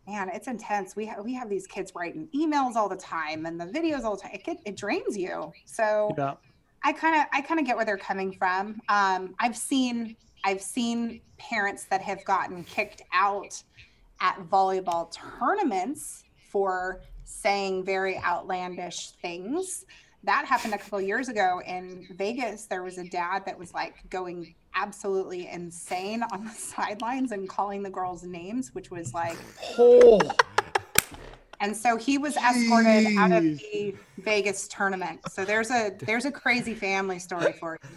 man 0.05 0.29
it's 0.33 0.47
intense. 0.47 0.95
We 0.95 1.05
have 1.05 1.23
we 1.23 1.33
have 1.33 1.49
these 1.49 1.65
kids 1.65 1.93
writing 1.95 2.27
emails 2.35 2.75
all 2.75 2.89
the 2.89 2.97
time 2.97 3.45
and 3.45 3.59
the 3.59 3.65
videos 3.65 4.03
all 4.03 4.15
the 4.17 4.23
time. 4.23 4.31
It, 4.45 4.57
it 4.65 4.75
drains 4.75 5.17
you. 5.17 5.51
So 5.65 6.13
Yeah. 6.17 6.35
i 6.83 6.91
kind 6.91 7.15
of 7.15 7.27
i 7.31 7.41
kind 7.41 7.59
of 7.59 7.65
get 7.65 7.77
where 7.77 7.85
they're 7.85 7.97
coming 7.97 8.33
from. 8.33 8.81
Um, 8.89 9.35
i've 9.39 9.55
seen 9.55 10.17
i've 10.43 10.61
seen 10.61 11.21
parents 11.37 11.85
that 11.85 12.01
have 12.01 12.23
gotten 12.25 12.63
kicked 12.63 13.01
out 13.13 13.61
at 14.21 14.37
volleyball 14.49 15.11
tournaments 15.39 16.23
for 16.49 17.01
saying 17.25 17.83
very 17.83 18.17
outlandish 18.19 19.11
things 19.21 19.85
that 20.23 20.45
happened 20.45 20.73
a 20.73 20.77
couple 20.77 21.01
years 21.01 21.27
ago 21.27 21.61
in 21.67 22.07
Vegas. 22.15 22.65
There 22.65 22.81
was 22.81 22.97
a 22.97 23.03
dad 23.03 23.43
that 23.45 23.59
was 23.59 23.73
like 23.73 23.95
going 24.09 24.55
absolutely 24.73 25.49
insane 25.49 26.23
on 26.31 26.45
the 26.45 26.51
sidelines 26.57 27.31
and 27.31 27.47
calling 27.47 27.83
the 27.83 27.89
girls 27.89 28.23
names, 28.23 28.73
which 28.73 28.89
was 28.89 29.13
like, 29.13 29.37
Oh, 29.77 30.19
and 31.59 31.75
so 31.75 31.95
he 31.97 32.17
was 32.17 32.35
escorted 32.35 33.17
out 33.17 33.31
of 33.31 33.43
the 33.43 33.95
Vegas 34.17 34.67
tournament. 34.67 35.19
So 35.29 35.45
there's 35.45 35.71
a 35.71 35.91
there's 35.99 36.25
a 36.25 36.31
crazy 36.31 36.73
family 36.73 37.19
story 37.19 37.53
for 37.53 37.77
you. 37.81 37.89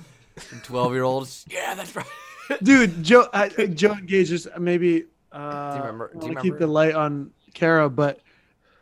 12 0.63 0.93
year 0.93 1.03
olds. 1.03 1.45
Yeah, 1.49 1.75
that's 1.75 1.97
right. 1.97 2.07
Dude, 2.63 3.03
Joe, 3.03 3.29
uh, 3.33 3.49
Joe 3.49 3.93
engages 3.93 4.47
maybe. 4.59 5.05
Uh, 5.33 5.71
Do 5.73 5.77
you 5.77 5.83
remember- 5.83 6.11
do 6.13 6.19
you 6.27 6.29
wanna 6.33 6.41
keep 6.41 6.59
the 6.59 6.67
light 6.67 6.95
on 6.95 7.31
Kara, 7.55 7.89
but 7.91 8.21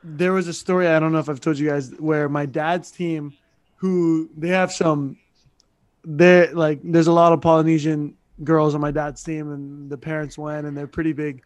there 0.03 0.33
was 0.33 0.49
a 0.49 0.53
story 0.53 0.87
I 0.89 0.99
don't 0.99 1.13
know 1.13 1.19
if 1.19 1.29
I've 1.29 1.41
told 1.41 1.59
you 1.59 1.69
guys 1.69 1.91
where 1.99 2.29
my 2.29 2.47
dad's 2.47 2.91
team, 2.91 3.33
who 3.77 4.29
they 4.37 4.49
have 4.49 4.71
some, 4.73 5.17
they 6.05 6.53
like 6.53 6.81
there's 6.85 7.07
a 7.07 7.13
lot 7.13 7.33
of 7.33 7.41
Polynesian 7.41 8.15
girls 8.43 8.75
on 8.75 8.81
my 8.81 8.91
dad's 8.91 9.23
team, 9.23 9.51
and 9.53 9.89
the 9.91 9.97
parents 9.97 10.37
went, 10.37 10.67
and 10.67 10.77
they're 10.77 10.87
pretty 10.87 11.13
big. 11.13 11.43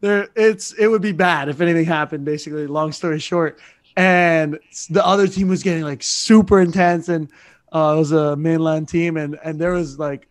There, 0.00 0.28
it's 0.36 0.72
it 0.74 0.86
would 0.86 1.02
be 1.02 1.12
bad 1.12 1.48
if 1.48 1.60
anything 1.60 1.84
happened. 1.84 2.24
Basically, 2.24 2.66
long 2.68 2.92
story 2.92 3.18
short, 3.18 3.58
and 3.96 4.58
the 4.90 5.04
other 5.04 5.26
team 5.26 5.48
was 5.48 5.62
getting 5.64 5.82
like 5.82 6.02
super 6.04 6.60
intense, 6.60 7.08
and 7.08 7.28
uh, 7.72 7.94
it 7.96 7.98
was 7.98 8.12
a 8.12 8.36
mainland 8.36 8.88
team, 8.88 9.16
and 9.16 9.36
and 9.42 9.60
there 9.60 9.72
was 9.72 9.98
like 9.98 10.27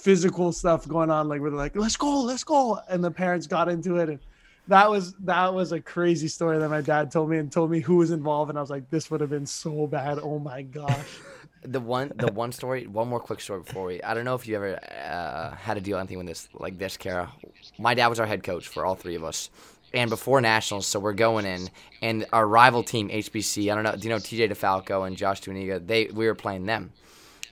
physical 0.00 0.52
stuff 0.52 0.88
going 0.88 1.10
on 1.10 1.28
like 1.28 1.40
we're 1.40 1.50
like 1.50 1.76
let's 1.76 1.96
go 1.96 2.22
let's 2.22 2.44
go 2.44 2.78
and 2.88 3.04
the 3.04 3.10
parents 3.10 3.46
got 3.46 3.68
into 3.68 3.96
it 3.96 4.08
and 4.08 4.18
that 4.66 4.88
was 4.88 5.14
that 5.20 5.52
was 5.52 5.72
a 5.72 5.80
crazy 5.80 6.28
story 6.28 6.58
that 6.58 6.68
my 6.68 6.80
dad 6.80 7.10
told 7.10 7.28
me 7.28 7.38
and 7.38 7.52
told 7.52 7.70
me 7.70 7.80
who 7.80 7.96
was 7.96 8.10
involved 8.10 8.48
and 8.48 8.58
i 8.58 8.60
was 8.60 8.70
like 8.70 8.88
this 8.90 9.10
would 9.10 9.20
have 9.20 9.30
been 9.30 9.46
so 9.46 9.86
bad 9.86 10.18
oh 10.22 10.38
my 10.38 10.62
gosh 10.62 11.06
The 11.62 11.80
one, 11.80 12.10
the 12.16 12.32
one 12.32 12.52
story, 12.52 12.86
one 12.86 13.08
more 13.08 13.20
quick 13.20 13.40
story 13.40 13.60
before 13.60 13.84
we. 13.84 14.02
I 14.02 14.14
don't 14.14 14.24
know 14.24 14.34
if 14.34 14.48
you 14.48 14.56
ever 14.56 14.78
uh, 14.82 15.54
had 15.56 15.74
to 15.74 15.82
deal 15.82 15.98
with 15.98 16.00
anything 16.00 16.16
with 16.16 16.26
this 16.26 16.48
like 16.54 16.78
this, 16.78 16.96
Kara. 16.96 17.30
My 17.78 17.92
dad 17.92 18.06
was 18.06 18.18
our 18.18 18.24
head 18.24 18.42
coach 18.42 18.66
for 18.66 18.86
all 18.86 18.94
three 18.94 19.14
of 19.14 19.24
us, 19.24 19.50
and 19.92 20.08
before 20.08 20.40
nationals, 20.40 20.86
so 20.86 20.98
we're 20.98 21.12
going 21.12 21.44
in, 21.44 21.68
and 22.00 22.24
our 22.32 22.46
rival 22.46 22.82
team 22.82 23.10
HBC. 23.10 23.70
I 23.70 23.74
don't 23.74 23.84
know. 23.84 23.94
Do 23.94 24.08
you 24.08 24.08
know 24.08 24.16
TJ 24.18 24.50
DeFalco 24.50 25.06
and 25.06 25.18
Josh 25.18 25.42
Tuaniga? 25.42 25.86
They 25.86 26.06
we 26.06 26.26
were 26.26 26.34
playing 26.34 26.64
them, 26.64 26.92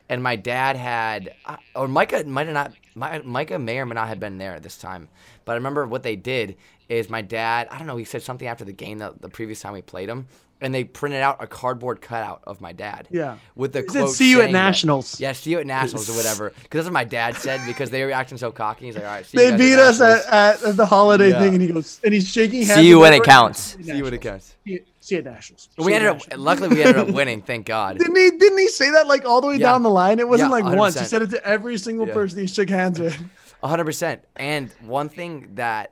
and 0.08 0.22
my 0.22 0.36
dad 0.36 0.76
had, 0.76 1.34
uh, 1.44 1.56
or 1.74 1.88
Micah 1.88 2.24
might 2.24 2.46
have 2.46 2.54
not. 2.96 3.24
Micah 3.24 3.58
may 3.58 3.78
or 3.78 3.86
may 3.86 3.94
not 3.94 4.08
have 4.08 4.18
been 4.18 4.38
there 4.38 4.54
at 4.54 4.62
this 4.62 4.76
time, 4.78 5.08
but 5.44 5.52
I 5.52 5.54
remember 5.56 5.86
what 5.86 6.02
they 6.02 6.16
did 6.16 6.56
is 6.88 7.08
my 7.10 7.22
dad. 7.22 7.68
I 7.70 7.78
don't 7.78 7.86
know. 7.86 7.96
He 7.96 8.04
said 8.04 8.22
something 8.22 8.48
after 8.48 8.64
the 8.64 8.72
game 8.72 8.98
the, 8.98 9.14
the 9.20 9.28
previous 9.28 9.60
time 9.60 9.74
we 9.74 9.82
played 9.82 10.08
him, 10.08 10.26
and 10.60 10.74
they 10.74 10.84
printed 10.84 11.20
out 11.22 11.36
a 11.42 11.46
cardboard 11.46 12.00
cutout 12.00 12.42
of 12.44 12.60
my 12.60 12.72
dad. 12.72 13.06
Yeah. 13.10 13.36
with 13.54 13.72
the 13.72 13.82
He 13.82 13.88
said, 13.88 14.00
quote 14.02 14.14
"See 14.14 14.30
you 14.30 14.38
at 14.38 14.44
saying 14.44 14.52
that- 14.54 14.58
nationals." 14.66 15.20
yeah, 15.20 15.32
see 15.32 15.50
you 15.52 15.58
at 15.60 15.66
nationals 15.66 16.10
or 16.10 16.14
whatever. 16.14 16.52
Because 16.62 16.78
that's 16.78 16.84
what 16.86 16.92
my 16.94 17.04
dad 17.04 17.36
said. 17.36 17.60
Because 17.66 17.90
they 17.90 18.04
were 18.04 18.10
acting 18.12 18.38
so 18.38 18.50
cocky. 18.50 18.86
He's 18.86 18.94
like, 18.96 19.04
all 19.04 19.10
right, 19.10 19.24
see 19.26 19.38
they 19.38 19.44
you 19.46 19.50
guys 19.52 19.58
beat 19.60 19.78
us 19.78 20.00
at, 20.00 20.62
at 20.64 20.76
the 20.76 20.86
holiday 20.86 21.30
Yeah. 21.30 21.40
thing 21.40 21.54
and 21.54 21.62
he 21.62 21.68
goes 21.68 22.00
and 22.04 22.12
he's 22.12 22.28
shaking 22.28 22.62
hands 22.62 22.80
See 22.80 22.88
you 22.88 22.98
when 23.00 23.12
it 23.12 23.22
counts. 23.22 23.76
See 23.82 23.96
you 23.96 24.04
when 24.04 24.14
it 24.14 24.20
counts. 24.20 24.54
see, 24.66 24.80
see 25.00 25.14
you 25.14 25.18
at 25.20 25.24
nationals 25.24 25.68
We 25.78 25.84
See 25.84 25.90
you 25.90 25.96
ended 25.96 26.10
at 26.10 26.32
up. 26.34 26.38
Luckily, 26.38 26.68
we 26.68 26.82
ended 26.82 26.98
up 26.98 27.08
winning. 27.14 27.42
Thank 27.42 27.66
God. 27.66 27.98
didn't 27.98 28.16
he 28.16 28.30
didn't 28.32 28.58
he 28.58 28.68
say 28.68 28.90
that 28.90 29.06
like 29.06 29.24
all 29.24 29.40
the 29.40 29.46
way 29.46 29.54
Yeah. 29.54 29.70
down 29.72 29.82
the 29.82 29.90
line 29.90 30.18
it 30.18 30.28
wasn't 30.28 30.50
Yeah, 30.50 30.64
like 30.64 30.76
once 30.76 30.98
he 30.98 31.04
said 31.06 31.22
it 31.22 31.30
to 31.30 31.46
every 31.46 31.78
single 31.78 32.06
Yeah. 32.08 32.14
person 32.14 32.40
he 32.40 32.46
shook 32.46 32.68
hands 32.68 32.98
with 32.98 33.16
hundred 33.62 33.84
percent. 33.86 34.22
And 34.36 34.70
one 34.82 35.08
thing 35.08 35.48
that 35.54 35.90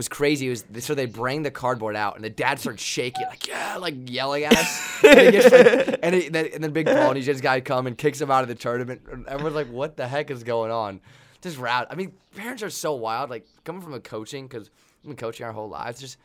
was 0.00 0.08
crazy. 0.08 0.48
Was 0.48 0.64
so 0.78 0.94
they 0.94 1.04
bring 1.04 1.42
the 1.42 1.50
cardboard 1.50 1.94
out 1.94 2.16
and 2.16 2.24
the 2.24 2.30
dad 2.30 2.58
starts 2.58 2.82
shaking 2.82 3.26
like 3.26 3.46
yeah 3.46 3.76
like 3.76 3.94
yelling 4.08 4.44
at 4.44 4.56
us. 4.56 5.04
And, 5.04 5.32
gets, 5.32 5.52
like, 5.52 5.98
and, 6.02 6.14
he, 6.14 6.28
then, 6.30 6.48
and 6.54 6.64
then 6.64 6.72
big 6.72 6.86
Polynesian 6.86 7.36
guy 7.36 7.60
come 7.60 7.86
and 7.86 7.98
kicks 7.98 8.18
him 8.18 8.30
out 8.30 8.42
of 8.42 8.48
the 8.48 8.54
tournament. 8.54 9.02
And 9.12 9.26
everyone's 9.26 9.54
like 9.54 9.68
what 9.68 9.98
the 9.98 10.08
heck 10.08 10.30
is 10.30 10.42
going 10.42 10.70
on? 10.70 11.02
Just 11.42 11.58
route 11.58 11.88
I 11.90 11.96
mean 11.96 12.12
parents 12.34 12.62
are 12.62 12.70
so 12.70 12.94
wild 12.94 13.28
like 13.28 13.46
coming 13.64 13.82
from 13.82 13.92
a 13.92 14.00
coaching 14.00 14.46
because 14.46 14.70
we've 15.02 15.10
been 15.10 15.16
coaching 15.16 15.44
our 15.44 15.52
whole 15.52 15.68
lives 15.68 16.00
just 16.00 16.16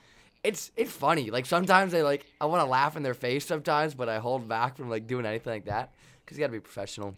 it's 0.41 0.71
it's 0.77 0.91
funny. 0.91 1.31
Like 1.31 1.45
sometimes 1.45 1.91
they 1.91 2.01
like 2.01 2.25
I 2.39 2.45
want 2.45 2.61
to 2.61 2.69
laugh 2.69 2.95
in 2.95 3.03
their 3.03 3.13
face 3.13 3.45
sometimes 3.45 3.93
but 3.93 4.07
I 4.07 4.19
hold 4.19 4.47
back 4.47 4.77
from 4.77 4.89
like 4.89 5.05
doing 5.05 5.25
anything 5.25 5.51
like 5.51 5.65
that 5.65 5.93
because 6.23 6.37
you 6.37 6.43
got 6.43 6.47
to 6.47 6.53
be 6.53 6.61
professional. 6.61 7.13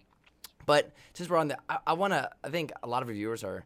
But 0.65 0.91
since 1.13 1.29
we're 1.29 1.37
on 1.37 1.49
the 1.49 1.59
I, 1.69 1.77
I 1.85 1.93
want 1.93 2.13
to 2.13 2.31
I 2.43 2.49
think 2.49 2.71
a 2.81 2.87
lot 2.87 3.03
of 3.03 3.09
our 3.09 3.13
viewers 3.13 3.43
are 3.43 3.63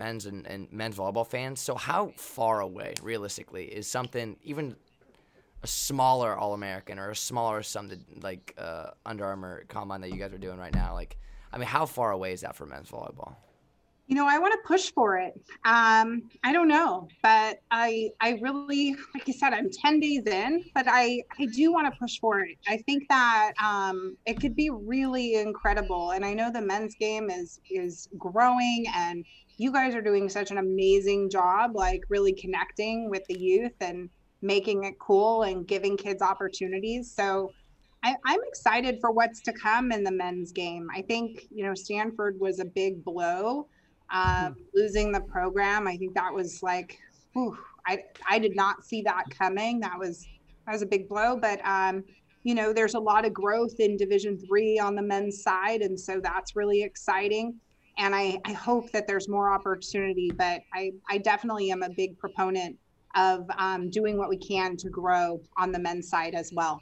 men's 0.00 0.26
and, 0.26 0.46
and 0.46 0.72
men's 0.72 0.96
volleyball 0.96 1.26
fans. 1.26 1.60
So 1.60 1.74
how 1.76 2.12
far 2.16 2.60
away, 2.60 2.94
realistically, 3.02 3.66
is 3.66 3.86
something 3.86 4.36
even 4.42 4.74
a 5.62 5.66
smaller 5.66 6.34
All 6.34 6.54
American 6.54 6.98
or 6.98 7.10
a 7.10 7.16
smaller 7.16 7.62
something 7.62 8.02
like 8.22 8.54
uh, 8.58 8.90
Under 9.04 9.26
Armour 9.26 9.64
combine 9.68 10.00
that 10.00 10.10
you 10.10 10.16
guys 10.16 10.32
are 10.32 10.38
doing 10.38 10.58
right 10.58 10.74
now? 10.74 10.94
Like, 10.94 11.18
I 11.52 11.58
mean, 11.58 11.68
how 11.68 11.84
far 11.86 12.10
away 12.12 12.32
is 12.32 12.40
that 12.40 12.56
for 12.56 12.66
men's 12.66 12.90
volleyball? 12.90 13.36
You 14.10 14.16
know, 14.16 14.26
I 14.28 14.38
want 14.38 14.52
to 14.54 14.58
push 14.66 14.92
for 14.92 15.18
it. 15.18 15.34
Um, 15.64 16.28
I 16.42 16.52
don't 16.52 16.66
know, 16.66 17.06
but 17.22 17.60
I 17.70 18.10
I 18.20 18.40
really, 18.42 18.96
like 19.14 19.28
you 19.28 19.32
said, 19.32 19.52
I'm 19.52 19.70
10 19.70 20.00
days 20.00 20.26
in, 20.26 20.64
but 20.74 20.86
I 20.88 21.22
I 21.38 21.46
do 21.46 21.72
want 21.72 21.86
to 21.86 21.96
push 21.96 22.18
for 22.18 22.40
it. 22.40 22.58
I 22.66 22.78
think 22.78 23.04
that 23.08 23.52
um, 23.62 24.16
it 24.26 24.40
could 24.40 24.56
be 24.56 24.68
really 24.68 25.36
incredible, 25.36 26.10
and 26.10 26.24
I 26.24 26.34
know 26.34 26.50
the 26.50 26.60
men's 26.60 26.96
game 26.96 27.30
is 27.30 27.60
is 27.70 28.08
growing, 28.18 28.86
and 28.96 29.24
you 29.58 29.70
guys 29.70 29.94
are 29.94 30.02
doing 30.02 30.28
such 30.28 30.50
an 30.50 30.58
amazing 30.58 31.30
job, 31.30 31.76
like 31.76 32.02
really 32.08 32.32
connecting 32.32 33.10
with 33.10 33.22
the 33.28 33.38
youth 33.38 33.76
and 33.80 34.10
making 34.42 34.82
it 34.82 34.98
cool 34.98 35.44
and 35.44 35.68
giving 35.68 35.96
kids 35.96 36.20
opportunities. 36.20 37.14
So. 37.14 37.52
I, 38.02 38.14
I'm 38.24 38.40
excited 38.48 38.96
for 38.98 39.10
what's 39.10 39.42
to 39.42 39.52
come 39.52 39.92
in 39.92 40.02
the 40.02 40.10
men's 40.10 40.52
game. 40.52 40.88
I 40.90 41.02
think, 41.02 41.44
you 41.50 41.66
know, 41.66 41.74
Stanford 41.74 42.40
was 42.40 42.58
a 42.58 42.64
big 42.64 43.04
blow 43.04 43.68
um, 44.12 44.56
losing 44.74 45.12
the 45.12 45.20
program. 45.20 45.86
I 45.86 45.96
think 45.96 46.14
that 46.14 46.32
was 46.32 46.62
like, 46.62 46.98
whew, 47.32 47.56
I 47.86 48.04
I 48.28 48.38
did 48.38 48.56
not 48.56 48.84
see 48.84 49.02
that 49.02 49.24
coming. 49.30 49.80
That 49.80 49.98
was 49.98 50.26
that 50.66 50.72
was 50.72 50.82
a 50.82 50.86
big 50.86 51.08
blow. 51.08 51.36
But 51.36 51.60
um, 51.64 52.04
you 52.42 52.54
know, 52.54 52.72
there's 52.72 52.94
a 52.94 53.00
lot 53.00 53.24
of 53.24 53.32
growth 53.32 53.80
in 53.80 53.96
Division 53.96 54.38
three 54.38 54.78
on 54.78 54.94
the 54.94 55.02
men's 55.02 55.42
side, 55.42 55.82
and 55.82 55.98
so 55.98 56.20
that's 56.20 56.56
really 56.56 56.82
exciting. 56.82 57.54
And 57.98 58.14
I 58.14 58.38
I 58.44 58.52
hope 58.52 58.90
that 58.92 59.06
there's 59.06 59.28
more 59.28 59.52
opportunity. 59.52 60.30
But 60.30 60.62
I 60.74 60.92
I 61.08 61.18
definitely 61.18 61.70
am 61.70 61.82
a 61.82 61.90
big 61.90 62.18
proponent 62.18 62.76
of 63.16 63.44
um, 63.58 63.90
doing 63.90 64.16
what 64.16 64.28
we 64.28 64.36
can 64.36 64.76
to 64.76 64.88
grow 64.88 65.40
on 65.56 65.72
the 65.72 65.78
men's 65.78 66.08
side 66.08 66.34
as 66.34 66.52
well. 66.54 66.80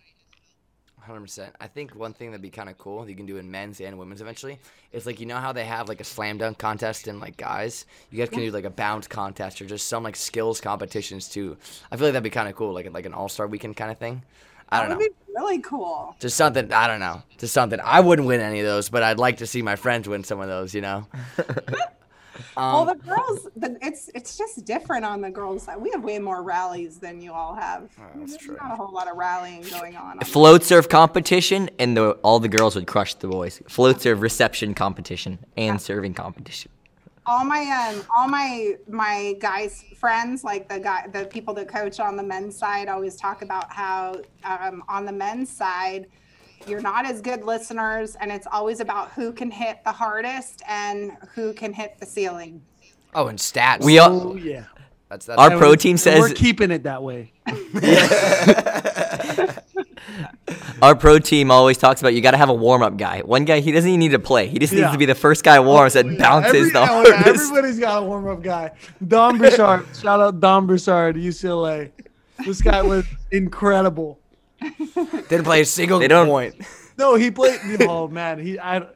Hundred 1.09 1.23
percent. 1.23 1.55
I 1.59 1.69
think 1.69 1.95
one 1.95 2.13
thing 2.13 2.31
that'd 2.33 2.43
be 2.43 2.51
kind 2.51 2.69
of 2.69 2.77
cool 2.77 3.09
you 3.09 3.17
can 3.17 3.25
do 3.25 3.39
in 3.39 3.51
men's 3.51 3.81
and 3.81 3.99
women's 3.99 4.21
eventually 4.21 4.59
is 4.93 5.07
like 5.07 5.21
you 5.21 5.25
know 5.27 5.39
how 5.39 5.53
they 5.53 5.65
have 5.65 5.89
like 5.89 6.03
a 6.03 6.05
slam 6.05 6.37
dunk 6.37 6.59
contest 6.59 7.09
in 7.09 7.19
like 7.19 7.39
guys. 7.39 7.87
You 8.11 8.19
guys 8.19 8.29
can 8.29 8.41
do 8.41 8.51
like 8.51 8.65
a 8.67 8.71
bounce 8.71 9.07
contest 9.09 9.63
or 9.63 9.65
just 9.65 9.89
some 9.89 10.03
like 10.03 10.17
skills 10.17 10.61
competitions 10.61 11.27
too. 11.27 11.57
I 11.91 11.97
feel 11.97 12.09
like 12.09 12.13
that'd 12.13 12.23
be 12.25 12.29
kind 12.29 12.47
of 12.47 12.55
cool, 12.57 12.75
like 12.75 12.93
like 12.93 13.07
an 13.07 13.15
all 13.15 13.31
star 13.31 13.47
weekend 13.47 13.75
kind 13.77 13.91
of 13.91 13.97
thing. 13.97 14.23
I 14.69 14.81
don't 14.81 14.91
That 14.91 14.95
know. 14.97 14.99
would 14.99 15.09
be 15.09 15.35
really 15.35 15.59
cool. 15.61 16.15
Just 16.21 16.37
something 16.37 16.71
I 16.75 16.87
don't 16.87 17.01
know. 17.01 17.23
Just 17.39 17.55
something 17.55 17.81
I 17.83 18.01
wouldn't 18.01 18.29
win 18.29 18.43
any 18.43 18.61
of 18.61 18.67
those, 18.67 18.91
but 18.91 19.03
I'd 19.03 19.19
like 19.19 19.39
to 19.39 19.47
see 19.47 19.63
my 19.63 19.77
friends 19.77 20.07
win 20.11 20.25
some 20.25 20.41
of 20.41 20.49
those. 20.49 20.75
You 20.75 20.83
know. 20.83 21.07
well, 22.57 22.81
Um, 22.81 22.87
the 22.89 22.95
girls, 22.95 23.49
the, 23.57 23.77
it's 23.83 24.09
it's 24.15 24.37
just 24.37 24.65
different 24.65 25.05
on 25.05 25.21
the 25.21 25.31
girls' 25.31 25.65
side. 25.65 25.81
We 25.81 25.91
have 25.91 26.03
way 26.05 26.19
more 26.19 26.43
rallies 26.43 26.99
than 26.99 27.21
you 27.21 27.33
all 27.33 27.55
have. 27.55 27.91
Oh, 27.99 28.03
that's 28.17 28.33
There's 28.33 28.43
true. 28.43 28.57
Not 28.61 28.73
a 28.73 28.77
whole 28.77 28.93
lot 28.93 29.11
of 29.11 29.17
rallying 29.17 29.63
going 29.63 29.97
on. 29.97 30.19
on 30.19 30.21
Float 30.21 30.63
serve 30.65 30.89
competition, 30.89 31.71
and 31.79 31.97
the, 31.97 32.11
all 32.23 32.41
the 32.41 32.49
girls 32.49 32.75
would 32.75 32.87
crush 32.87 33.15
the 33.15 33.29
boys. 33.29 33.61
Float 33.69 34.01
serve 34.01 34.23
reception 34.23 34.75
competition 34.75 35.39
and 35.57 35.81
serving 35.81 36.15
competition. 36.15 36.71
all 37.27 37.45
my 37.45 37.63
um 37.81 38.03
all 38.17 38.27
my 38.29 38.75
my 38.89 39.35
guys 39.39 39.85
friends 39.97 40.45
like 40.45 40.67
the 40.69 40.81
guy 40.81 41.07
the 41.13 41.27
people 41.27 41.53
that 41.53 41.69
coach 41.69 42.01
on 42.01 42.17
the 42.17 42.23
men's 42.23 42.57
side 42.57 42.89
always 42.89 43.17
talk 43.17 43.43
about 43.43 43.71
how 43.71 44.17
um, 44.45 44.83
on 44.89 45.05
the 45.05 45.13
men's 45.13 45.51
side 45.51 46.07
you're 46.69 46.81
not 46.81 47.07
as 47.07 47.21
good 47.21 47.45
listeners 47.45 48.15
and 48.17 48.31
it's 48.31 48.47
always 48.51 48.81
about 48.81 49.11
who 49.13 49.33
can 49.33 49.51
hit 49.51 49.79
the 49.85 49.93
hardest 49.93 50.63
and 50.69 51.13
who 51.35 51.53
can 51.53 51.73
hit 51.73 51.97
the 51.99 52.07
ceiling 52.07 52.63
oh, 53.15 53.29
and 53.29 53.39
stats. 53.39 53.85
We 53.85 53.99
all, 53.99 54.33
Oh 54.33 54.37
yeah. 54.37 54.65
That's 55.09 55.25
that's. 55.27 55.41
our 55.41 55.53
And 55.53 55.59
pro 55.59 55.71
we- 55.71 55.77
team 55.79 55.93
and 55.93 56.01
says 56.01 56.21
we're 56.21 56.29
keeping 56.31 56.71
it 56.71 56.83
that 56.83 57.03
way. 57.03 57.33
our 60.83 60.95
pro 60.95 61.19
team 61.19 61.51
always 61.51 61.79
talks 61.79 62.01
about 62.01 62.15
you 62.15 62.21
got 62.21 62.33
to 62.33 62.37
have 62.37 62.49
a 62.51 62.55
warm 62.55 62.83
up 62.83 62.97
guy. 62.97 63.21
One 63.21 63.45
guy 63.45 63.61
he 63.61 63.73
doesn't 63.73 63.89
even 63.89 64.01
need 64.01 64.11
to 64.11 64.19
play. 64.19 64.49
He 64.49 64.59
just 64.59 64.73
needs 64.73 64.91
to 64.91 64.99
be 64.99 65.07
the 65.07 65.15
first 65.15 65.45
guy 65.45 65.59
warm 65.61 65.87
oh, 65.87 65.89
that 65.89 66.19
bounces 66.19 66.55
Every- 66.55 66.71
the 66.71 66.81
oh, 66.81 67.05
yeah, 67.07 67.23
hardest. 67.23 67.45
everybody's 67.51 67.79
got 67.79 68.03
a 68.03 68.07
warm 68.07 68.29
up 68.29 68.43
guy. 68.43 68.73
Don 69.07 69.39
Broussard. 69.39 69.87
shout 70.01 70.21
out 70.21 70.41
Don 70.41 70.67
Broussard, 70.67 71.17
UCLA. 71.17 71.91
This 72.45 72.63
guy 72.63 72.83
was 72.83 73.05
incredible. 73.33 74.21
didn't 75.29 75.45
play 75.45 75.61
a 75.61 75.65
single 75.65 75.99
They 75.99 76.09
don't- 76.09 76.27
point. 76.29 76.55
No, 76.99 77.15
he 77.15 77.31
played. 77.31 77.61
Oh 77.83 78.09
man, 78.09 78.39
he 78.41 78.59
I. 78.59 78.87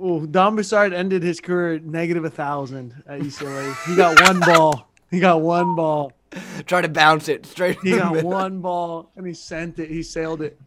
Oh, 0.00 0.24
Don 0.24 0.54
Broussard 0.54 0.92
ended 0.92 1.24
his 1.24 1.40
career 1.40 1.74
at 1.74 1.84
negative 1.84 2.24
a 2.24 2.30
thousand 2.30 2.94
at 3.08 3.20
UCLA. 3.20 3.74
He 3.88 3.96
got 3.96 4.20
one 4.22 4.38
ball. 4.40 4.88
He 5.10 5.18
got 5.18 5.40
one 5.40 5.74
ball. 5.74 6.12
Try 6.66 6.82
to 6.82 6.88
bounce 6.88 7.28
it 7.28 7.44
straight. 7.46 7.78
He 7.82 7.92
in 7.94 7.98
got 7.98 8.12
middle. 8.14 8.30
one 8.30 8.60
ball 8.60 9.10
and 9.16 9.26
he 9.26 9.34
sent 9.34 9.80
it. 9.80 9.90
He 9.90 10.04
sailed 10.04 10.42
it. 10.42 10.60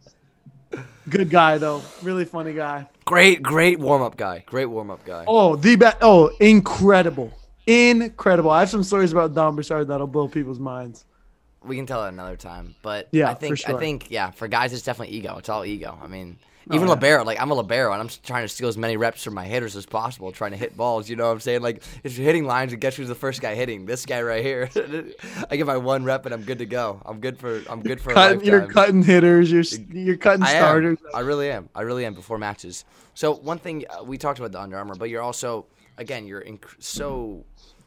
Good 1.08 1.30
guy 1.30 1.56
though. 1.56 1.80
Really 2.02 2.26
funny 2.26 2.52
guy. 2.52 2.88
Great, 3.06 3.42
great 3.42 3.78
warm 3.78 4.02
up 4.02 4.16
guy. 4.18 4.42
Great 4.46 4.66
warm 4.66 4.90
up 4.90 5.04
guy. 5.06 5.24
Oh, 5.26 5.56
the 5.56 5.76
best. 5.76 5.96
Oh, 6.02 6.28
incredible. 6.40 7.32
Incredible. 7.66 8.50
I 8.50 8.60
have 8.60 8.70
some 8.70 8.82
stories 8.82 9.12
about 9.12 9.32
Don 9.34 9.54
Broussard 9.54 9.88
that'll 9.88 10.06
blow 10.06 10.28
people's 10.28 10.58
minds. 10.58 11.04
We 11.64 11.76
can 11.76 11.86
tell 11.86 12.04
it 12.04 12.08
another 12.08 12.36
time. 12.36 12.74
But 12.82 13.08
Yeah, 13.12 13.30
I 13.30 13.34
think 13.34 13.58
sure. 13.58 13.76
I 13.76 13.78
think 13.78 14.10
yeah, 14.10 14.30
for 14.30 14.48
guys 14.48 14.72
it's 14.72 14.82
definitely 14.82 15.14
ego. 15.16 15.36
It's 15.38 15.48
all 15.48 15.64
ego. 15.64 15.98
I 16.02 16.06
mean, 16.06 16.38
even 16.70 16.86
yeah. 16.86 16.94
libero, 16.94 17.24
like 17.24 17.40
I'm 17.40 17.50
a 17.50 17.54
libero 17.54 17.92
and 17.92 18.00
I'm 18.00 18.08
trying 18.08 18.44
to 18.44 18.48
steal 18.48 18.68
as 18.68 18.78
many 18.78 18.96
reps 18.96 19.24
from 19.24 19.34
my 19.34 19.44
hitters 19.44 19.74
as 19.74 19.84
possible, 19.84 20.30
trying 20.30 20.52
to 20.52 20.56
hit 20.56 20.76
balls. 20.76 21.08
You 21.08 21.16
know 21.16 21.26
what 21.26 21.32
I'm 21.32 21.40
saying? 21.40 21.62
Like 21.62 21.82
if 22.04 22.16
you're 22.16 22.24
hitting 22.24 22.44
lines, 22.44 22.72
and 22.72 22.80
guess 22.80 22.96
who's 22.96 23.08
the 23.08 23.14
first 23.14 23.40
guy 23.40 23.54
hitting? 23.54 23.84
This 23.84 24.06
guy 24.06 24.22
right 24.22 24.44
here. 24.44 24.70
I 25.50 25.56
get 25.56 25.66
my 25.66 25.76
one 25.76 26.04
rep 26.04 26.24
and 26.24 26.34
I'm 26.34 26.42
good 26.42 26.58
to 26.58 26.66
go. 26.66 27.02
I'm 27.04 27.20
good 27.20 27.38
for 27.38 27.62
I'm 27.68 27.82
good 27.82 28.00
for 28.00 28.12
Cutting, 28.12 28.44
you're 28.44 28.66
cutting 28.66 29.02
hitters. 29.02 29.50
You're 29.50 29.64
you're 29.90 30.16
cutting 30.16 30.44
I 30.44 30.56
starters. 30.56 30.98
am. 31.00 31.10
I 31.14 31.20
really 31.20 31.50
am. 31.50 31.68
I 31.74 31.82
really 31.82 32.04
am 32.06 32.14
before 32.14 32.38
matches. 32.38 32.84
So 33.14 33.34
one 33.34 33.58
thing 33.58 33.84
uh, 33.90 34.04
we 34.04 34.16
talked 34.16 34.38
about 34.38 34.52
the 34.52 34.60
Under 34.60 34.76
Armour, 34.76 34.94
but 34.94 35.10
you're 35.10 35.22
also 35.22 35.66
again 35.98 36.26
you're 36.26 36.42
inc- 36.42 36.64
so 36.78 37.44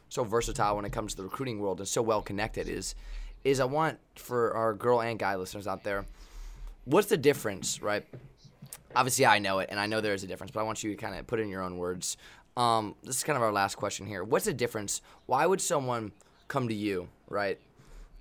so 0.08 0.22
versatile 0.22 0.76
when 0.76 0.84
it 0.84 0.92
comes 0.92 1.12
to 1.12 1.16
the 1.18 1.24
recruiting 1.24 1.60
world 1.60 1.78
and 1.78 1.88
so 1.88 2.02
well 2.02 2.20
connected. 2.20 2.68
Is 2.68 2.94
is 3.46 3.60
I 3.60 3.64
want 3.64 3.98
for 4.16 4.54
our 4.54 4.74
girl 4.74 5.00
and 5.00 5.18
guy 5.18 5.36
listeners 5.36 5.66
out 5.66 5.84
there, 5.84 6.04
what's 6.84 7.08
the 7.08 7.16
difference, 7.16 7.80
right? 7.82 8.04
Obviously, 8.94 9.26
I 9.26 9.38
know 9.38 9.58
it, 9.58 9.68
and 9.70 9.78
I 9.78 9.86
know 9.86 10.00
there 10.00 10.14
is 10.14 10.24
a 10.24 10.26
difference, 10.26 10.50
but 10.50 10.60
I 10.60 10.62
want 10.62 10.82
you 10.82 10.90
to 10.90 10.96
kind 10.96 11.14
of 11.14 11.26
put 11.26 11.38
it 11.38 11.42
in 11.42 11.48
your 11.48 11.62
own 11.62 11.76
words. 11.76 12.16
Um, 12.56 12.94
this 13.02 13.16
is 13.16 13.24
kind 13.24 13.36
of 13.36 13.42
our 13.42 13.52
last 13.52 13.76
question 13.76 14.06
here. 14.06 14.24
What's 14.24 14.46
the 14.46 14.54
difference? 14.54 15.02
Why 15.26 15.44
would 15.46 15.60
someone 15.60 16.12
come 16.48 16.68
to 16.68 16.74
you, 16.74 17.08
right? 17.28 17.58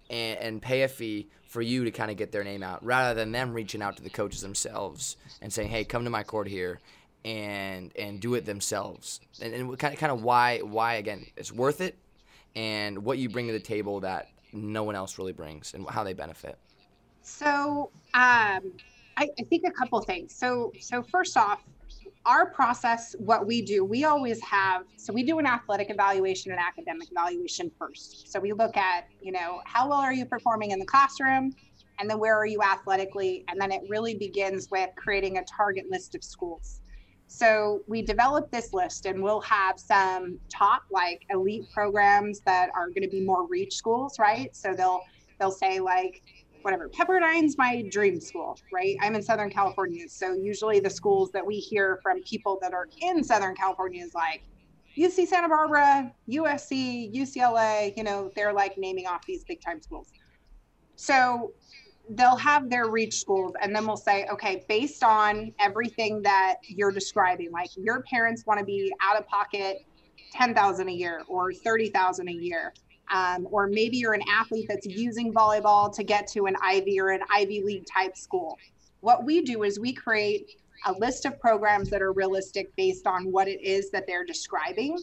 and, 0.09 0.39
and 0.39 0.61
pay 0.61 0.83
a 0.83 0.87
fee 0.87 1.27
for 1.47 1.61
you 1.61 1.83
to 1.85 1.91
kind 1.91 2.11
of 2.11 2.17
get 2.17 2.31
their 2.31 2.43
name 2.43 2.63
out 2.63 2.83
rather 2.83 3.13
than 3.13 3.31
them 3.31 3.53
reaching 3.53 3.81
out 3.81 3.97
to 3.97 4.03
the 4.03 4.09
coaches 4.09 4.41
themselves 4.41 5.17
and 5.41 5.51
saying 5.51 5.69
hey 5.69 5.83
come 5.83 6.03
to 6.03 6.09
my 6.09 6.23
court 6.23 6.47
here 6.47 6.79
and 7.23 7.91
and 7.97 8.19
do 8.19 8.35
it 8.35 8.45
themselves 8.45 9.19
and, 9.41 9.53
and 9.53 9.79
kind 9.79 9.93
of 9.93 9.99
kind 9.99 10.11
of 10.11 10.21
why 10.21 10.59
why 10.59 10.95
again 10.95 11.25
it's 11.37 11.51
worth 11.51 11.81
it 11.81 11.97
and 12.55 12.99
what 12.99 13.17
you 13.17 13.29
bring 13.29 13.47
to 13.47 13.53
the 13.53 13.59
table 13.59 14.01
that 14.01 14.29
no 14.55 14.83
one 14.83 14.95
else 14.95 15.17
really 15.17 15.33
brings 15.33 15.73
and 15.73 15.87
how 15.89 16.03
they 16.03 16.13
benefit 16.13 16.57
So 17.21 17.89
um, 18.13 18.61
I, 19.17 19.29
I 19.39 19.43
think 19.49 19.63
a 19.67 19.71
couple 19.71 19.99
things. 20.01 20.35
So 20.35 20.71
so 20.79 21.01
first 21.03 21.37
off, 21.37 21.63
our 22.25 22.45
process, 22.51 23.15
what 23.19 23.45
we 23.47 23.61
do, 23.61 23.83
we 23.83 24.03
always 24.03 24.41
have. 24.43 24.83
So 24.97 25.13
we 25.13 25.23
do 25.23 25.39
an 25.39 25.45
athletic 25.45 25.89
evaluation 25.89 26.51
and 26.51 26.59
academic 26.59 27.09
evaluation 27.11 27.71
first. 27.79 28.31
So 28.31 28.39
we 28.39 28.53
look 28.53 28.77
at 28.77 29.07
you 29.21 29.31
know 29.31 29.61
how 29.65 29.89
well 29.89 29.99
are 29.99 30.13
you 30.13 30.25
performing 30.25 30.71
in 30.71 30.79
the 30.79 30.85
classroom, 30.85 31.53
and 31.99 32.09
then 32.09 32.19
where 32.19 32.37
are 32.37 32.45
you 32.45 32.61
athletically, 32.61 33.43
and 33.47 33.59
then 33.59 33.71
it 33.71 33.81
really 33.89 34.15
begins 34.15 34.69
with 34.69 34.89
creating 34.95 35.37
a 35.39 35.43
target 35.45 35.85
list 35.89 36.15
of 36.15 36.23
schools. 36.23 36.81
So 37.27 37.81
we 37.87 38.01
develop 38.01 38.51
this 38.51 38.71
list, 38.73 39.05
and 39.05 39.21
we'll 39.21 39.41
have 39.41 39.79
some 39.79 40.39
top 40.49 40.83
like 40.91 41.21
elite 41.29 41.65
programs 41.73 42.41
that 42.41 42.69
are 42.75 42.89
going 42.89 43.03
to 43.03 43.09
be 43.09 43.21
more 43.21 43.47
reach 43.47 43.73
schools, 43.73 44.17
right? 44.19 44.55
So 44.55 44.73
they'll 44.73 45.01
they'll 45.39 45.51
say 45.51 45.79
like 45.79 46.21
whatever 46.61 46.89
pepperdine's 46.89 47.57
my 47.59 47.83
dream 47.91 48.19
school 48.19 48.57
right? 48.73 48.97
I'm 48.99 49.13
in 49.15 49.21
southern 49.21 49.51
california. 49.51 50.09
So 50.09 50.33
usually 50.33 50.79
the 50.79 50.89
schools 50.89 51.29
that 51.33 51.45
we 51.45 51.57
hear 51.57 51.99
from 52.01 52.23
people 52.23 52.57
that 52.61 52.73
are 52.73 52.87
in 53.01 53.23
southern 53.23 53.55
california 53.55 54.03
is 54.03 54.15
like 54.15 54.43
uc 54.97 55.27
santa 55.27 55.47
barbara 55.47 56.11
usc 56.29 57.13
ucla 57.13 57.95
you 57.95 58.03
know 58.03 58.31
they're 58.35 58.53
like 58.53 58.77
naming 58.77 59.05
off 59.05 59.25
these 59.27 59.43
big 59.43 59.61
time 59.61 59.79
schools. 59.79 60.11
So 60.95 61.53
they'll 62.09 62.35
have 62.35 62.69
their 62.69 62.87
reach 62.87 63.19
schools 63.19 63.53
and 63.61 63.75
then 63.75 63.85
we'll 63.87 63.97
say 63.97 64.25
okay 64.31 64.63
based 64.67 65.03
on 65.03 65.51
everything 65.59 66.21
that 66.21 66.55
you're 66.63 66.91
describing 66.91 67.51
like 67.51 67.69
your 67.75 68.03
parents 68.03 68.45
want 68.45 68.59
to 68.59 68.65
be 68.65 68.93
out 69.01 69.17
of 69.17 69.27
pocket 69.27 69.85
10000 70.33 70.87
a 70.87 70.91
year 70.91 71.23
or 71.27 71.51
30000 71.51 72.27
a 72.27 72.31
year 72.31 72.73
um, 73.11 73.47
or 73.51 73.67
maybe 73.67 73.97
you're 73.97 74.13
an 74.13 74.23
athlete 74.29 74.65
that's 74.67 74.85
using 74.85 75.33
volleyball 75.33 75.93
to 75.95 76.03
get 76.03 76.27
to 76.27 76.45
an 76.45 76.55
Ivy 76.61 76.99
or 76.99 77.09
an 77.09 77.21
Ivy 77.31 77.61
League 77.61 77.85
type 77.85 78.17
school. 78.17 78.57
What 79.01 79.25
we 79.25 79.41
do 79.41 79.63
is 79.63 79.79
we 79.79 79.93
create 79.93 80.59
a 80.85 80.93
list 80.93 81.25
of 81.25 81.39
programs 81.39 81.89
that 81.89 82.01
are 82.01 82.11
realistic 82.11 82.75
based 82.75 83.07
on 83.07 83.31
what 83.31 83.47
it 83.47 83.61
is 83.61 83.91
that 83.91 84.05
they're 84.07 84.25
describing, 84.25 84.97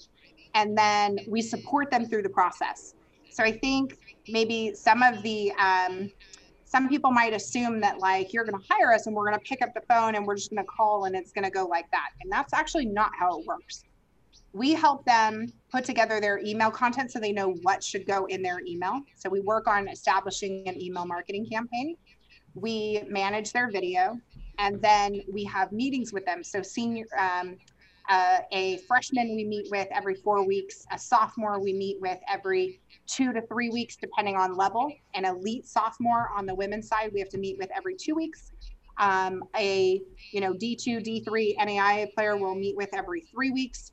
and 0.54 0.76
then 0.76 1.18
we 1.28 1.40
support 1.42 1.90
them 1.90 2.06
through 2.06 2.22
the 2.22 2.28
process. 2.28 2.94
So 3.30 3.42
I 3.42 3.52
think 3.52 3.98
maybe 4.28 4.74
some 4.74 5.02
of 5.02 5.22
the 5.22 5.52
um, 5.52 6.10
some 6.72 6.88
people 6.88 7.10
might 7.10 7.34
assume 7.34 7.80
that 7.80 7.98
like 7.98 8.32
you're 8.32 8.44
going 8.44 8.58
to 8.58 8.66
hire 8.70 8.92
us 8.92 9.06
and 9.06 9.14
we're 9.14 9.26
going 9.26 9.38
to 9.38 9.44
pick 9.44 9.60
up 9.62 9.74
the 9.74 9.82
phone 9.88 10.14
and 10.14 10.26
we're 10.26 10.36
just 10.36 10.50
going 10.50 10.64
to 10.64 10.66
call 10.66 11.04
and 11.04 11.14
it's 11.14 11.30
going 11.30 11.44
to 11.44 11.50
go 11.50 11.66
like 11.66 11.90
that, 11.90 12.10
and 12.22 12.32
that's 12.32 12.52
actually 12.52 12.86
not 12.86 13.10
how 13.18 13.38
it 13.38 13.46
works 13.46 13.84
we 14.52 14.72
help 14.72 15.04
them 15.04 15.46
put 15.70 15.84
together 15.84 16.20
their 16.20 16.38
email 16.38 16.70
content 16.70 17.10
so 17.10 17.18
they 17.18 17.32
know 17.32 17.54
what 17.62 17.82
should 17.82 18.06
go 18.06 18.26
in 18.26 18.42
their 18.42 18.60
email. 18.66 19.00
So 19.16 19.30
we 19.30 19.40
work 19.40 19.66
on 19.66 19.88
establishing 19.88 20.68
an 20.68 20.80
email 20.80 21.06
marketing 21.06 21.46
campaign. 21.50 21.96
We 22.54 23.02
manage 23.08 23.52
their 23.52 23.70
video, 23.70 24.18
and 24.58 24.80
then 24.82 25.22
we 25.32 25.44
have 25.44 25.72
meetings 25.72 26.12
with 26.12 26.26
them. 26.26 26.44
So 26.44 26.60
senior, 26.60 27.06
um, 27.18 27.56
uh, 28.10 28.40
a 28.52 28.78
freshman 28.88 29.34
we 29.34 29.44
meet 29.44 29.68
with 29.70 29.88
every 29.90 30.16
four 30.16 30.46
weeks, 30.46 30.84
a 30.92 30.98
sophomore 30.98 31.58
we 31.62 31.72
meet 31.72 31.98
with 32.00 32.18
every 32.28 32.81
two 33.06 33.32
to 33.32 33.42
three 33.46 33.70
weeks, 33.70 33.96
depending 33.96 34.36
on 34.36 34.56
level. 34.56 34.92
An 35.14 35.24
elite 35.24 35.66
sophomore 35.66 36.30
on 36.36 36.46
the 36.46 36.54
women's 36.54 36.88
side 36.88 37.10
we 37.12 37.20
have 37.20 37.28
to 37.30 37.38
meet 37.38 37.58
with 37.58 37.70
every 37.76 37.94
two 37.94 38.14
weeks. 38.14 38.52
Um, 38.98 39.44
a 39.56 40.00
you 40.32 40.40
know 40.40 40.52
D2, 40.52 41.24
D3 41.26 41.56
NAIA 41.56 42.12
player 42.14 42.36
we'll 42.36 42.54
meet 42.54 42.76
with 42.76 42.90
every 42.94 43.22
three 43.22 43.50
weeks 43.50 43.92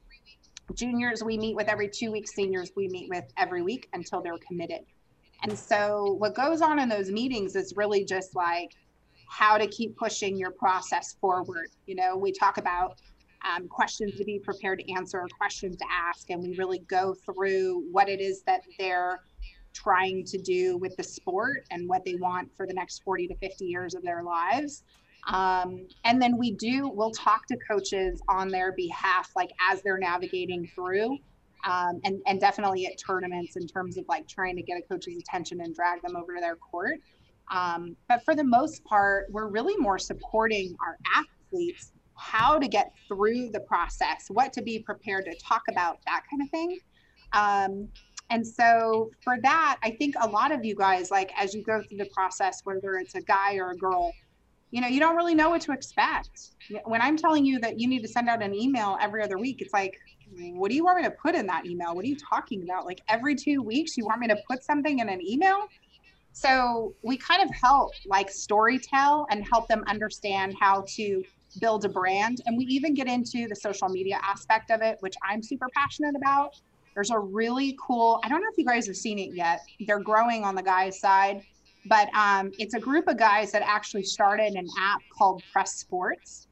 juniors 0.74 1.24
we 1.24 1.38
meet 1.38 1.56
with 1.56 1.68
every 1.68 1.88
two 1.88 2.12
weeks 2.12 2.34
seniors 2.34 2.72
we 2.76 2.88
meet 2.88 3.10
with 3.10 3.26
every 3.38 3.62
week 3.62 3.90
until 3.94 4.22
they're 4.22 4.38
committed 4.48 4.82
and 5.44 5.58
so 5.58 6.16
what 6.20 6.36
goes 6.36 6.62
on 6.62 6.80
in 6.80 6.90
those 6.90 7.10
meetings 7.10 7.56
is 7.56 7.74
really 7.76 8.04
just 8.04 8.36
like 8.36 8.76
how 9.30 9.58
to 9.58 9.68
keep 9.68 9.96
pushing 9.98 10.38
your 10.38 10.52
process 10.52 11.16
forward 11.20 11.70
you 11.86 11.96
know 11.96 12.16
we 12.16 12.32
talk 12.32 12.58
about 12.58 13.00
um, 13.46 13.68
questions 13.68 14.16
to 14.18 14.26
be 14.26 14.40
prepared 14.40 14.80
to 14.80 14.94
answer 14.94 15.26
questions 15.38 15.78
to 15.78 15.86
ask 15.92 16.30
and 16.30 16.42
we 16.42 16.56
really 16.58 16.80
go 16.90 17.14
through 17.14 17.84
what 17.92 18.10
it 18.10 18.20
is 18.22 18.44
that 18.44 18.62
they're 18.80 19.22
trying 19.74 20.26
to 20.26 20.38
do 20.38 20.78
with 20.78 20.96
the 20.98 21.04
sport 21.04 21.66
and 21.72 21.88
what 21.88 22.04
they 22.06 22.16
want 22.16 22.50
for 22.58 22.68
the 22.68 22.74
next 22.74 23.04
40 23.04 23.28
to 23.28 23.36
50 23.38 23.66
years 23.66 23.96
of 23.96 24.04
their 24.04 24.24
lives 24.24 24.84
Um, 25.28 25.88
and 26.06 26.22
then 26.22 26.38
we 26.38 26.52
do, 26.54 26.90
we'll 26.90 27.12
talk 27.12 27.46
to 27.48 27.58
coaches 27.70 28.22
on 28.30 28.50
their 28.50 28.72
behalf, 28.74 29.32
like 29.36 29.52
as 29.72 29.82
they're 29.84 29.98
navigating 30.00 30.70
through. 30.74 31.18
Um, 31.68 32.00
and, 32.06 32.22
and 32.26 32.40
definitely 32.40 32.86
at 32.88 32.94
tournaments 33.06 33.58
in 33.58 33.68
terms 33.68 33.98
of 33.98 34.06
like 34.08 34.28
trying 34.30 34.56
to 34.56 34.64
get 34.64 34.78
a 34.78 34.82
coach's 34.82 35.18
attention 35.18 35.60
and 35.62 35.76
drag 35.76 36.02
them 36.02 36.16
over 36.16 36.36
to 36.36 36.42
their 36.42 36.56
court. 36.56 37.00
Um, 37.52 37.98
but 38.08 38.24
for 38.24 38.34
the 38.34 38.46
most 38.46 38.84
part, 38.86 39.28
we're 39.30 39.48
really 39.50 39.76
more 39.78 40.00
supporting 40.00 40.76
our 40.86 40.98
athletes 41.18 41.92
how 42.20 42.60
to 42.60 42.68
get 42.68 42.92
through 43.08 43.50
the 43.52 43.62
process, 43.62 44.26
what 44.30 44.54
to 44.54 44.62
be 44.62 44.80
prepared 44.80 45.26
to 45.26 45.36
talk 45.44 45.64
about, 45.70 46.00
that 46.06 46.24
kind 46.30 46.42
of 46.42 46.50
thing. 46.50 46.80
Um, 47.34 47.90
and 48.30 48.46
so 48.46 49.10
for 49.24 49.38
that, 49.42 49.78
I 49.84 49.92
think 49.92 50.16
a 50.22 50.28
lot 50.28 50.52
of 50.52 50.64
you 50.64 50.76
guys, 50.76 51.10
like 51.10 51.32
as 51.38 51.54
you 51.54 51.64
go 51.64 51.82
through 51.88 51.98
the 51.98 52.10
process, 52.14 52.62
whether 52.64 52.96
it's 52.96 53.16
a 53.16 53.22
guy 53.22 53.56
or 53.56 53.72
a 53.72 53.76
girl, 53.76 54.12
you 54.72 54.82
know, 54.82 54.88
you 54.88 55.00
don't 55.00 55.16
really 55.16 55.34
know 55.34 55.50
what 55.50 55.62
to 55.62 55.72
expect. 55.72 56.52
When 56.86 57.02
I'm 57.02 57.18
telling 57.18 57.44
you 57.44 57.60
that 57.60 57.80
you 57.80 57.88
need 57.88 58.04
to 58.04 58.08
send 58.08 58.30
out 58.30 58.44
an 58.44 58.54
email 58.54 58.98
every 59.02 59.24
other 59.24 59.40
week, 59.40 59.62
it's 59.62 59.74
like, 59.74 59.98
what 60.54 60.70
do 60.70 60.76
you 60.76 60.84
want 60.84 60.98
me 60.98 61.04
to 61.06 61.12
put 61.12 61.34
in 61.34 61.48
that 61.48 61.66
email? 61.66 61.96
What 61.96 62.06
are 62.06 62.08
you 62.08 62.18
talking 62.18 62.62
about? 62.62 62.86
Like 62.86 63.02
every 63.10 63.34
two 63.34 63.64
weeks, 63.64 63.98
you 63.98 64.06
want 64.06 64.20
me 64.20 64.28
to 64.28 64.38
put 64.48 64.64
something 64.64 65.00
in 65.00 65.10
an 65.10 65.26
email? 65.26 65.68
So 66.34 66.94
we 67.02 67.18
kind 67.18 67.42
of 67.42 67.50
help 67.50 67.92
like 68.06 68.30
story 68.30 68.78
tell 68.78 69.26
and 69.32 69.44
help 69.44 69.68
them 69.68 69.84
understand 69.88 70.56
how 70.60 70.86
to 70.96 71.24
build 71.58 71.86
a 71.86 71.90
brand. 71.90 72.42
And 72.46 72.58
we 72.58 72.66
even 72.66 72.94
get 72.94 73.08
into 73.08 73.48
the 73.48 73.56
social 73.56 73.90
media 73.90 74.20
aspect 74.24 74.72
of 74.72 74.82
it, 74.82 74.98
which 75.00 75.16
I'm 75.28 75.42
super 75.42 75.68
passionate 75.76 76.16
about. 76.16 76.56
There's 76.94 77.12
a 77.12 77.20
really 77.20 77.78
cool, 77.82 78.20
I 78.24 78.30
don't 78.30 78.42
know 78.42 78.48
if 78.52 78.58
you 78.58 78.66
guys 78.66 78.88
have 78.88 78.96
seen 78.96 79.20
it 79.20 79.34
yet. 79.34 79.62
They're 79.88 80.00
growing 80.00 80.44
on 80.44 80.56
the 80.56 80.64
guys' 80.64 81.00
side, 81.00 81.42
but 81.86 82.14
um, 82.14 82.52
it's 82.58 82.74
a 82.74 82.80
group 82.80 83.08
of 83.08 83.18
guys 83.18 83.52
that 83.52 83.62
actually 83.62 84.04
started 84.04 84.54
an 84.54 84.68
app 84.80 85.02
called 85.18 85.42
Press 85.52 85.76
Sports. 85.76 86.48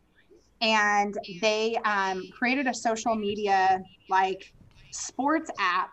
And 0.61 1.15
they 1.41 1.75
um, 1.85 2.23
created 2.31 2.67
a 2.67 2.73
social 2.73 3.15
media 3.15 3.81
like 4.09 4.51
sports 4.91 5.51
app 5.59 5.91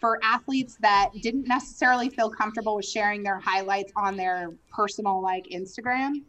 for 0.00 0.18
athletes 0.22 0.76
that 0.80 1.10
didn't 1.20 1.48
necessarily 1.48 2.08
feel 2.08 2.30
comfortable 2.30 2.76
with 2.76 2.86
sharing 2.86 3.22
their 3.22 3.40
highlights 3.40 3.92
on 3.96 4.16
their 4.16 4.54
personal 4.72 5.22
like 5.22 5.44
Instagram 5.52 6.22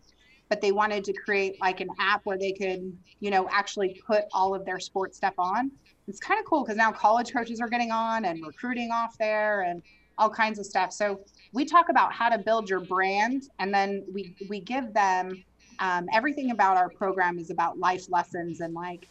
but 0.49 0.61
they 0.61 0.71
wanted 0.71 1.03
to 1.03 1.13
create 1.13 1.59
like 1.59 1.81
an 1.81 1.89
app 1.99 2.21
where 2.25 2.37
they 2.37 2.51
could, 2.51 2.97
you 3.19 3.31
know, 3.31 3.47
actually 3.51 4.01
put 4.05 4.25
all 4.33 4.55
of 4.55 4.65
their 4.65 4.79
sports 4.79 5.17
stuff 5.17 5.33
on. 5.37 5.71
It's 6.07 6.19
kind 6.19 6.39
of 6.39 6.45
cool 6.45 6.63
because 6.63 6.77
now 6.77 6.91
college 6.91 7.33
coaches 7.33 7.59
are 7.59 7.67
getting 7.67 7.91
on 7.91 8.25
and 8.25 8.45
recruiting 8.45 8.91
off 8.91 9.17
there 9.17 9.61
and 9.61 9.81
all 10.17 10.29
kinds 10.29 10.57
of 10.57 10.65
stuff. 10.65 10.93
So 10.93 11.19
we 11.53 11.65
talk 11.65 11.89
about 11.89 12.13
how 12.13 12.29
to 12.29 12.37
build 12.37 12.69
your 12.69 12.79
brand, 12.79 13.43
and 13.59 13.73
then 13.73 14.03
we 14.13 14.35
we 14.49 14.59
give 14.61 14.93
them 14.93 15.43
um, 15.79 16.07
everything 16.13 16.51
about 16.51 16.77
our 16.77 16.89
program 16.89 17.37
is 17.37 17.49
about 17.49 17.77
life 17.77 18.05
lessons 18.09 18.61
and 18.61 18.73
like 18.73 19.07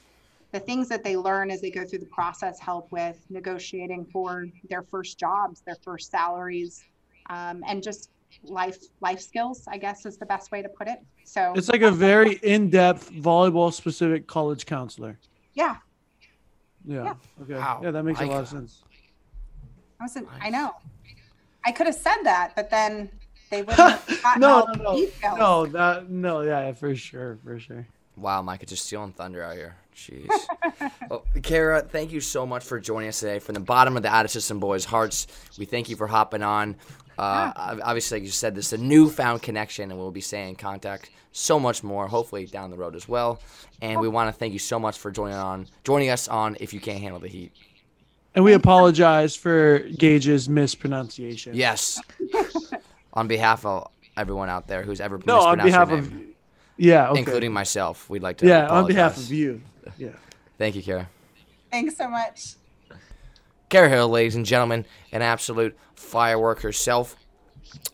the 0.52 0.60
things 0.60 0.88
that 0.88 1.04
they 1.04 1.16
learn 1.16 1.50
as 1.50 1.60
they 1.60 1.70
go 1.70 1.84
through 1.84 1.98
the 1.98 2.06
process 2.06 2.58
help 2.58 2.90
with 2.90 3.18
negotiating 3.30 4.06
for 4.12 4.46
their 4.68 4.82
first 4.82 5.18
jobs, 5.18 5.62
their 5.66 5.76
first 5.82 6.10
salaries, 6.10 6.82
um, 7.30 7.62
and 7.66 7.82
just 7.82 8.10
life 8.44 8.78
life 9.00 9.20
skills 9.20 9.64
i 9.68 9.76
guess 9.78 10.04
is 10.06 10.16
the 10.18 10.26
best 10.26 10.50
way 10.52 10.62
to 10.62 10.68
put 10.68 10.86
it 10.88 10.98
so 11.24 11.52
It's 11.56 11.68
like 11.68 11.82
a 11.82 11.90
very 11.90 12.34
in-depth 12.42 13.10
volleyball 13.12 13.72
specific 13.72 14.26
college 14.26 14.66
counselor. 14.66 15.18
yeah 15.54 15.76
Yeah. 16.84 17.04
Yeah. 17.04 17.14
Okay. 17.42 17.54
Wow. 17.54 17.80
Yeah, 17.82 17.90
that 17.92 18.02
makes 18.04 18.20
a 18.20 18.26
lot 18.26 18.42
of 18.42 18.48
sense. 18.48 18.82
i 20.00 20.04
wasn't 20.04 20.28
i 20.40 20.50
know 20.50 20.72
i 21.64 21.72
could 21.72 21.86
have 21.86 21.96
said 21.96 22.22
that 22.24 22.52
but 22.54 22.70
then 22.70 23.10
they 23.50 23.62
wouldn't 23.66 23.78
have 23.78 24.38
no, 24.38 24.64
no, 24.66 24.66
the 24.74 24.82
no, 24.82 24.96
details. 24.96 25.38
no, 25.38 25.66
that, 25.66 26.10
no, 26.10 26.40
yeah, 26.42 26.72
for 26.72 26.94
sure, 26.96 27.38
for 27.44 27.60
sure. 27.60 27.86
Wow, 28.16 28.42
Micah 28.42 28.66
just 28.66 28.84
stealing 28.86 29.12
thunder 29.12 29.40
out 29.40 29.54
here. 29.54 29.76
Jeez. 29.94 30.26
well, 31.08 31.24
Kara, 31.44 31.80
thank 31.82 32.10
you 32.10 32.20
so 32.20 32.44
much 32.44 32.64
for 32.64 32.80
joining 32.80 33.08
us 33.08 33.20
today. 33.20 33.38
From 33.38 33.54
the 33.54 33.60
bottom 33.60 33.96
of 33.96 34.02
the 34.02 34.08
Out 34.08 34.24
of 34.24 34.32
System 34.32 34.58
Boys' 34.58 34.84
hearts, 34.84 35.28
we 35.58 35.64
thank 35.64 35.88
you 35.88 35.94
for 35.94 36.08
hopping 36.08 36.42
on. 36.42 36.74
Uh, 37.18 37.52
ob- 37.56 37.80
Obviously, 37.82 38.18
like 38.18 38.24
you 38.24 38.30
said, 38.30 38.54
this 38.54 38.72
is 38.72 38.80
a 38.80 38.82
newfound 38.82 39.42
connection, 39.42 39.90
and 39.90 39.98
we'll 39.98 40.10
be 40.10 40.20
staying 40.20 40.50
in 40.50 40.56
contact 40.56 41.10
so 41.32 41.58
much 41.60 41.82
more, 41.82 42.08
hopefully 42.08 42.46
down 42.46 42.70
the 42.70 42.76
road 42.76 42.94
as 42.96 43.08
well. 43.08 43.40
And 43.82 44.00
we 44.00 44.08
want 44.08 44.28
to 44.28 44.32
thank 44.38 44.52
you 44.52 44.58
so 44.58 44.78
much 44.78 44.98
for 44.98 45.10
joining 45.10 45.36
on, 45.36 45.66
joining 45.84 46.10
us 46.10 46.28
on 46.28 46.56
If 46.60 46.72
You 46.72 46.80
Can't 46.80 47.00
Handle 47.00 47.20
the 47.20 47.28
Heat. 47.28 47.52
And 48.34 48.44
we 48.44 48.52
apologize 48.52 49.34
for 49.36 49.78
Gage's 49.80 50.48
mispronunciation. 50.48 51.54
Yes. 51.54 52.00
on 53.14 53.28
behalf 53.28 53.64
of 53.64 53.90
everyone 54.16 54.48
out 54.48 54.66
there 54.66 54.82
who's 54.82 55.00
ever 55.00 55.20
No, 55.26 55.40
on 55.40 55.56
mispronounced 55.58 55.64
behalf 55.64 55.88
your 55.90 55.98
of, 55.98 56.12
yeah, 56.76 57.10
okay. 57.10 57.18
including 57.20 57.52
myself, 57.52 58.08
we'd 58.10 58.22
like 58.22 58.38
to 58.38 58.46
yeah, 58.46 58.68
on 58.68 58.86
behalf 58.86 59.16
of 59.16 59.30
you. 59.32 59.62
Yeah. 59.98 60.10
Thank 60.58 60.74
you, 60.76 60.82
Kara. 60.82 61.08
thanks 61.70 61.96
so 61.96 62.08
much 62.08 62.54
Kara 63.68 63.88
Hill, 63.88 64.08
ladies 64.08 64.36
and 64.36 64.46
gentlemen, 64.46 64.84
an 65.12 65.22
absolute 65.22 65.76
firework 65.94 66.60
herself. 66.60 67.16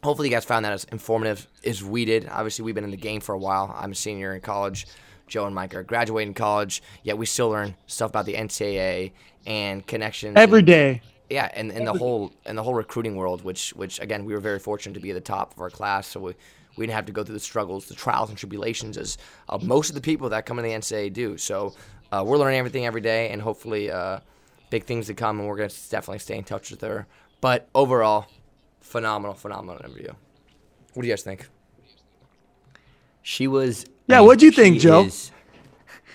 Hopefully, 0.02 0.28
you 0.28 0.34
guys 0.34 0.44
found 0.44 0.64
that 0.64 0.72
as 0.72 0.84
informative 0.84 1.46
as 1.64 1.82
we 1.82 2.04
did. 2.04 2.28
Obviously, 2.28 2.64
we've 2.64 2.74
been 2.74 2.84
in 2.84 2.90
the 2.90 2.96
game 2.96 3.20
for 3.20 3.34
a 3.34 3.38
while. 3.38 3.74
I'm 3.76 3.92
a 3.92 3.94
senior 3.94 4.34
in 4.34 4.40
college. 4.42 4.86
Joe 5.26 5.46
and 5.46 5.54
Mike 5.54 5.74
are 5.74 5.82
graduating 5.82 6.34
college, 6.34 6.82
yet 7.04 7.16
we 7.16 7.24
still 7.24 7.48
learn 7.48 7.74
stuff 7.86 8.10
about 8.10 8.26
the 8.26 8.34
NCAA 8.34 9.12
and 9.46 9.86
connections. 9.86 10.34
Every 10.36 10.58
and- 10.58 10.66
day. 10.66 11.02
yeah, 11.30 11.50
and, 11.54 11.72
and 11.72 11.86
the 11.86 11.94
whole 11.94 12.32
and 12.44 12.58
the 12.58 12.62
whole 12.62 12.74
recruiting 12.74 13.16
world, 13.16 13.42
which 13.42 13.70
which 13.70 13.98
again 14.00 14.26
we 14.26 14.34
were 14.34 14.40
very 14.40 14.58
fortunate 14.58 14.92
to 14.94 15.00
be 15.00 15.10
at 15.10 15.14
the 15.14 15.20
top 15.22 15.54
of 15.54 15.60
our 15.60 15.70
class, 15.70 16.06
so 16.06 16.20
we, 16.20 16.34
we 16.76 16.84
didn't 16.84 16.96
have 16.96 17.06
to 17.06 17.12
go 17.12 17.24
through 17.24 17.34
the 17.34 17.40
struggles, 17.40 17.86
the 17.86 17.94
trials 17.94 18.28
and 18.28 18.36
tribulations 18.36 18.98
as 18.98 19.16
uh, 19.48 19.56
most 19.62 19.88
of 19.88 19.94
the 19.94 20.02
people 20.02 20.28
that 20.28 20.44
come 20.44 20.58
in 20.58 20.66
the 20.66 20.72
NCAA 20.72 21.10
do. 21.14 21.38
So 21.38 21.72
uh, 22.10 22.22
we're 22.26 22.36
learning 22.36 22.58
everything 22.58 22.84
every 22.84 23.00
day, 23.00 23.30
and 23.30 23.40
hopefully 23.40 23.90
uh, 23.90 24.18
big 24.72 24.84
things 24.84 25.06
to 25.08 25.14
come, 25.14 25.38
and 25.38 25.46
we're 25.48 25.56
gonna 25.56 25.68
definitely 25.90 26.18
stay 26.18 26.36
in 26.36 26.44
touch 26.44 26.70
with 26.72 26.80
her. 26.80 27.06
But 27.42 27.68
overall, 27.74 28.26
phenomenal, 28.80 29.34
phenomenal 29.34 29.76
interview. 29.84 30.12
What 30.94 31.02
do 31.02 31.06
you 31.08 31.12
guys 31.12 31.22
think? 31.22 31.46
She 33.22 33.46
was. 33.46 33.84
Yeah, 34.08 34.20
what'd 34.20 34.42
you 34.42 34.50
think, 34.50 34.80
Joe? 34.80 35.04
is- 35.04 35.30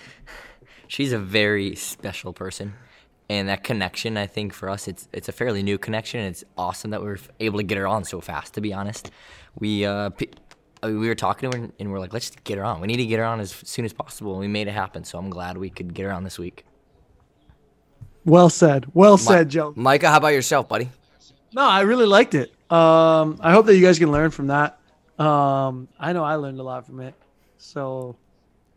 she's 0.88 1.12
a 1.12 1.18
very 1.18 1.74
special 1.76 2.32
person, 2.32 2.74
and 3.30 3.48
that 3.48 3.62
connection, 3.64 4.16
I 4.16 4.26
think, 4.26 4.52
for 4.52 4.68
us, 4.68 4.88
it's 4.88 5.08
it's 5.12 5.28
a 5.28 5.32
fairly 5.32 5.62
new 5.62 5.78
connection. 5.78 6.20
and 6.20 6.30
It's 6.30 6.44
awesome 6.56 6.90
that 6.90 7.00
we 7.02 7.08
are 7.08 7.18
able 7.40 7.58
to 7.58 7.64
get 7.64 7.78
her 7.78 7.86
on 7.86 8.04
so 8.04 8.20
fast. 8.20 8.54
To 8.54 8.60
be 8.60 8.72
honest, 8.74 9.10
we 9.58 9.84
uh, 9.84 10.10
p- 10.10 10.30
uh, 10.82 10.88
we 10.88 11.08
were 11.08 11.14
talking 11.14 11.50
to 11.50 11.58
her 11.58 11.68
and 11.78 11.92
we're 11.92 11.98
like, 12.00 12.12
let's 12.12 12.26
just 12.30 12.44
get 12.44 12.58
her 12.58 12.64
on. 12.64 12.80
We 12.80 12.86
need 12.88 12.98
to 12.98 13.06
get 13.06 13.18
her 13.18 13.24
on 13.24 13.40
as 13.40 13.50
soon 13.52 13.84
as 13.84 13.92
possible. 13.92 14.32
And 14.32 14.40
we 14.40 14.48
made 14.48 14.68
it 14.68 14.72
happen. 14.72 15.02
So 15.04 15.18
I'm 15.18 15.30
glad 15.30 15.56
we 15.58 15.70
could 15.70 15.92
get 15.94 16.04
her 16.04 16.12
on 16.12 16.24
this 16.24 16.38
week. 16.38 16.64
Well 18.28 18.50
said. 18.50 18.86
Well 18.92 19.16
said, 19.16 19.48
Joe. 19.48 19.72
Micah, 19.74 20.10
how 20.10 20.18
about 20.18 20.28
yourself, 20.34 20.68
buddy? 20.68 20.90
No, 21.54 21.62
I 21.62 21.80
really 21.80 22.06
liked 22.06 22.34
it. 22.34 22.52
Um, 22.70 23.38
I 23.40 23.52
hope 23.52 23.66
that 23.66 23.74
you 23.76 23.82
guys 23.82 23.98
can 23.98 24.12
learn 24.12 24.30
from 24.30 24.48
that. 24.48 24.78
Um, 25.18 25.88
I 25.98 26.12
know 26.12 26.22
I 26.22 26.34
learned 26.34 26.60
a 26.60 26.62
lot 26.62 26.86
from 26.86 27.00
it. 27.00 27.14
So, 27.56 28.16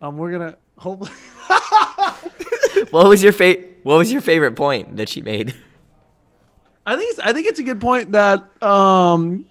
um, 0.02 0.18
we're 0.18 0.32
gonna 0.32 0.58
hopefully. 0.78 1.12
What 2.92 3.08
was 3.08 3.22
your 3.22 3.34
fa- 3.34 3.58
What 3.84 3.98
was 3.98 4.12
your 4.12 4.22
favorite 4.22 4.56
point 4.56 4.96
that 4.98 5.10
she 5.10 5.22
made? 5.22 5.54
I 6.86 6.96
think 6.96 7.12
it's, 7.12 7.20
I 7.20 7.34
think 7.34 7.48
it's 7.48 7.60
a 7.60 7.64
good 7.64 7.80
point 7.82 8.14
that 8.14 8.44
um, 8.64 9.46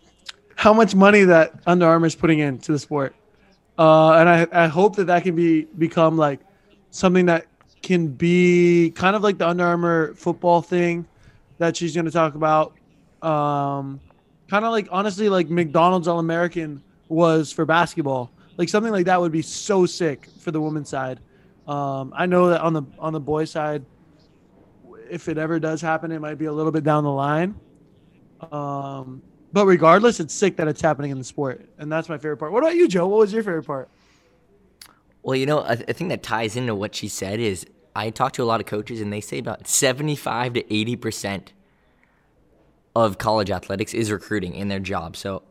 how 0.56 0.72
much 0.72 0.94
money 0.94 1.24
that 1.24 1.52
Under 1.66 1.86
Armour 1.86 2.06
is 2.06 2.14
putting 2.16 2.38
into 2.40 2.72
the 2.72 2.78
sport, 2.78 3.14
uh, 3.78 4.12
and 4.14 4.28
I, 4.28 4.46
I 4.52 4.66
hope 4.66 4.96
that 4.96 5.06
that 5.06 5.22
can 5.22 5.36
be 5.36 5.62
become 5.78 6.16
like 6.16 6.40
something 6.90 7.26
that 7.26 7.46
can 7.82 8.08
be 8.08 8.92
kind 8.94 9.16
of 9.16 9.22
like 9.22 9.38
the 9.38 9.48
Under 9.48 9.64
Armour 9.64 10.14
football 10.14 10.62
thing 10.62 11.06
that 11.58 11.76
she's 11.76 11.94
going 11.94 12.04
to 12.06 12.10
talk 12.10 12.34
about. 12.34 12.74
Um, 13.22 14.00
kind 14.48 14.64
of 14.64 14.72
like 14.72 14.88
honestly 14.90 15.28
like 15.28 15.48
McDonald's 15.48 16.08
All 16.08 16.18
American 16.18 16.82
was 17.08 17.52
for 17.52 17.64
basketball. 17.64 18.30
Like 18.56 18.68
something 18.68 18.92
like 18.92 19.06
that 19.06 19.20
would 19.20 19.32
be 19.32 19.42
so 19.42 19.86
sick 19.86 20.26
for 20.40 20.50
the 20.50 20.60
women's 20.60 20.88
side. 20.88 21.20
Um, 21.66 22.12
I 22.16 22.26
know 22.26 22.50
that 22.50 22.60
on 22.60 22.72
the 22.72 22.82
on 22.98 23.12
the 23.12 23.20
boys 23.20 23.50
side, 23.50 23.84
if 25.10 25.28
it 25.28 25.38
ever 25.38 25.58
does 25.58 25.80
happen, 25.80 26.10
it 26.12 26.20
might 26.20 26.36
be 26.36 26.46
a 26.46 26.52
little 26.52 26.72
bit 26.72 26.84
down 26.84 27.04
the 27.04 27.10
line. 27.10 27.54
Um, 28.50 29.22
but 29.52 29.66
regardless, 29.66 30.20
it's 30.20 30.34
sick 30.34 30.56
that 30.56 30.68
it's 30.68 30.80
happening 30.80 31.10
in 31.10 31.18
the 31.18 31.24
sport, 31.24 31.68
and 31.78 31.90
that's 31.90 32.08
my 32.08 32.16
favorite 32.16 32.38
part. 32.38 32.52
What 32.52 32.62
about 32.62 32.76
you, 32.76 32.88
Joe? 32.88 33.06
What 33.06 33.18
was 33.18 33.32
your 33.32 33.42
favorite 33.42 33.66
part? 33.66 33.88
Well, 35.22 35.36
you 35.36 35.46
know, 35.46 35.60
a, 35.60 35.78
a 35.88 35.92
thing 35.92 36.08
that 36.08 36.22
ties 36.22 36.56
into 36.56 36.74
what 36.74 36.94
she 36.94 37.08
said 37.08 37.40
is 37.40 37.66
I 37.94 38.10
talked 38.10 38.36
to 38.36 38.42
a 38.42 38.44
lot 38.44 38.60
of 38.60 38.66
coaches, 38.66 39.00
and 39.00 39.12
they 39.12 39.20
say 39.20 39.38
about 39.38 39.66
75 39.66 40.54
to 40.54 40.74
80 40.74 40.96
percent 40.96 41.52
of 42.94 43.18
college 43.18 43.50
athletics 43.50 43.94
is 43.94 44.10
recruiting 44.10 44.54
in 44.54 44.68
their 44.68 44.80
job. 44.80 45.16
So 45.16 45.42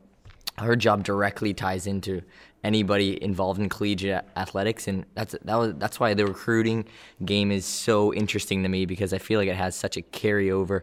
her 0.57 0.75
job 0.75 1.03
directly 1.03 1.53
ties 1.53 1.87
into 1.87 2.21
anybody 2.63 3.21
involved 3.23 3.59
in 3.59 3.69
collegiate 3.69 4.25
athletics, 4.35 4.87
and 4.87 5.05
that's 5.13 5.35
that 5.43 5.55
was 5.55 5.73
that's 5.77 5.99
why 5.99 6.13
the 6.13 6.25
recruiting 6.25 6.85
game 7.23 7.51
is 7.51 7.65
so 7.65 8.13
interesting 8.13 8.63
to 8.63 8.69
me 8.69 8.85
because 8.85 9.13
I 9.13 9.17
feel 9.17 9.39
like 9.39 9.49
it 9.49 9.55
has 9.55 9.75
such 9.75 9.97
a 9.97 10.01
carryover 10.01 10.81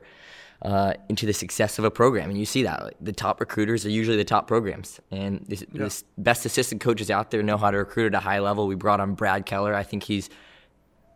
uh, 0.63 0.95
into 1.09 1.27
the 1.27 1.33
success 1.33 1.79
of 1.79 1.85
a 1.85 1.91
program. 1.91 2.31
And 2.31 2.39
you 2.39 2.47
see 2.47 2.63
that 2.63 2.83
like, 2.83 2.97
the 3.01 3.13
top 3.13 3.41
recruiters 3.41 3.85
are 3.87 3.91
usually 3.91 4.17
the 4.17 4.25
top 4.25 4.47
programs, 4.47 5.01
and 5.11 5.45
the 5.49 5.67
this 5.73 6.05
best 6.19 6.47
assistant 6.47 6.81
coaches 6.81 7.11
out 7.11 7.31
there 7.31 7.43
know 7.43 7.57
how 7.57 7.71
to 7.71 7.79
recruit 7.79 8.07
at 8.07 8.15
a 8.15 8.21
high 8.21 8.41
level. 8.41 8.67
We 8.67 8.75
brought 8.75 9.01
on 9.01 9.15
Brad 9.15 9.47
Keller. 9.47 9.75
I 9.75 9.83
think 9.83 10.03
he's 10.03 10.31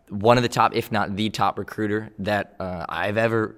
one 0.08 0.36
of 0.36 0.42
the 0.42 0.48
top, 0.48 0.74
if 0.74 0.90
not 0.90 1.16
the 1.16 1.30
top 1.30 1.58
recruiter 1.58 2.10
that 2.18 2.56
uh, 2.60 2.84
I've 2.88 3.16
ever 3.16 3.56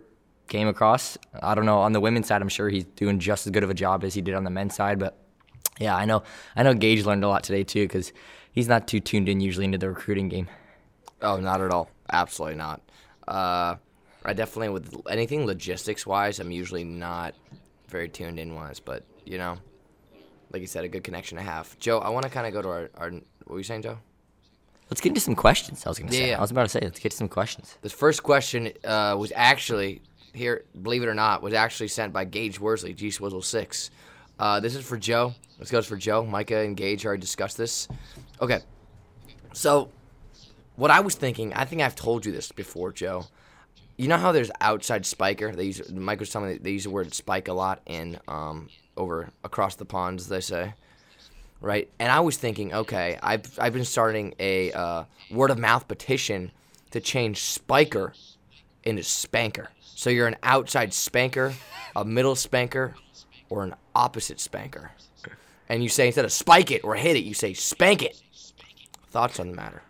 came 0.48 0.68
across. 0.68 1.16
I 1.42 1.54
don't 1.54 1.66
know 1.66 1.78
on 1.78 1.92
the 1.92 2.00
women's 2.00 2.26
side. 2.26 2.42
I'm 2.42 2.48
sure 2.48 2.68
he's 2.68 2.84
doing 2.84 3.18
just 3.18 3.46
as 3.46 3.50
good 3.50 3.64
of 3.64 3.70
a 3.70 3.74
job 3.74 4.04
as 4.04 4.14
he 4.14 4.20
did 4.20 4.34
on 4.34 4.44
the 4.44 4.50
men's 4.50 4.74
side, 4.74 4.98
but 4.98 5.16
yeah, 5.80 5.96
I 5.96 6.04
know. 6.04 6.22
I 6.54 6.62
know 6.62 6.74
Gage 6.74 7.04
learned 7.04 7.24
a 7.24 7.28
lot 7.28 7.42
today 7.42 7.64
too 7.64 7.84
because 7.84 8.12
he's 8.52 8.68
not 8.68 8.86
too 8.86 9.00
tuned 9.00 9.28
in 9.28 9.40
usually 9.40 9.64
into 9.64 9.78
the 9.78 9.88
recruiting 9.88 10.28
game. 10.28 10.48
Oh, 11.22 11.38
not 11.38 11.60
at 11.60 11.70
all. 11.70 11.88
Absolutely 12.10 12.56
not. 12.56 12.82
Uh, 13.26 13.76
I 14.24 14.32
definitely 14.32 14.68
with 14.70 14.94
anything 15.08 15.46
logistics 15.46 16.06
wise, 16.06 16.38
I'm 16.40 16.50
usually 16.50 16.84
not 16.84 17.34
very 17.88 18.08
tuned 18.08 18.38
in 18.38 18.54
wise, 18.54 18.80
but 18.80 19.04
you 19.24 19.38
know, 19.38 19.56
like 20.50 20.60
you 20.60 20.66
said, 20.66 20.84
a 20.84 20.88
good 20.88 21.04
connection 21.04 21.38
to 21.38 21.42
have. 21.44 21.78
Joe, 21.78 21.98
I 21.98 22.08
want 22.10 22.24
to 22.24 22.30
kind 22.30 22.46
of 22.46 22.52
go 22.52 22.62
to 22.62 22.68
our, 22.68 22.90
our. 22.96 23.10
What 23.10 23.22
were 23.54 23.58
you 23.58 23.64
saying, 23.64 23.82
Joe? 23.82 23.98
Let's 24.90 25.00
get 25.00 25.10
into 25.10 25.20
some 25.20 25.34
questions. 25.34 25.84
I 25.86 25.88
was 25.88 25.98
gonna 25.98 26.12
Yeah, 26.12 26.18
say. 26.18 26.28
yeah. 26.30 26.38
I 26.38 26.40
was 26.40 26.50
about 26.50 26.62
to 26.64 26.68
say. 26.68 26.80
Let's 26.82 27.00
get 27.00 27.10
to 27.12 27.16
some 27.16 27.28
questions. 27.28 27.76
This 27.82 27.92
first 27.92 28.22
question 28.22 28.72
uh, 28.84 29.16
was 29.18 29.32
actually 29.34 30.02
here, 30.34 30.64
believe 30.82 31.02
it 31.02 31.08
or 31.08 31.14
not, 31.14 31.42
was 31.42 31.54
actually 31.54 31.88
sent 31.88 32.12
by 32.12 32.24
Gage 32.24 32.60
Worsley, 32.60 32.92
G 32.94 33.10
Swizzle 33.10 33.42
Six. 33.42 33.90
Uh, 34.38 34.60
this 34.60 34.74
is 34.74 34.84
for 34.84 34.96
Joe. 34.96 35.34
This 35.58 35.70
goes 35.70 35.86
for 35.86 35.96
Joe. 35.96 36.24
Micah 36.24 36.58
and 36.58 36.76
Gage 36.76 37.04
already 37.06 37.20
discussed 37.20 37.56
this. 37.56 37.88
Okay, 38.40 38.60
so 39.52 39.90
what 40.76 40.90
I 40.90 41.00
was 41.00 41.14
thinking, 41.14 41.52
I 41.54 41.64
think 41.64 41.80
I've 41.82 41.94
told 41.96 42.26
you 42.26 42.32
this 42.32 42.50
before, 42.52 42.92
Joe. 42.92 43.26
You 44.02 44.08
know 44.08 44.16
how 44.16 44.32
there's 44.32 44.50
outside 44.60 45.06
spiker? 45.06 45.52
They 45.52 45.64
use 45.64 45.92
Mike 45.92 46.18
was 46.18 46.30
telling 46.30 46.50
me 46.50 46.58
they 46.58 46.72
use 46.72 46.84
the 46.84 46.90
word 46.90 47.14
spike 47.14 47.46
a 47.48 47.52
lot 47.52 47.82
in 47.86 48.18
um, 48.26 48.68
over 48.96 49.30
across 49.44 49.76
the 49.76 49.84
pond, 49.84 50.18
as 50.20 50.28
they 50.28 50.40
say 50.40 50.74
right? 51.62 51.88
And 51.98 52.10
I 52.10 52.20
was 52.20 52.36
thinking, 52.36 52.74
okay, 52.74 53.18
I've 53.22 53.58
I've 53.58 53.72
been 53.72 53.84
starting 53.84 54.34
a 54.38 54.72
uh, 54.72 55.04
word 55.30 55.50
of 55.50 55.58
mouth 55.58 55.88
petition 55.88 56.50
to 56.90 57.00
change 57.00 57.42
spiker 57.42 58.12
into 58.82 59.02
spanker. 59.02 59.70
So 59.80 60.10
you're 60.10 60.26
an 60.26 60.36
outside 60.42 60.92
spanker, 60.92 61.54
a 61.94 62.04
middle 62.04 62.34
spanker, 62.34 62.96
or 63.48 63.62
an 63.62 63.74
opposite 63.94 64.40
spanker. 64.40 64.90
And 65.68 65.82
you 65.82 65.88
say 65.88 66.06
instead 66.06 66.24
of 66.24 66.32
spike 66.32 66.70
it 66.70 66.84
or 66.84 66.96
hit 66.96 67.16
it, 67.16 67.24
you 67.24 67.34
say 67.34 67.54
spank 67.54 68.02
it. 68.02 68.20
Thoughts 69.10 69.38
on 69.38 69.50
the 69.50 69.56
matter? 69.56 69.82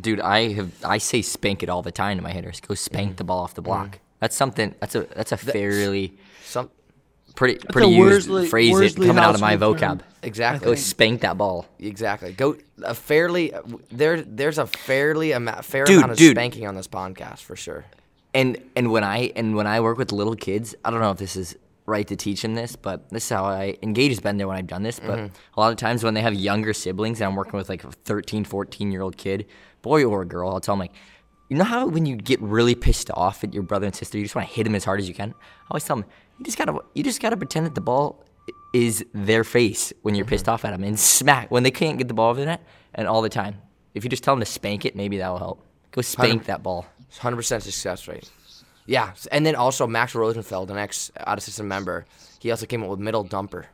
Dude, 0.00 0.20
I 0.20 0.52
have 0.54 0.72
I 0.84 0.98
say 0.98 1.22
spank 1.22 1.62
it 1.62 1.68
all 1.68 1.82
the 1.82 1.92
time 1.92 2.16
to 2.18 2.22
my 2.22 2.30
hitters. 2.32 2.60
Go 2.60 2.74
spank 2.74 3.10
Mm-hmm. 3.10 3.16
the 3.16 3.24
ball 3.24 3.40
off 3.44 3.54
the 3.54 3.62
block. 3.62 3.98
That's 4.20 4.34
something. 4.36 4.74
That's 4.80 4.94
a 4.94 5.02
that's 5.02 5.32
a 5.32 5.36
fairly 5.36 6.16
Some 6.44 6.70
pretty 7.34 7.58
pretty 7.70 7.88
a 7.94 7.96
used 7.96 8.28
Worsley- 8.30 8.48
phrase 8.48 8.78
it 8.80 8.96
coming 8.96 9.18
out 9.18 9.34
of 9.34 9.40
my 9.40 9.52
household 9.52 9.76
vocab. 9.78 9.80
term. 9.80 10.02
exactly. 10.22 10.64
Go 10.66 10.74
spank 10.74 11.20
that 11.22 11.36
ball. 11.36 11.66
Exactly. 11.78 12.32
Go 12.32 12.56
a 12.82 12.94
fairly 12.94 13.52
there. 13.90 14.22
There's 14.22 14.58
a 14.58 14.66
fairly 14.66 15.32
ama- 15.34 15.62
fair 15.62 15.84
Dude, 15.84 15.98
amount 15.98 16.12
of 16.12 16.18
dude. 16.18 16.36
spanking 16.36 16.66
on 16.66 16.74
this 16.74 16.88
podcast 16.88 17.40
for 17.40 17.56
sure. 17.56 17.84
And 18.32 18.58
and 18.74 18.90
when 18.90 19.04
I 19.04 19.32
and 19.36 19.54
when 19.54 19.66
I 19.66 19.80
work 19.80 19.98
with 19.98 20.10
little 20.12 20.34
kids, 20.36 20.74
I 20.84 20.90
don't 20.90 21.00
know 21.00 21.10
if 21.10 21.18
this 21.18 21.36
is 21.36 21.56
right 21.86 22.06
to 22.08 22.16
teach 22.16 22.40
them 22.40 22.54
this, 22.54 22.76
but 22.76 23.10
this 23.10 23.24
is 23.24 23.28
how 23.30 23.44
I 23.44 23.76
engage 23.82 24.10
has 24.12 24.20
been 24.20 24.38
there 24.38 24.48
when 24.48 24.56
I've 24.56 24.66
done 24.66 24.82
this. 24.82 24.98
But 24.98 25.18
Mm-hmm. 25.18 25.58
a 25.58 25.60
lot 25.60 25.70
of 25.70 25.76
times 25.76 26.02
when 26.02 26.14
they 26.14 26.22
have 26.22 26.32
younger 26.34 26.72
siblings 26.72 27.20
and 27.20 27.28
I'm 27.28 27.36
working 27.36 27.58
with 27.58 27.68
like 27.68 27.84
a 27.84 27.92
13, 27.92 28.44
14 28.44 28.90
year 28.90 29.02
old 29.02 29.16
kid, 29.18 29.44
boy 29.84 30.04
or 30.04 30.22
a 30.22 30.26
girl, 30.26 30.48
I'll 30.50 30.60
tell 30.60 30.74
them 30.74 30.80
like, 30.80 30.92
you 31.48 31.56
know 31.58 31.64
how 31.74 31.86
when 31.86 32.06
you 32.06 32.16
get 32.16 32.40
really 32.40 32.74
pissed 32.74 33.10
off 33.12 33.44
at 33.44 33.54
your 33.54 33.62
brother 33.62 33.86
and 33.86 33.94
sister, 33.94 34.18
you 34.18 34.24
just 34.24 34.34
want 34.34 34.48
to 34.48 34.54
hit 34.54 34.64
them 34.64 34.74
as 34.74 34.84
hard 34.84 34.98
as 34.98 35.06
you 35.06 35.14
can. 35.14 35.30
I 35.30 35.66
always 35.70 35.84
tell 35.84 35.96
them, 35.96 36.06
you 36.38 36.44
just 36.44 36.58
gotta 36.58 36.74
you 36.94 37.02
just 37.04 37.20
gotta 37.22 37.36
pretend 37.36 37.66
that 37.66 37.74
the 37.74 37.80
ball 37.92 38.24
is 38.72 39.04
their 39.14 39.44
face 39.44 39.92
when 40.02 40.14
you're 40.16 40.24
Mm-hmm. 40.24 40.30
pissed 40.34 40.48
off 40.48 40.64
at 40.64 40.72
them 40.72 40.82
and 40.82 40.98
smack 40.98 41.50
when 41.50 41.62
they 41.62 41.70
can't 41.70 41.96
get 41.98 42.08
the 42.08 42.14
ball 42.14 42.30
over 42.30 42.40
the 42.40 42.46
net 42.46 42.62
and 42.94 43.06
all 43.06 43.22
the 43.22 43.28
time. 43.28 43.54
If 43.94 44.02
you 44.04 44.10
just 44.10 44.24
tell 44.24 44.34
them 44.34 44.40
to 44.40 44.46
spank 44.58 44.84
it, 44.84 44.96
maybe 44.96 45.18
that 45.18 45.28
will 45.28 45.38
help. 45.38 45.58
Go 45.92 46.00
spank 46.02 46.46
that 46.46 46.62
ball. 46.62 46.86
Hundred 47.20 47.36
percent 47.36 47.62
success 47.62 48.08
rate. 48.08 48.28
Yeah, 48.86 49.12
and 49.30 49.46
then 49.46 49.54
also 49.54 49.86
Max 49.86 50.14
Rosenfeld, 50.14 50.70
an 50.70 50.78
ex 50.78 51.10
out 51.16 51.38
of 51.38 51.44
system 51.44 51.68
member, 51.68 52.04
he 52.40 52.50
also 52.50 52.66
came 52.66 52.82
up 52.82 52.90
with 52.90 53.00
middle 53.00 53.24
dumper. 53.24 53.66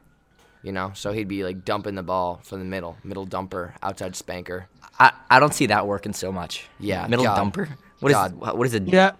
You 0.62 0.72
know, 0.72 0.92
so 0.94 1.12
he'd 1.12 1.28
be 1.28 1.42
like 1.42 1.64
dumping 1.64 1.94
the 1.94 2.02
ball 2.02 2.40
from 2.42 2.58
the 2.58 2.66
middle, 2.66 2.96
middle 3.02 3.26
dumper, 3.26 3.72
outside 3.82 4.14
spanker. 4.14 4.66
I, 4.98 5.12
I 5.30 5.40
don't 5.40 5.54
see 5.54 5.66
that 5.66 5.86
working 5.86 6.12
so 6.12 6.30
much. 6.30 6.66
Yeah, 6.78 7.06
middle 7.06 7.24
God. 7.24 7.38
dumper. 7.52 7.68
What 8.00 8.10
is 8.10 8.14
God. 8.14 8.34
what 8.34 8.66
is 8.66 8.74
it? 8.74 8.82
Yeah. 8.84 9.12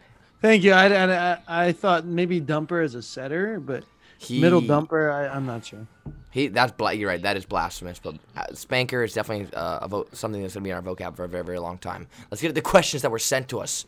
Thank 0.43 0.65
you. 0.65 0.73
I, 0.73 0.87
I, 0.87 1.33
I, 1.33 1.39
I 1.49 1.73
thought 1.73 2.05
maybe 2.05 2.41
dumper 2.41 2.83
as 2.85 2.95
a 2.95 3.03
setter, 3.03 3.61
but 3.61 3.85
He, 4.19 4.41
middle 4.41 4.63
dumper, 4.63 5.13
I, 5.13 5.29
I'm 5.29 5.47
not 5.47 5.65
sure. 5.67 5.87
He 6.31 6.49
that's 6.49 6.73
bla- 6.73 6.93
You're 6.93 7.09
right. 7.09 7.21
That 7.23 7.37
is 7.37 7.45
blasphemous. 7.45 7.99
But 7.99 8.17
uh, 8.37 8.55
spanker 8.55 9.03
is 9.03 9.15
definitely 9.15 9.53
uh, 9.55 9.81
a 9.83 9.89
vo- 9.89 10.07
something 10.13 10.41
that's 10.43 10.55
gonna 10.55 10.65
be 10.65 10.71
in 10.71 10.77
our 10.77 10.83
vocab 10.83 11.17
for 11.17 11.25
a 11.25 11.29
very 11.29 11.45
very 11.45 11.59
long 11.59 11.79
time. 11.79 12.07
Let's 12.31 12.41
get 12.41 12.49
to 12.49 12.55
the 12.55 12.61
questions 12.63 13.03
that 13.03 13.11
were 13.11 13.19
sent 13.19 13.49
to 13.49 13.61
us 13.61 13.85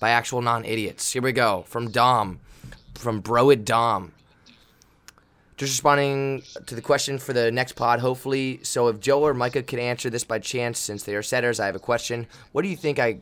by 0.00 0.10
actual 0.10 0.40
non 0.40 0.64
idiots. 0.64 1.12
Here 1.12 1.22
we 1.22 1.32
go 1.32 1.64
from 1.68 1.90
Dom, 1.90 2.40
from 2.94 3.22
Broid 3.22 3.64
Dom. 3.64 4.12
Just 5.56 5.72
responding 5.72 6.42
to 6.66 6.74
the 6.74 6.82
question 6.82 7.18
for 7.18 7.32
the 7.32 7.50
next 7.50 7.72
pod, 7.72 8.00
hopefully. 8.00 8.60
So, 8.62 8.88
if 8.88 9.00
Joe 9.00 9.22
or 9.22 9.32
Micah 9.32 9.62
could 9.62 9.78
answer 9.78 10.10
this 10.10 10.24
by 10.24 10.38
chance, 10.38 10.78
since 10.78 11.04
they 11.04 11.14
are 11.14 11.22
setters, 11.22 11.58
I 11.58 11.66
have 11.66 11.74
a 11.74 11.80
question. 11.80 12.26
What 12.52 12.60
do 12.60 12.68
you 12.68 12.76
think 12.76 12.98
I 12.98 13.20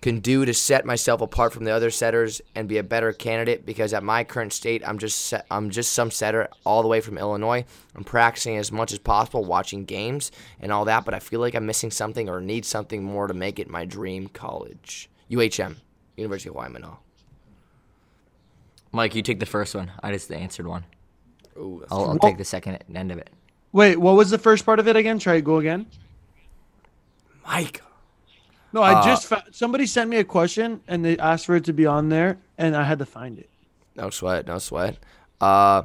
can 0.00 0.18
do 0.18 0.44
to 0.44 0.52
set 0.52 0.84
myself 0.84 1.20
apart 1.20 1.52
from 1.52 1.62
the 1.62 1.70
other 1.70 1.90
setters 1.92 2.40
and 2.56 2.68
be 2.68 2.78
a 2.78 2.82
better 2.82 3.12
candidate? 3.12 3.64
Because 3.64 3.94
at 3.94 4.02
my 4.02 4.24
current 4.24 4.52
state, 4.52 4.82
I'm 4.84 4.98
just 4.98 5.26
set, 5.26 5.46
I'm 5.48 5.70
just 5.70 5.92
some 5.92 6.10
setter 6.10 6.48
all 6.64 6.82
the 6.82 6.88
way 6.88 7.00
from 7.00 7.18
Illinois. 7.18 7.64
I'm 7.94 8.02
practicing 8.02 8.56
as 8.56 8.72
much 8.72 8.92
as 8.92 8.98
possible, 8.98 9.44
watching 9.44 9.84
games 9.84 10.32
and 10.60 10.72
all 10.72 10.86
that, 10.86 11.04
but 11.04 11.14
I 11.14 11.20
feel 11.20 11.38
like 11.38 11.54
I'm 11.54 11.66
missing 11.66 11.92
something 11.92 12.28
or 12.28 12.40
need 12.40 12.64
something 12.64 13.04
more 13.04 13.28
to 13.28 13.34
make 13.34 13.60
it 13.60 13.70
my 13.70 13.84
dream 13.84 14.26
college. 14.26 15.08
UHM, 15.30 15.76
University 16.16 16.48
of 16.48 16.56
Hawaii 16.56 16.68
Manoa. 16.68 16.98
Mike, 18.90 19.14
you 19.14 19.22
take 19.22 19.38
the 19.38 19.46
first 19.46 19.72
one. 19.72 19.92
I 20.02 20.10
just 20.10 20.32
answered 20.32 20.66
one. 20.66 20.84
Ooh, 21.58 21.84
I'll, 21.90 22.10
I'll 22.10 22.18
take 22.18 22.38
the 22.38 22.44
second 22.44 22.78
end 22.94 23.12
of 23.12 23.18
it. 23.18 23.30
Wait, 23.72 23.96
what 23.96 24.16
was 24.16 24.30
the 24.30 24.38
first 24.38 24.64
part 24.64 24.78
of 24.78 24.88
it 24.88 24.96
again? 24.96 25.18
Try 25.18 25.34
to 25.34 25.42
go 25.42 25.58
again. 25.58 25.86
Mike. 27.46 27.82
No, 28.72 28.82
I 28.82 29.04
just 29.04 29.26
fa- 29.26 29.44
somebody 29.52 29.86
sent 29.86 30.10
me 30.10 30.18
a 30.18 30.24
question 30.24 30.80
and 30.88 31.04
they 31.04 31.16
asked 31.18 31.46
for 31.46 31.56
it 31.56 31.64
to 31.64 31.72
be 31.72 31.86
on 31.86 32.08
there, 32.08 32.38
and 32.58 32.76
I 32.76 32.84
had 32.84 32.98
to 32.98 33.06
find 33.06 33.38
it. 33.38 33.48
No 33.94 34.10
sweat, 34.10 34.46
no 34.46 34.58
sweat. 34.58 34.98
Uh, 35.40 35.82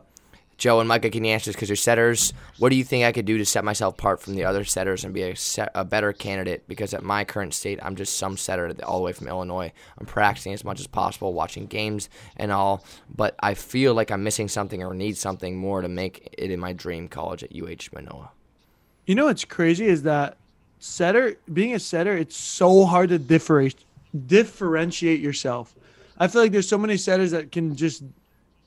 Joe 0.62 0.80
and 0.80 0.88
Micah, 0.88 1.10
can 1.10 1.24
you 1.24 1.32
answer 1.32 1.48
this? 1.48 1.56
Because 1.56 1.70
you're 1.70 1.76
setters. 1.76 2.34
What 2.60 2.70
do 2.70 2.76
you 2.76 2.84
think 2.84 3.04
I 3.04 3.12
could 3.12 3.26
do 3.26 3.40
to 3.40 3.46
set 3.46 3.64
myself 3.64 3.96
apart 3.96 4.22
from 4.22 4.36
the 4.36 4.46
other 4.46 4.64
setters 4.64 5.04
and 5.04 5.12
be 5.12 5.24
a, 5.24 5.36
set, 5.36 5.72
a 5.74 5.84
better 5.84 6.14
candidate? 6.14 6.68
Because 6.68 6.94
at 6.94 7.02
my 7.02 7.26
current 7.26 7.56
state, 7.56 7.80
I'm 7.82 7.96
just 7.96 8.16
some 8.16 8.38
setter 8.38 8.72
all 8.84 9.00
the 9.00 9.04
way 9.04 9.12
from 9.12 9.28
Illinois. 9.28 9.74
I'm 9.98 10.06
practicing 10.06 10.54
as 10.54 10.64
much 10.64 10.80
as 10.80 10.86
possible, 10.86 11.34
watching 11.34 11.66
games 11.66 12.10
and 12.38 12.52
all, 12.52 12.86
but 13.10 13.34
I 13.40 13.56
feel 13.56 13.96
like 13.96 14.12
I'm 14.12 14.24
missing 14.24 14.48
something 14.48 14.84
or 14.84 14.94
need 14.94 15.18
something 15.18 15.58
more 15.58 15.82
to 15.82 15.88
make 15.88 16.30
it 16.38 16.52
in 16.52 16.60
my 16.60 16.74
dream 16.74 17.08
college 17.08 17.44
at 17.44 17.56
UH 17.56 17.90
Manoa. 17.92 18.30
You 19.08 19.16
know 19.16 19.26
what's 19.26 19.46
crazy 19.46 19.88
is 19.88 20.04
that 20.04 20.38
setter, 20.78 21.38
being 21.52 21.74
a 21.74 21.80
setter, 21.80 22.16
it's 22.16 22.38
so 22.38 22.86
hard 22.86 23.10
to 23.10 23.18
differentiate 23.18 23.84
differentiate 24.28 25.22
yourself. 25.22 25.74
I 26.20 26.28
feel 26.28 26.44
like 26.44 26.52
there's 26.52 26.70
so 26.70 26.78
many 26.78 26.98
setters 26.98 27.32
that 27.32 27.52
can 27.52 27.76
just 27.76 28.04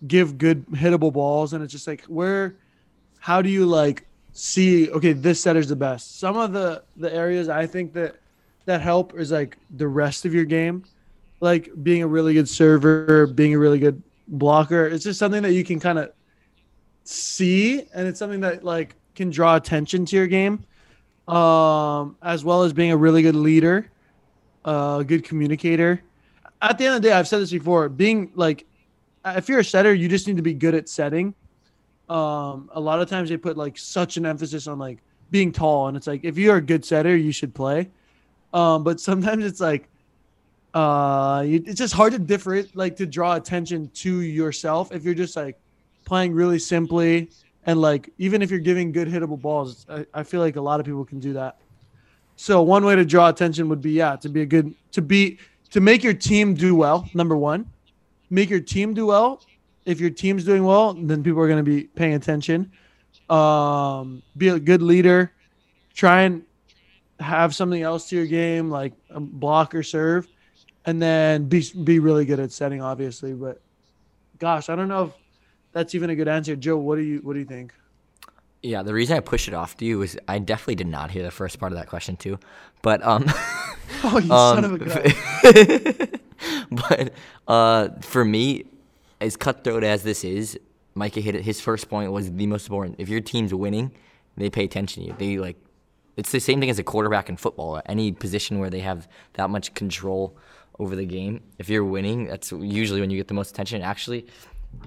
give 0.07 0.39
good 0.39 0.67
hittable 0.67 1.13
balls, 1.13 1.53
and 1.53 1.63
it's 1.63 1.73
just 1.73 1.87
like 1.87 2.05
where, 2.05 2.57
how 3.19 3.43
do 3.43 3.49
you 3.49 3.67
like 3.67 4.07
see? 4.33 4.91
Okay, 4.91 5.13
this 5.13 5.41
setter's 5.41 5.69
the 5.69 5.77
best. 5.77 6.19
Some 6.19 6.37
of 6.37 6.53
the 6.53 6.83
the 6.97 7.13
areas 7.13 7.49
I 7.49 7.67
think 7.67 7.93
that 7.95 8.17
that 8.67 8.81
help 8.81 9.19
is 9.19 9.31
like 9.31 9.59
the 9.77 9.89
rest 9.89 10.25
of 10.25 10.35
your 10.35 10.45
game, 10.45 10.85
like 11.41 11.71
being 11.83 12.03
a 12.03 12.07
really 12.07 12.35
good 12.35 12.49
server, 12.49 13.27
being 13.27 13.55
a 13.55 13.59
really 13.59 13.79
good 13.79 14.03
blocker. 14.29 14.87
It's 14.87 15.05
just 15.05 15.19
something 15.19 15.43
that 15.43 15.53
you 15.53 15.65
can 15.65 15.81
kind 15.81 15.99
of 15.99 16.13
see, 17.05 17.81
and 17.95 18.09
it's 18.09 18.19
something 18.19 18.41
that 18.41 18.65
like 18.65 18.95
can 19.15 19.31
draw 19.31 19.57
attention 19.57 20.05
to 20.07 20.17
your 20.17 20.27
game, 20.27 20.65
um, 21.29 22.17
as 22.23 22.45
well 22.45 22.63
as 22.63 22.73
being 22.73 22.91
a 22.91 22.97
really 22.97 23.23
good 23.23 23.37
leader, 23.37 23.91
uh, 24.65 24.99
a 25.01 25.05
good 25.05 25.25
communicator. 25.25 26.03
At 26.63 26.79
the 26.79 26.87
end 26.87 26.97
of 26.97 27.03
the 27.03 27.09
day, 27.09 27.15
I've 27.15 27.29
said 27.29 27.41
this 27.41 27.51
before. 27.51 27.89
Being 27.89 28.33
like, 28.35 28.67
if 29.25 29.49
you're 29.49 29.61
a 29.61 29.65
setter, 29.65 29.95
you 29.95 30.09
just 30.09 30.27
need 30.27 30.37
to 30.37 30.43
be 30.43 30.55
good 30.55 30.75
at 30.75 30.89
setting. 30.89 31.35
Um, 32.09 32.71
a 32.73 32.81
lot 32.81 33.01
of 33.01 33.09
times 33.09 33.31
they 33.31 33.37
put 33.37 33.57
like 33.57 33.79
such 33.79 34.17
an 34.17 34.27
emphasis 34.27 34.67
on 34.67 34.79
like 34.79 34.99
being 35.31 35.53
tall, 35.53 35.89
and 35.89 35.97
it's 35.97 36.07
like 36.07 36.25
if 36.25 36.37
you're 36.37 36.57
a 36.57 36.63
good 36.63 36.85
setter, 36.85 37.17
you 37.17 37.33
should 37.33 37.55
play. 37.55 37.89
Um, 38.53 38.85
but 38.85 39.01
sometimes 39.01 39.45
it's 39.45 39.61
like 39.61 39.89
uh 40.75 41.45
it's 41.47 41.79
just 41.79 41.95
hard 41.95 42.13
to 42.13 42.19
different 42.19 42.75
like 42.75 42.97
to 42.97 43.07
draw 43.07 43.37
attention 43.37 43.89
to 43.95 44.23
yourself 44.23 44.91
if 44.91 45.05
you're 45.05 45.15
just 45.15 45.37
like 45.37 45.57
playing 46.05 46.35
really 46.35 46.59
simply 46.59 47.31
and 47.67 47.81
like 47.81 48.11
even 48.19 48.43
if 48.43 48.51
you're 48.51 48.59
giving 48.59 48.91
good 48.91 49.07
hittable 49.07 49.41
balls 49.41 49.87
I, 49.89 50.05
I 50.13 50.23
feel 50.25 50.41
like 50.41 50.57
a 50.57 50.61
lot 50.61 50.81
of 50.81 50.87
people 50.87 51.05
can 51.05 51.21
do 51.21 51.33
that 51.35 51.59
so 52.35 52.61
one 52.61 52.85
way 52.85 52.97
to 52.97 53.05
draw 53.05 53.29
attention 53.29 53.69
would 53.69 53.81
be 53.81 53.93
yeah 53.93 54.17
to 54.17 54.29
be 54.29 54.43
a 54.43 54.47
good 54.47 54.75
to 54.91 55.01
be 55.01 55.39
to 55.71 55.81
make 55.81 56.03
your 56.03 56.13
team 56.13 56.55
do 56.55 56.75
well 56.75 57.09
number 57.15 57.37
one 57.37 57.71
make 58.31 58.51
your 58.51 58.61
team 58.61 58.95
do 58.95 59.07
well. 59.07 59.43
If 59.85 60.01
your 60.01 60.11
team's 60.11 60.45
doing 60.45 60.65
well, 60.65 60.95
then 60.95 61.23
people 61.23 61.41
are 61.41 61.49
going 61.49 61.63
to 61.65 61.71
be 61.71 61.85
paying 61.85 62.15
attention. 62.15 62.73
Um, 63.29 64.23
be 64.37 64.49
a 64.49 64.59
good 64.59 64.83
leader. 64.83 65.33
Try 65.95 66.23
and 66.23 66.43
have 67.21 67.55
something 67.55 67.83
else 67.83 68.09
to 68.09 68.17
your 68.17 68.27
game, 68.27 68.71
like 68.71 68.93
a 69.11 69.21
block 69.21 69.75
or 69.75 69.83
serve, 69.83 70.27
and 70.85 71.01
then 71.01 71.49
be 71.49 71.65
be 71.85 71.99
really 71.99 72.25
good 72.25 72.41
at 72.41 72.51
setting, 72.51 72.83
obviously. 72.83 73.33
But 73.33 73.61
gosh, 74.39 74.69
I 74.69 74.77
don't 74.77 74.89
know 74.89 75.05
if 75.05 75.13
that's 75.73 75.95
even 75.95 76.11
a 76.11 76.17
good 76.17 76.29
answer. 76.29 76.57
Joe, 76.57 76.77
what 76.77 76.97
do 76.97 77.03
you 77.03 77.19
what 77.19 77.35
do 77.35 77.39
you 77.39 77.45
think? 77.45 77.73
Yeah, 78.63 78.83
the 78.83 78.95
reason 78.95 79.17
I 79.17 79.21
pushed 79.21 79.47
it 79.47 79.55
off 79.55 79.77
to 79.77 79.85
you 79.85 80.01
is 80.01 80.19
I 80.27 80.39
definitely 80.39 80.77
did 80.77 80.87
not 80.87 81.11
hear 81.11 81.23
the 81.23 81.31
first 81.31 81.59
part 81.59 81.73
of 81.73 81.79
that 81.79 81.89
question 81.89 82.17
too, 82.17 82.39
but 82.83 83.05
um. 83.05 83.27
Oh, 84.03 84.19
you 84.19 84.33
Um, 84.33 84.57
son 84.57 84.65
of 84.65 84.73
a 84.73 84.79
gun. 84.79 86.21
but 86.71 87.13
uh, 87.49 87.89
for 88.01 88.25
me, 88.25 88.65
as 89.21 89.37
cutthroat 89.37 89.85
as 89.85 90.03
this 90.03 90.25
is, 90.25 90.59
Micah 90.95 91.21
hit 91.21 91.35
it. 91.35 91.43
His 91.43 91.61
first 91.61 91.89
point 91.89 92.13
was 92.13 92.31
the 92.33 92.47
most 92.47 92.67
important. 92.67 92.97
If 92.99 93.09
your 93.09 93.21
team's 93.21 93.53
winning, 93.53 93.93
they 94.37 94.51
pay 94.51 94.65
attention 94.65 95.03
to 95.03 95.09
you. 95.09 95.17
They 95.19 95.39
like. 95.39 95.57
It's 96.17 96.31
the 96.31 96.39
same 96.39 96.61
thing 96.61 96.71
as 96.71 96.79
a 96.79 96.85
quarterback 96.85 97.29
in 97.29 97.37
football. 97.37 97.83
Any 97.87 98.13
position 98.13 98.61
where 98.61 98.71
they 98.71 98.81
have 98.81 99.09
that 99.33 99.51
much 99.51 99.75
control 99.75 100.37
over 100.79 100.95
the 100.95 101.05
game. 101.05 101.41
If 101.59 101.69
you're 101.69 101.85
winning, 101.85 102.27
that's 102.27 102.53
usually 102.53 103.01
when 103.01 103.11
you 103.11 103.17
get 103.17 103.27
the 103.27 103.35
most 103.35 103.51
attention. 103.51 103.83
Actually, 103.83 104.27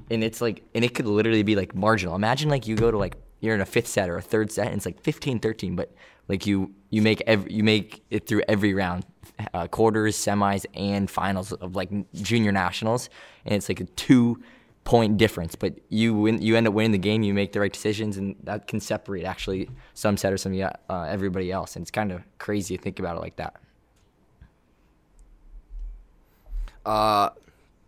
and 0.09 0.23
it's 0.23 0.39
like, 0.39 0.63
and 0.73 0.85
it 0.85 0.93
could 0.93 1.05
literally 1.05 1.43
be 1.43 1.55
like 1.55 1.75
marginal. 1.75 2.15
Imagine 2.15 2.49
like 2.49 2.67
you 2.67 2.75
go 2.75 2.91
to 2.91 2.97
like 2.97 3.17
you're 3.41 3.55
in 3.55 3.61
a 3.61 3.65
fifth 3.65 3.87
set 3.87 4.09
or 4.09 4.17
a 4.17 4.21
third 4.21 4.51
set, 4.51 4.67
and 4.67 4.75
it's 4.75 4.85
like 4.85 5.03
15-13, 5.03 5.75
but 5.75 5.93
like 6.27 6.45
you 6.45 6.73
you 6.89 7.01
make 7.01 7.21
every, 7.27 7.51
you 7.53 7.63
make 7.63 8.03
it 8.09 8.27
through 8.27 8.43
every 8.47 8.73
round, 8.73 9.05
uh, 9.53 9.67
quarters, 9.67 10.15
semis, 10.15 10.65
and 10.73 11.09
finals 11.09 11.51
of 11.53 11.75
like 11.75 11.89
junior 12.13 12.51
nationals, 12.51 13.09
and 13.45 13.55
it's 13.55 13.69
like 13.69 13.79
a 13.79 13.85
two 13.85 14.41
point 14.83 15.17
difference. 15.17 15.55
But 15.55 15.79
you 15.89 16.13
win, 16.13 16.41
you 16.41 16.55
end 16.55 16.67
up 16.67 16.73
winning 16.73 16.93
the 16.93 16.97
game. 16.97 17.23
You 17.23 17.33
make 17.33 17.51
the 17.51 17.59
right 17.59 17.73
decisions, 17.73 18.17
and 18.17 18.35
that 18.43 18.67
can 18.67 18.79
separate 18.79 19.25
actually 19.25 19.69
some 19.93 20.17
setters 20.17 20.43
from 20.43 20.59
uh, 20.61 21.03
everybody 21.03 21.51
else. 21.51 21.75
And 21.75 21.83
it's 21.83 21.91
kind 21.91 22.11
of 22.11 22.21
crazy 22.37 22.77
to 22.77 22.81
think 22.83 22.99
about 22.99 23.17
it 23.17 23.21
like 23.21 23.35
that. 23.35 23.55
Uh, 26.85 27.31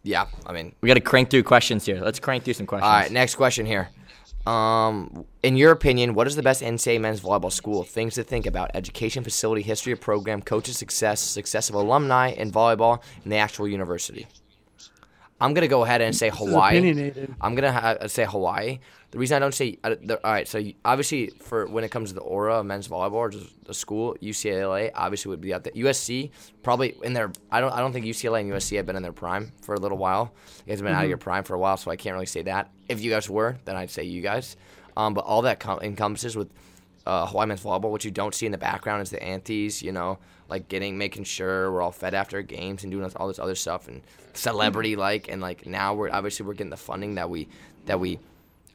yeah. 0.04 0.26
I 0.46 0.52
mean, 0.52 0.76
We 0.82 0.88
got 0.88 0.96
to 0.96 1.02
crank 1.02 1.30
through 1.30 1.44
questions 1.44 1.86
here. 1.86 2.02
Let's 2.02 2.20
crank 2.20 2.44
through 2.44 2.56
some 2.56 2.66
questions. 2.66 2.88
all 2.88 3.00
right. 3.00 3.12
Next 3.12 3.36
question 3.36 3.66
here. 3.66 3.90
Um, 4.50 5.26
in 5.44 5.58
your 5.58 5.72
opinion, 5.72 6.16
what 6.16 6.26
is 6.26 6.36
the 6.36 6.42
best 6.42 6.64
NCAA 6.64 7.00
men's 7.00 7.22
volleyball 7.22 7.52
school? 7.52 7.84
Things 7.84 8.16
to 8.16 8.24
think 8.24 8.48
about: 8.48 8.72
education, 8.74 9.24
facility, 9.24 9.62
history 9.62 9.94
of 9.94 10.02
program, 10.02 10.42
coaches' 10.42 10.78
success, 10.78 11.22
success 11.22 11.70
of 11.70 11.76
alumni 11.76 12.30
in 12.32 12.52
volleyball, 12.52 13.04
and 13.24 13.32
the 13.32 13.38
actual 13.38 13.68
university. 13.68 14.26
I'm 15.42 15.54
gonna 15.54 15.68
go 15.68 15.84
ahead 15.84 16.02
and 16.02 16.16
say 16.16 16.30
Hawaii. 16.30 16.76
I'm 17.42 17.56
gonna 17.56 17.72
ha- 17.72 18.08
say 18.08 18.26
Hawaii. 18.26 18.80
The 19.12 19.18
reason 19.18 19.38
I 19.38 19.40
don't 19.40 19.54
say 19.54 19.78
uh, 19.84 19.96
the, 20.04 20.16
all 20.24 20.32
right, 20.32 20.48
so 20.48 20.58
you- 20.58 20.74
obviously 20.86 21.28
for 21.42 21.66
when 21.66 21.84
it 21.84 21.90
comes 21.90 22.10
to 22.10 22.16
the 22.16 22.22
aura 22.22 22.60
of 22.60 22.66
men's 22.66 22.88
volleyball, 22.88 23.14
or 23.14 23.30
just 23.30 23.64
the 23.66 23.74
school, 23.74 24.16
UCLA 24.22 24.92
obviously 24.94 25.30
would 25.30 25.42
be 25.42 25.54
out 25.54 25.64
there. 25.64 25.74
USC 25.74 26.32
probably 26.62 26.96
in 27.04 27.14
there. 27.14 27.32
I 27.52 27.60
don't. 27.62 27.72
I 27.74 27.80
don't 27.80 27.94
think 27.94 28.06
UCLA 28.06 28.42
and 28.42 28.52
USC 28.52 28.76
have 28.78 28.86
been 28.86 28.96
in 28.98 29.02
their 29.04 29.14
prime 29.14 29.52
for 29.62 29.76
a 29.76 29.80
little 29.80 29.98
while. 29.98 30.34
You 30.66 30.72
guys 30.72 30.80
have 30.80 30.86
been 30.86 30.94
out 30.96 31.04
of 31.04 31.10
your 31.10 31.18
prime 31.18 31.44
for 31.44 31.54
a 31.56 31.60
while, 31.60 31.78
so 31.78 31.90
I 31.90 31.96
can't 31.96 32.14
really 32.14 32.26
say 32.26 32.42
that. 32.44 32.70
If 32.88 33.02
you 33.02 33.10
guys 33.10 33.30
were, 33.30 33.58
then 33.66 33.76
I'd 33.76 33.90
say 33.90 34.04
you 34.04 34.22
guys. 34.22 34.58
Um, 34.98 35.14
but 35.14 35.24
all 35.26 35.42
that 35.44 35.60
com- 35.60 35.80
encompasses 35.82 36.36
with 36.36 36.50
uh, 37.06 37.26
Hawaii 37.26 37.48
men's 37.48 37.64
volleyball, 37.64 37.90
what 37.92 38.04
you 38.04 38.12
don't 38.12 38.36
see 38.36 38.46
in 38.46 38.52
the 38.52 38.58
background 38.58 39.02
is 39.02 39.10
the 39.10 39.24
antes, 39.24 39.82
you 39.82 39.92
know, 39.94 40.20
like 40.50 40.68
getting, 40.68 40.98
making 40.98 41.24
sure 41.26 41.72
we're 41.72 41.82
all 41.82 41.92
fed 41.92 42.14
after 42.14 42.42
games 42.42 42.84
and 42.84 42.92
doing 42.92 43.10
all 43.16 43.28
this 43.28 43.40
other 43.40 43.56
stuff 43.56 43.88
and 43.88 44.02
celebrity 44.34 44.96
like, 44.96 45.28
and 45.30 45.42
like 45.42 45.66
now 45.66 45.94
we're 45.94 46.10
obviously 46.12 46.46
we're 46.46 46.54
getting 46.54 46.70
the 46.72 46.78
funding 46.78 47.16
that 47.16 47.30
we 47.30 47.48
that 47.86 48.00
we. 48.00 48.20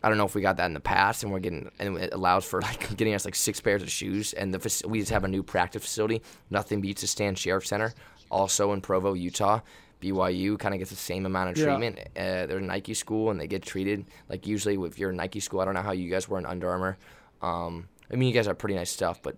I 0.03 0.09
don't 0.09 0.19
know 0.19 0.27
if 0.27 0.35
we 0.35 0.43
got 0.43 0.59
that 0.59 0.67
in 0.67 0.75
the 0.75 0.81
past, 0.81 1.23
and 1.23 1.33
we're 1.33 1.39
getting 1.41 1.71
and 1.79 1.97
it 1.97 2.13
allows 2.13 2.45
for 2.45 2.61
like 2.69 2.97
getting 2.97 3.15
us 3.15 3.25
like 3.25 3.35
six 3.35 3.61
pairs 3.61 3.83
of 3.83 3.91
shoes, 3.91 4.33
and 4.35 4.53
the 4.53 4.87
we 4.89 5.01
just 5.01 5.11
have 5.11 5.25
a 5.25 5.29
new 5.29 5.43
practice 5.43 5.83
facility. 5.83 6.23
Nothing 6.51 6.81
beats 6.81 7.01
the 7.01 7.07
Stan 7.07 7.35
Sheriff 7.35 7.67
Center, 7.67 7.93
also 8.31 8.73
in 8.73 8.81
Provo, 8.81 9.15
Utah. 9.15 9.61
BYU 10.03 10.59
kind 10.59 10.75
of 10.75 10.79
gets 10.81 10.91
the 10.91 10.97
same 10.97 11.25
amount 11.25 11.51
of 11.51 11.57
Yeah. 11.57 11.65
treatment. 11.65 11.99
Uh, 12.15 12.45
they're 12.47 12.59
a 12.59 12.61
Nike 12.61 12.93
school, 12.93 13.31
and 13.31 13.41
they 13.41 13.47
get 13.47 13.63
treated 13.63 14.05
like 14.29 14.47
usually 14.47 14.75
if 14.87 14.99
you're 14.99 15.09
a 15.11 15.15
Nike 15.15 15.41
school. 15.41 15.61
I 15.61 15.65
don't 15.65 15.73
know 15.73 15.81
how 15.83 15.93
you 15.93 16.11
guys 16.11 16.29
were 16.29 16.39
in 16.39 16.45
Under 16.45 16.69
Armour. 16.69 16.99
Um, 17.41 17.89
I 18.13 18.17
mean, 18.17 18.29
you 18.29 18.35
guys 18.35 18.47
are 18.47 18.55
pretty 18.55 18.75
nice 18.75 18.91
stuff, 18.91 19.23
but 19.23 19.37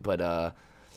but 0.00 0.20
uh, 0.20 0.50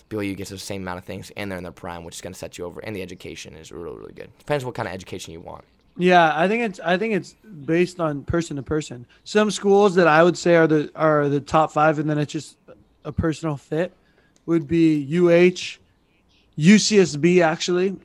BYU 0.10 0.36
gets 0.36 0.49
the 0.49 0.58
same 0.58 0.82
amount 0.84 0.99
of 0.99 1.05
things, 1.05 1.32
and 1.36 1.51
they're 1.51 1.58
in 1.58 1.64
their 1.64 1.72
prime, 1.72 2.03
which 2.03 2.16
is 2.16 2.22
going 2.22 2.34
to 2.34 2.39
set 2.39 2.58
you 2.58 2.66
over. 2.66 2.80
And 2.80 2.95
the 2.95 3.01
education 3.01 3.55
is 3.55 3.72
really 3.72 3.97
really 3.97 4.14
good. 4.14 4.30
Depends 4.39 4.66
what 4.66 4.76
kind 4.76 4.88
of 4.88 4.93
education 4.93 5.34
you 5.34 5.39
want. 5.39 5.64
Yeah, 5.97 6.32
I 6.36 6.47
think 6.47 6.64
it's 6.64 6.80
I 6.80 6.97
think 6.97 7.16
it's 7.16 7.34
based 7.66 7.99
on 7.99 8.24
person 8.24 8.58
to 8.58 8.64
person. 8.64 9.05
Some 9.24 9.49
schools 9.49 9.95
that 9.95 10.08
I 10.08 10.24
would 10.24 10.38
say 10.38 10.55
are 10.55 10.68
the 10.68 10.91
are 10.95 11.28
the 11.28 11.39
top 11.39 11.72
five, 11.72 11.97
and 11.99 12.10
then 12.10 12.18
it's 12.20 12.32
just 12.32 12.58
a 13.03 13.12
personal 13.12 13.58
fit 13.58 13.93
would 14.45 14.68
be 14.68 15.03
UH, 15.03 15.80
UCSB. 16.58 17.41
Actually, 17.41 17.95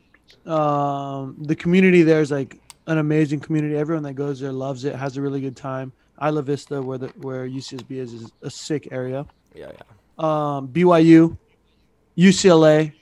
um, 0.46 1.36
the 1.38 1.54
community 1.54 2.02
there 2.02 2.22
is 2.22 2.30
like 2.30 2.58
an 2.86 2.98
amazing 2.98 3.40
community. 3.40 3.76
Everyone 3.76 4.02
that 4.04 4.14
goes 4.14 4.40
there 4.40 4.52
loves 4.52 4.84
it, 4.84 4.94
has 4.94 5.18
a 5.18 5.20
really 5.20 5.40
good 5.40 5.56
time. 5.56 5.92
Isla 6.22 6.42
Vista, 6.42 6.80
where 6.80 6.98
the 6.98 7.08
where 7.20 7.46
UCSB 7.46 7.90
is, 7.90 8.14
is 8.14 8.32
a 8.40 8.50
sick 8.50 8.88
area. 8.90 9.26
Yeah, 9.54 9.70
yeah. 9.72 9.82
Um, 10.18 10.68
BYU, 10.68 11.36
UCLA, 12.16 12.92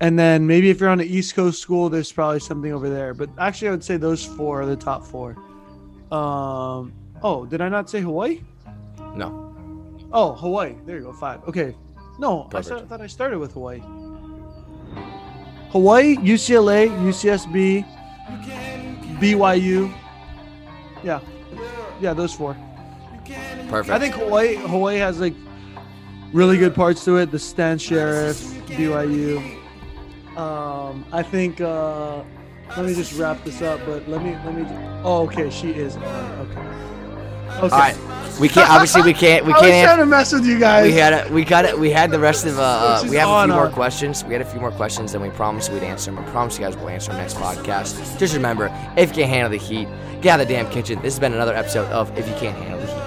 and 0.00 0.18
then 0.18 0.46
maybe 0.46 0.70
if 0.70 0.80
you're 0.80 0.88
on 0.88 0.98
the 0.98 1.06
East 1.06 1.34
Coast 1.34 1.60
school, 1.60 1.88
there's 1.88 2.10
probably 2.12 2.40
something 2.40 2.72
over 2.72 2.88
there. 2.88 3.14
But 3.14 3.30
actually, 3.38 3.68
I 3.68 3.70
would 3.72 3.84
say 3.84 3.96
those 3.96 4.24
four 4.24 4.62
are 4.62 4.66
the 4.66 4.76
top 4.76 5.04
four. 5.04 5.36
Um, 6.10 6.92
oh, 7.22 7.46
did 7.46 7.60
I 7.60 7.68
not 7.68 7.90
say 7.90 8.00
Hawaii? 8.00 8.40
No. 9.14 9.54
Oh, 10.12 10.32
Hawaii. 10.34 10.74
There 10.86 10.96
you 10.96 11.02
go. 11.04 11.12
Five. 11.12 11.46
Okay. 11.46 11.74
No, 12.18 12.44
I, 12.44 12.48
Perfect. 12.48 12.66
sta- 12.66 12.84
I 12.84 12.88
thought 12.88 13.00
I 13.00 13.06
started 13.06 13.38
with 13.38 13.52
Hawaii. 13.52 13.80
Hawaii, 15.70 16.16
UCLA, 16.16 16.88
UCSB, 16.88 17.84
BYU. 19.20 19.92
Yeah. 21.04 21.20
Yeah, 22.00 22.14
those 22.14 22.32
four. 22.32 22.56
Perfect. 23.68 23.90
I 23.94 23.98
think 23.98 24.14
Hawaii 24.14 24.54
Hawaii 24.54 24.96
has 24.96 25.20
like 25.20 25.34
really 26.32 26.58
good 26.58 26.74
parts 26.74 27.04
to 27.04 27.16
it. 27.16 27.30
The 27.30 27.38
Stan 27.38 27.78
Sheriff, 27.78 28.40
BYU. 28.66 29.38
Um, 30.36 31.04
I 31.12 31.22
think. 31.22 31.60
Uh, 31.60 32.22
let 32.76 32.84
me 32.84 32.94
just 32.94 33.18
wrap 33.18 33.42
this 33.44 33.62
up. 33.62 33.80
But 33.86 34.08
let 34.08 34.22
me 34.22 34.32
let 34.44 34.54
me. 34.54 34.64
Oh, 35.02 35.26
okay. 35.26 35.50
She 35.50 35.70
is 35.70 35.96
on. 35.96 36.04
Okay. 36.04 36.60
Okay. 37.58 37.62
All 37.62 37.68
right. 37.70 37.96
We 38.40 38.48
can't. 38.48 38.70
Obviously, 38.70 39.02
we 39.02 39.14
can't. 39.14 39.44
We 39.44 39.52
can't. 39.52 39.64
I 39.64 39.76
was 39.76 39.84
trying 39.84 39.98
to 39.98 40.06
mess 40.06 40.32
with 40.32 40.46
you 40.46 40.58
guys. 40.60 40.84
We 40.84 40.92
had 40.92 41.12
it. 41.12 41.30
We 41.30 41.44
got 41.44 41.64
it. 41.64 41.78
We 41.78 41.90
had 41.90 42.10
the 42.10 42.18
rest 42.18 42.46
of. 42.46 42.58
Uh, 42.58 42.62
uh, 42.62 43.08
we 43.08 43.16
have 43.16 43.28
a 43.28 43.44
few 43.46 43.54
more 43.54 43.66
uh, 43.66 43.72
questions. 43.72 44.24
We 44.24 44.32
had 44.32 44.42
a 44.42 44.44
few 44.44 44.60
more 44.60 44.70
questions, 44.70 45.14
and 45.14 45.22
we 45.22 45.30
promised 45.30 45.72
we'd 45.72 45.82
answer 45.82 46.10
them. 46.10 46.24
I 46.24 46.30
promise 46.30 46.58
you 46.58 46.64
guys 46.64 46.76
we'll 46.76 46.90
answer 46.90 47.10
them 47.10 47.20
next 47.20 47.36
podcast. 47.36 48.18
Just 48.18 48.34
remember, 48.34 48.70
if 48.96 49.10
you 49.10 49.14
can't 49.16 49.30
handle 49.30 49.50
the 49.50 49.56
heat, 49.56 49.88
get 50.20 50.34
out 50.34 50.40
of 50.40 50.48
the 50.48 50.54
damn 50.54 50.70
kitchen. 50.70 51.00
This 51.02 51.14
has 51.14 51.18
been 51.18 51.32
another 51.32 51.54
episode 51.54 51.90
of 51.90 52.16
If 52.16 52.28
You 52.28 52.34
Can't 52.34 52.56
Handle. 52.56 52.97